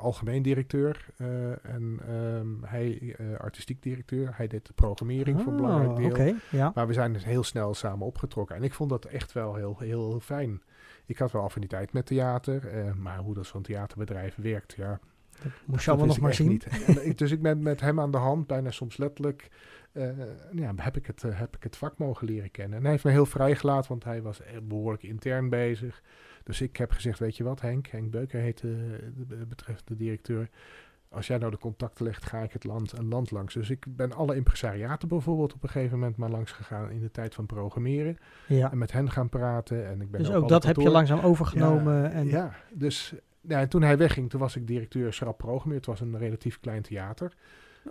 algemeen 0.00 0.42
directeur 0.42 1.06
eh, 1.16 1.50
en 1.50 2.00
ehm, 2.08 2.46
hij 2.62 3.14
eh, 3.18 3.36
artistiek 3.38 3.82
directeur. 3.82 4.32
Hij 4.36 4.46
deed 4.46 4.66
de 4.66 4.72
programmering 4.72 5.40
voor 5.40 5.52
een 5.52 5.56
belangrijk 5.56 5.90
Ah, 5.90 5.96
deel. 5.96 6.10
Oké, 6.10 6.34
ja. 6.50 6.72
Maar 6.74 6.86
we 6.86 6.92
zijn 6.92 7.12
dus 7.12 7.24
heel 7.24 7.42
snel 7.44 7.74
samen 7.74 8.06
opgetrokken. 8.06 8.56
En 8.56 8.62
ik 8.62 8.74
vond 8.74 8.90
dat 8.90 9.04
echt 9.04 9.32
wel 9.32 9.54
heel, 9.54 9.76
heel, 9.78 10.08
heel 10.08 10.20
fijn. 10.20 10.62
Ik 11.06 11.18
had 11.18 11.32
wel 11.32 11.42
affiniteit 11.42 11.92
met 11.92 12.06
theater, 12.06 12.66
eh, 12.68 12.92
maar 12.92 13.18
hoe 13.18 13.34
dat 13.34 13.46
zo'n 13.46 13.62
theaterbedrijf 13.62 14.34
werkt, 14.36 14.74
ja, 14.76 15.00
Dat 15.42 15.52
moest 15.66 15.84
je 15.84 15.90
allemaal 15.90 16.08
nog 16.08 16.20
maar 16.20 16.34
zien. 16.34 16.48
niet. 16.48 17.18
Dus 17.18 17.30
ik 17.30 17.42
ben 17.42 17.62
met 17.62 17.80
hem 17.80 18.00
aan 18.00 18.10
de 18.10 18.16
hand, 18.16 18.46
bijna 18.46 18.70
soms 18.70 18.96
letterlijk, 18.96 19.50
eh, 19.92 20.08
ja, 20.52 20.72
heb, 20.76 20.96
ik 20.96 21.06
het, 21.06 21.24
eh, 21.24 21.38
heb 21.38 21.56
ik 21.56 21.62
het 21.62 21.76
vak 21.76 21.98
mogen 21.98 22.26
leren 22.26 22.50
kennen. 22.50 22.76
En 22.76 22.82
hij 22.82 22.92
heeft 22.92 23.04
me 23.04 23.10
heel 23.10 23.26
vrijgelaten, 23.26 23.88
want 23.88 24.04
hij 24.04 24.22
was 24.22 24.42
eh, 24.42 24.56
behoorlijk 24.62 25.02
intern 25.02 25.48
bezig. 25.48 26.02
Dus 26.48 26.60
ik 26.60 26.76
heb 26.76 26.92
gezegd, 26.92 27.18
weet 27.18 27.36
je 27.36 27.44
wat 27.44 27.60
Henk, 27.60 27.86
Henk 27.86 28.10
Beuker 28.10 28.40
heet 28.40 28.60
de, 28.60 28.98
de 29.28 29.46
betreffende 29.48 29.96
directeur. 29.96 30.48
Als 31.10 31.26
jij 31.26 31.38
nou 31.38 31.50
de 31.50 31.58
contacten 31.58 32.04
legt, 32.04 32.24
ga 32.24 32.38
ik 32.38 32.52
het 32.52 32.64
land, 32.64 32.98
een 32.98 33.08
land 33.08 33.30
langs. 33.30 33.54
Dus 33.54 33.70
ik 33.70 33.84
ben 33.88 34.12
alle 34.12 34.36
impresariaten 34.36 35.08
bijvoorbeeld 35.08 35.54
op 35.54 35.62
een 35.62 35.68
gegeven 35.68 35.98
moment 35.98 36.16
maar 36.16 36.30
langs 36.30 36.52
gegaan 36.52 36.90
in 36.90 37.00
de 37.00 37.10
tijd 37.10 37.34
van 37.34 37.46
programmeren. 37.46 38.16
Ja. 38.46 38.70
En 38.70 38.78
met 38.78 38.92
hen 38.92 39.10
gaan 39.10 39.28
praten. 39.28 39.86
En 39.86 40.00
ik 40.00 40.10
ben 40.10 40.20
Dus 40.20 40.30
ook 40.30 40.36
alle 40.36 40.48
dat 40.48 40.64
heb 40.64 40.76
je 40.76 40.90
langzaam 40.90 41.20
overgenomen. 41.20 42.02
ja, 42.02 42.10
en, 42.10 42.26
ja, 42.26 42.54
dus 42.72 43.14
ja, 43.40 43.60
en 43.60 43.68
toen 43.68 43.82
hij 43.82 43.96
wegging, 43.96 44.30
toen 44.30 44.40
was 44.40 44.56
ik 44.56 44.66
directeur 44.66 45.12
Schrap 45.12 45.38
Programmeer. 45.38 45.76
Het 45.76 45.86
was 45.86 46.00
een 46.00 46.18
relatief 46.18 46.60
klein 46.60 46.82
theater. 46.82 47.32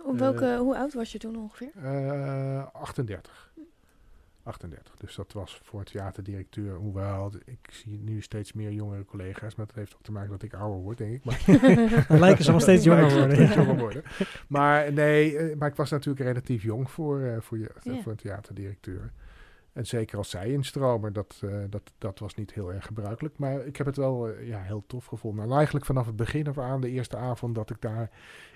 Op 0.04 0.18
welke, 0.18 0.56
hoe 0.56 0.76
oud 0.76 0.94
was 0.94 1.12
je 1.12 1.18
toen 1.18 1.36
ongeveer? 1.36 1.70
Eh 1.82 2.66
38. 2.72 3.47
38. 4.48 4.94
Dus 4.96 5.14
dat 5.14 5.32
was 5.32 5.60
voor 5.64 5.84
theaterdirecteur, 5.84 6.74
hoewel 6.76 7.32
ik 7.44 7.68
zie 7.70 7.98
nu 7.98 8.20
steeds 8.22 8.52
meer 8.52 8.72
jongere 8.72 9.04
collega's, 9.04 9.54
maar 9.54 9.66
dat 9.66 9.74
heeft 9.74 9.94
ook 9.94 10.02
te 10.02 10.12
maken 10.12 10.30
dat 10.30 10.42
ik 10.42 10.54
ouder 10.54 10.78
word, 10.80 10.98
denk 10.98 11.12
ik. 11.14 11.24
Maar, 11.24 11.40
lijken 12.20 12.44
ze 12.44 12.50
nog 12.52 12.62
steeds 12.68 12.84
jonger 12.84 13.10
worden. 13.12 13.32
steeds 13.36 13.54
jonger 13.54 13.78
worden. 13.78 14.02
Maar 14.48 14.92
nee, 14.92 15.36
eh, 15.36 15.56
maar 15.56 15.68
ik 15.68 15.76
was 15.76 15.90
natuurlijk 15.90 16.26
relatief 16.26 16.62
jong 16.62 16.90
voor, 16.90 17.20
eh, 17.20 17.40
voor, 17.40 17.58
je, 17.58 17.70
Ja. 17.82 18.00
voor 18.02 18.12
een 18.12 18.18
theaterdirecteur. 18.18 19.12
En 19.72 19.86
zeker 19.86 20.18
als 20.18 20.30
zij 20.30 20.48
instromen, 20.52 21.12
dat, 21.12 21.40
eh, 21.44 21.50
dat, 21.70 21.92
dat 21.98 22.18
was 22.18 22.34
niet 22.34 22.52
heel 22.54 22.72
erg 22.72 22.86
gebruikelijk. 22.86 23.38
Maar 23.38 23.66
ik 23.66 23.76
heb 23.76 23.86
het 23.86 23.96
wel 23.96 24.28
eh, 24.28 24.48
ja, 24.48 24.60
heel 24.62 24.84
tof 24.86 25.04
gevonden. 25.04 25.44
En 25.44 25.50
eigenlijk 25.52 25.84
vanaf 25.86 26.06
het 26.06 26.16
begin 26.16 26.46
af 26.48 26.58
aan, 26.58 26.80
de 26.80 26.90
eerste 26.90 27.16
avond 27.16 27.54
dat 27.54 27.70
ik 27.70 27.80
daar 27.80 28.10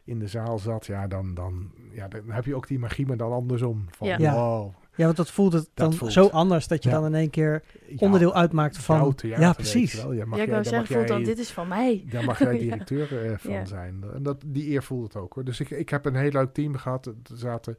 in 0.04 0.18
de 0.18 0.26
zaal 0.26 0.58
zat, 0.58 0.86
ja, 0.86 1.06
dan, 1.06 1.34
dan, 1.34 1.70
ja, 1.90 2.08
dan 2.08 2.30
heb 2.30 2.44
je 2.44 2.54
ook 2.54 2.66
die 2.66 2.78
magie, 2.78 3.06
maar 3.06 3.16
dan 3.16 3.32
andersom. 3.32 3.86
Van, 3.90 4.06
Ja. 4.08 4.16
Ja. 4.18 4.34
wow, 4.34 4.74
Ja, 4.96 5.04
want 5.04 5.16
dat 5.16 5.30
voelt 5.30 5.52
het 5.52 5.68
dan 5.74 5.92
voelt. 5.92 6.12
zo 6.12 6.26
anders 6.26 6.68
dat 6.68 6.82
je 6.82 6.88
Ja. 6.88 6.94
dan 6.94 7.04
in 7.06 7.14
één 7.14 7.30
keer 7.30 7.62
ja, 7.86 7.96
onderdeel 7.98 8.34
uitmaakt 8.34 8.76
jouw 8.76 8.84
van... 8.84 9.14
Ja, 9.28 9.52
precies. 9.52 9.94
wel. 9.94 10.12
Ja, 10.12 10.24
mag 10.24 10.38
ja, 10.38 10.44
ik 10.44 10.50
wou 10.50 10.64
zeggen, 10.64 10.96
voelt 10.96 11.08
dan, 11.08 11.22
dit 11.22 11.38
is 11.38 11.50
van 11.50 11.68
mij. 11.68 12.04
Daar 12.10 12.24
mag 12.24 12.38
jij 12.38 12.52
Ja. 12.54 12.58
directeur 12.60 13.24
eh, 13.32 13.38
van 13.38 13.52
Ja. 13.52 13.64
zijn. 13.64 14.04
En 14.14 14.22
dat, 14.22 14.42
die 14.46 14.70
eer 14.70 14.82
voelde 14.82 15.04
het 15.04 15.16
ook 15.16 15.34
hoor. 15.34 15.44
Dus 15.44 15.60
ik, 15.60 15.70
ik 15.70 15.88
heb 15.88 16.04
een 16.04 16.14
heel 16.16 16.30
leuk 16.30 16.52
team 16.52 16.76
gehad. 16.76 17.06
Er 17.06 17.14
zaten 17.34 17.78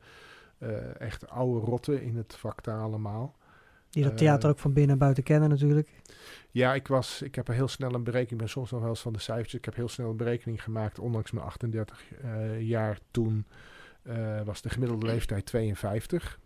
eh, 0.58 1.02
echt 1.02 1.30
oude 1.30 1.66
rotten 1.66 2.02
in 2.02 2.16
het 2.18 2.36
vak 2.40 2.64
daar 2.64 2.80
allemaal. 2.82 3.36
Die 3.90 4.04
dat 4.04 4.12
Eh, 4.12 4.18
theater 4.18 4.50
ook 4.50 4.60
van 4.60 4.74
binnen 4.74 4.92
en 4.92 4.98
buiten 4.98 5.24
kennen 5.24 5.50
natuurlijk. 5.50 5.90
Ja, 6.52 6.74
ik, 6.74 6.88
was, 6.88 7.22
ik 7.22 7.36
heb 7.36 7.48
er 7.48 7.54
heel 7.54 7.68
snel 7.68 7.94
een 7.94 8.04
berekening, 8.04 8.32
ik 8.32 8.38
ben 8.38 8.50
soms 8.50 8.72
nog 8.72 8.80
wel 8.82 8.90
eens 8.90 9.02
van 9.02 9.14
de 9.14 9.20
cijfertjes. 9.20 9.60
Ik 9.60 9.66
heb 9.66 9.76
heel 9.76 9.88
snel 9.88 10.10
een 10.10 10.18
berekening 10.18 10.64
gemaakt, 10.64 11.00
ondanks 11.00 11.32
mijn 11.32 11.46
38 11.46 12.04
eh, 12.22 12.62
jaar 12.62 13.00
toen 13.12 13.46
eh, 14.04 14.42
was 14.46 14.62
de 14.62 14.70
gemiddelde 14.70 15.06
leeftijd 15.06 15.46
52. 15.46 16.40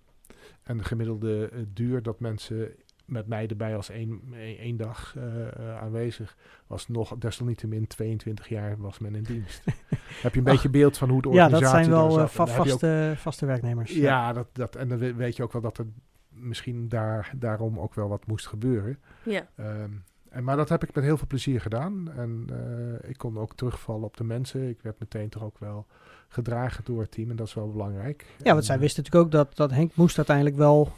En 0.64 0.78
de 0.78 0.84
gemiddelde 0.84 1.50
eh, 1.50 1.60
duur 1.74 2.02
dat 2.02 2.20
mensen 2.20 2.70
met 3.06 3.28
mij 3.28 3.48
erbij 3.48 3.76
als 3.76 3.90
één, 3.90 4.22
één 4.34 4.58
één 4.58 4.78
dag 4.78 5.16
eh, 5.18 5.48
eh, 5.48 5.78
aanwezig 5.78 6.38
was 6.68 6.88
nog 6.88 7.18
desalniettemin 7.18 7.88
22 7.88 8.48
jaar 8.48 8.78
was 8.78 9.00
men 9.00 9.16
in 9.16 9.24
dienst. 9.24 9.64
heb 10.24 10.34
je 10.34 10.40
een 10.40 10.46
Ach. 10.46 10.52
beetje 10.54 10.70
beeld 10.70 10.98
van 10.98 11.10
hoe 11.10 11.22
de 11.22 11.30
Ja, 11.30 11.44
organisatie 11.46 11.90
dat 11.90 12.00
zijn 12.00 12.18
wel 12.18 12.28
va- 12.28 12.44
ook- 12.44 12.50
vaste, 12.50 13.14
vaste 13.16 13.46
werknemers. 13.46 13.92
ja, 13.94 14.34
dat, 14.34 14.48
dat, 14.54 14.76
en 14.76 14.88
dan 14.88 14.98
we- 14.98 15.14
weet 15.14 15.36
je 15.36 15.44
ook 15.44 15.52
wel 15.54 15.62
dat 15.62 15.78
er 15.78 15.86
misschien 16.30 16.90
daar, 16.90 17.32
daarom 17.36 17.80
ook 17.80 17.94
wel 17.94 18.08
wat 18.10 18.28
moest 18.28 18.48
gebeuren. 18.48 19.00
Ja, 19.24 19.48
Ehm, 19.56 19.92
en, 20.30 20.44
maar 20.44 20.56
dat 20.58 20.70
heb 20.70 20.84
ik 20.84 20.96
met 20.96 21.04
heel 21.04 21.18
veel 21.18 21.28
plezier 21.28 21.62
gedaan. 21.62 22.12
En 22.12 22.46
eh, 22.50 23.10
ik 23.10 23.18
kon 23.18 23.38
ook 23.38 23.56
terugvallen 23.56 24.04
op 24.06 24.18
de 24.18 24.24
mensen. 24.24 24.70
Ik 24.70 24.82
werd 24.82 25.00
meteen 25.00 25.30
toch 25.30 25.44
ook 25.44 25.58
wel 25.60 25.86
gedragen 26.28 26.84
door 26.84 27.02
het 27.02 27.12
team. 27.12 27.30
En 27.30 27.36
dat 27.36 27.48
is 27.48 27.54
wel 27.54 27.72
belangrijk. 27.72 28.26
Ja, 28.38 28.44
want 28.44 28.58
En, 28.58 28.64
zij 28.64 28.80
wisten 28.80 29.04
natuurlijk 29.04 29.26
ook 29.26 29.46
dat, 29.46 29.56
dat 29.56 29.72
Henk 29.72 29.96
moest 29.96 30.18
uiteindelijk 30.18 30.56
wel 30.56 30.92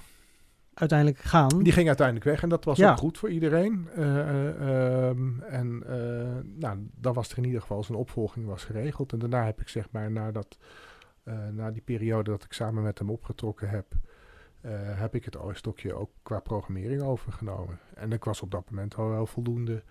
uiteindelijk 0.74 1.20
gaan. 1.20 1.64
Die 1.64 1.72
ging 1.72 1.88
uiteindelijk 1.88 2.26
weg 2.26 2.42
en 2.44 2.50
dat 2.50 2.64
was 2.64 2.78
Ja. 2.78 2.92
ook 2.92 2.98
goed 2.98 3.18
voor 3.18 3.30
iedereen. 3.30 3.88
Eh, 3.96 4.20
eh, 4.20 5.08
ehm, 5.10 5.42
en 5.42 5.84
eh, 5.88 6.60
nou, 6.60 6.88
dan 6.96 7.14
was 7.14 7.32
er 7.32 7.38
in 7.38 7.46
ieder 7.46 7.62
geval 7.62 7.84
zijn 7.84 7.98
opvolging 7.98 8.46
was 8.46 8.64
geregeld. 8.64 9.14
En 9.14 9.20
daarna 9.20 9.46
heb 9.46 9.62
ik 9.62 9.70
zeg 9.70 9.88
maar, 9.92 10.12
nadat, 10.12 10.58
eh 11.24 11.48
na 11.52 11.72
die 11.72 11.82
periode 11.82 12.32
dat 12.32 12.44
ik 12.44 12.54
samen 12.54 12.84
met 12.84 13.00
hem 13.00 13.10
opgetrokken 13.10 13.70
heb, 13.70 13.86
heb 14.96 15.16
ik 15.16 15.26
het 15.26 15.38
stokje 15.52 15.94
ook 15.94 16.10
qua 16.24 16.40
programmering 16.40 17.02
overgenomen. 17.02 17.80
En 17.94 18.12
ik 18.12 18.24
was 18.24 18.42
op 18.42 18.52
dat 18.52 18.70
moment 18.70 18.96
al 18.96 19.10
wel 19.10 19.26
voldoende 19.26 19.84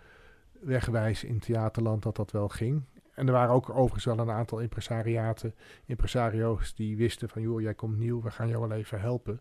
wegwijs 0.60 1.24
in 1.24 1.38
theaterland 1.38 2.02
dat 2.02 2.16
dat 2.16 2.30
wel 2.30 2.48
ging. 2.48 2.82
En 3.18 3.26
er 3.26 3.32
waren 3.32 3.54
ook 3.54 3.70
overigens 3.70 4.04
wel 4.04 4.18
een 4.18 4.30
aantal 4.30 4.58
impresariaten, 4.58 5.54
impresario's 5.84 6.74
die 6.74 6.96
wisten 6.96 7.28
van, 7.28 7.42
joh, 7.42 7.60
jij 7.60 7.74
komt 7.74 7.98
nieuw, 7.98 8.22
we 8.22 8.30
gaan 8.30 8.48
jou 8.48 8.68
wel 8.68 8.78
even 8.78 9.00
helpen. 9.00 9.40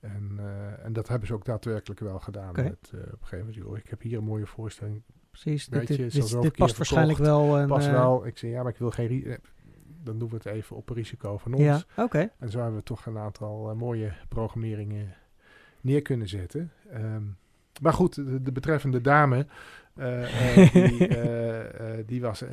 En, 0.00 0.34
eh, 0.38 0.84
en 0.84 0.92
dat 0.92 1.08
hebben 1.08 1.28
ze 1.28 1.34
ook 1.34 1.44
daadwerkelijk 1.44 2.00
wel 2.00 2.18
gedaan. 2.18 2.52
Met, 2.52 2.90
eh, 2.92 3.00
op 3.00 3.06
een 3.06 3.18
gegeven 3.20 3.38
moment, 3.38 3.54
joh, 3.54 3.76
ik 3.76 3.88
heb 3.88 4.02
hier 4.02 4.18
een 4.18 4.24
mooie 4.24 4.46
voorstelling. 4.46 5.02
Precies. 5.30 5.68
Weet 5.68 5.86
Dit, 5.86 5.96
je, 5.96 6.40
dit, 6.40 6.56
past 6.56 6.76
waarschijnlijk 6.76 7.18
wel. 7.18 7.58
Een, 7.58 7.66
Pas 7.66 7.86
eh, 7.86 7.92
wel, 7.92 8.26
ik 8.26 8.38
zei, 8.38 8.52
ja, 8.52 8.62
maar 8.62 8.72
ik 8.72 8.78
wil 8.78 8.90
geen... 8.90 9.38
Dan 10.02 10.18
doen 10.18 10.28
we 10.28 10.34
het 10.34 10.46
even 10.46 10.76
op 10.76 10.88
risico 10.88 11.38
van 11.38 11.52
ons. 11.54 11.62
Ja, 11.64 12.04
oké. 12.04 12.30
En 12.38 12.50
zo 12.50 12.58
hebben 12.58 12.78
we 12.78 12.84
toch 12.84 13.06
een 13.06 13.18
aantal 13.18 13.74
mooie 13.74 14.12
programmeringen 14.28 15.14
neer 15.80 16.02
kunnen 16.02 16.28
zetten. 16.28 16.72
Ehm, 16.90 17.22
maar 17.82 17.92
goed, 17.92 18.14
de, 18.14 18.42
de 18.42 18.52
betreffende 18.52 19.00
dame, 19.00 19.46
die, 19.96 21.08
eh, 21.08 21.60
eh, 21.98 22.06
die, 22.06 22.20
was, 22.20 22.42
eh, 22.42 22.48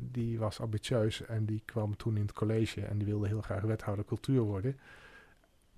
die 0.00 0.38
was 0.38 0.60
ambitieus 0.60 1.26
en 1.26 1.44
die 1.44 1.62
kwam 1.64 1.96
toen 1.96 2.16
in 2.16 2.22
het 2.22 2.32
college 2.32 2.80
en 2.80 2.98
die 2.98 3.06
wilde 3.06 3.26
heel 3.28 3.40
graag 3.40 3.60
wethouder 3.62 4.04
cultuur 4.04 4.40
worden. 4.40 4.78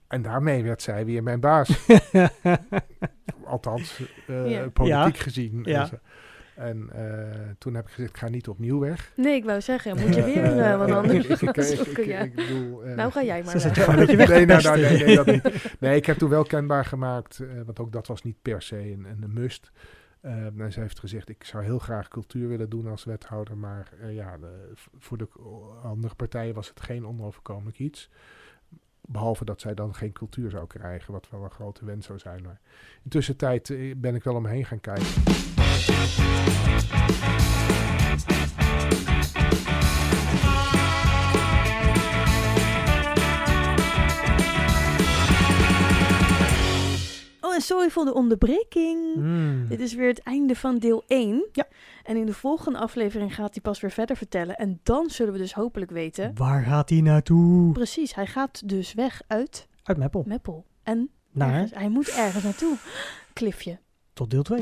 En 0.08 0.22
daarmee 0.22 0.62
werd 0.62 0.82
zij 0.82 1.04
weer 1.04 1.22
mijn 1.22 1.40
baas. 1.40 1.68
Althans, 3.44 4.00
eh, 4.26 4.50
Ja. 4.50 4.68
politiek 4.68 5.16
Ja. 5.16 5.22
gezien. 5.22 5.60
Ja. 5.64 5.88
En 6.54 6.88
eh, 6.92 7.38
toen 7.58 7.74
heb 7.74 7.84
ik 7.86 7.90
gezegd, 7.92 8.10
ik 8.10 8.16
ga 8.18 8.28
niet 8.28 8.48
opnieuw 8.48 8.78
weg. 8.78 9.12
nee, 9.16 9.34
ik 9.34 9.44
wou 9.44 9.60
zeggen, 9.60 9.96
moet 10.00 10.14
je 10.14 10.20
Eh, 10.22 10.34
weer 10.34 10.42
eh, 10.44 10.72
eh, 10.72 10.78
wat 10.78 10.90
anders 10.90 11.24
ik- 11.26 11.40
ik- 11.40 11.56
ik- 11.56 11.62
zoeken, 11.84 12.02
ik- 12.02 12.08
ja. 12.08 12.18
ik 12.20 12.34
bedoel, 12.34 12.84
eh, 12.84 12.94
Nou 12.94 13.12
ga 13.12 13.22
jij 13.22 13.42
maar 13.42 13.52
weg. 13.54 13.96
nee, 13.96 14.06
te 14.06 14.44
nou, 14.44 14.62
nou, 14.62 14.80
nee, 14.80 15.04
nee, 15.04 15.16
dat 15.16 15.26
niet. 15.26 15.74
Nee, 15.80 15.96
ik 15.96 16.06
heb 16.06 16.16
toen 16.18 16.28
wel 16.28 16.44
kenbaar 16.44 16.84
gemaakt, 16.84 17.38
eh, 17.40 17.48
want 17.64 17.78
ook 17.78 17.92
dat 17.92 18.06
was 18.06 18.22
niet 18.22 18.36
per 18.42 18.62
se 18.62 18.76
een, 18.76 19.04
een, 19.10 19.22
een 19.22 19.32
must. 19.32 19.70
Eh, 20.22 20.60
en 20.60 20.72
ze 20.72 20.80
heeft 20.80 20.98
gezegd, 20.98 21.28
ik 21.28 21.44
zou 21.44 21.64
heel 21.64 21.78
graag 21.78 22.08
cultuur 22.08 22.48
willen 22.48 22.70
doen 22.70 22.86
als 22.86 23.04
wethouder, 23.04 23.56
maar 23.56 23.92
eh, 24.00 24.14
ja, 24.14 24.38
de- 24.38 24.72
voor 24.98 25.18
de 25.18 25.28
andere 25.82 26.14
partijen 26.14 26.54
was 26.54 26.68
het 26.68 26.80
geen 26.80 27.06
onoverkomelijk 27.06 27.78
iets. 27.78 28.08
Behalve 29.00 29.44
dat 29.44 29.60
zij 29.60 29.74
dan 29.74 29.94
geen 29.94 30.12
cultuur 30.12 30.50
zou 30.50 30.66
krijgen, 30.66 31.12
wat 31.12 31.28
wel 31.30 31.44
een 31.44 31.50
grote 31.50 31.84
wens 31.84 32.06
zou 32.06 32.18
zijn. 32.18 32.42
Maar 32.42 32.60
intussen 33.02 33.36
eh, 33.38 33.94
ben 33.96 34.14
ik 34.14 34.24
wel 34.24 34.34
omheen 34.34 34.64
gaan 34.64 34.80
kijken. 34.80 35.06
Oh, 47.52 47.58
en 47.58 47.64
sorry 47.64 47.90
voor 47.90 48.04
de 48.04 48.14
onderbreking. 48.14 49.14
Hmm. 49.14 49.68
Dit 49.68 49.80
is 49.80 49.94
weer 49.94 50.08
het 50.08 50.22
einde 50.22 50.56
van 50.56 50.78
deel 50.78 51.04
1. 51.06 51.48
Ja. 51.52 51.66
En 52.02 52.16
in 52.16 52.26
de 52.26 52.34
volgende 52.34 52.78
aflevering 52.78 53.34
gaat 53.34 53.52
hij 53.52 53.62
pas 53.62 53.80
weer 53.80 53.90
verder 53.90 54.16
vertellen. 54.16 54.56
En 54.56 54.80
dan 54.82 55.10
zullen 55.10 55.32
we 55.32 55.38
dus 55.38 55.52
hopelijk 55.54 55.90
weten. 55.90 56.32
Waar 56.34 56.62
gaat 56.62 56.88
hij 56.88 57.00
naartoe? 57.00 57.72
Precies, 57.72 58.14
hij 58.14 58.26
gaat 58.26 58.68
dus 58.68 58.94
weg 58.94 59.22
uit 59.26 59.68
Uit 59.82 59.96
Meppel. 59.98 60.24
Meppel. 60.26 60.66
En 60.82 61.10
Naar 61.30 61.52
ergens, 61.54 61.70
hij 61.74 61.88
moet 61.88 62.08
ergens 62.08 62.44
naartoe. 62.44 62.76
Cliffje. 63.32 63.78
tot 64.12 64.30
deel 64.30 64.42
2. 64.42 64.60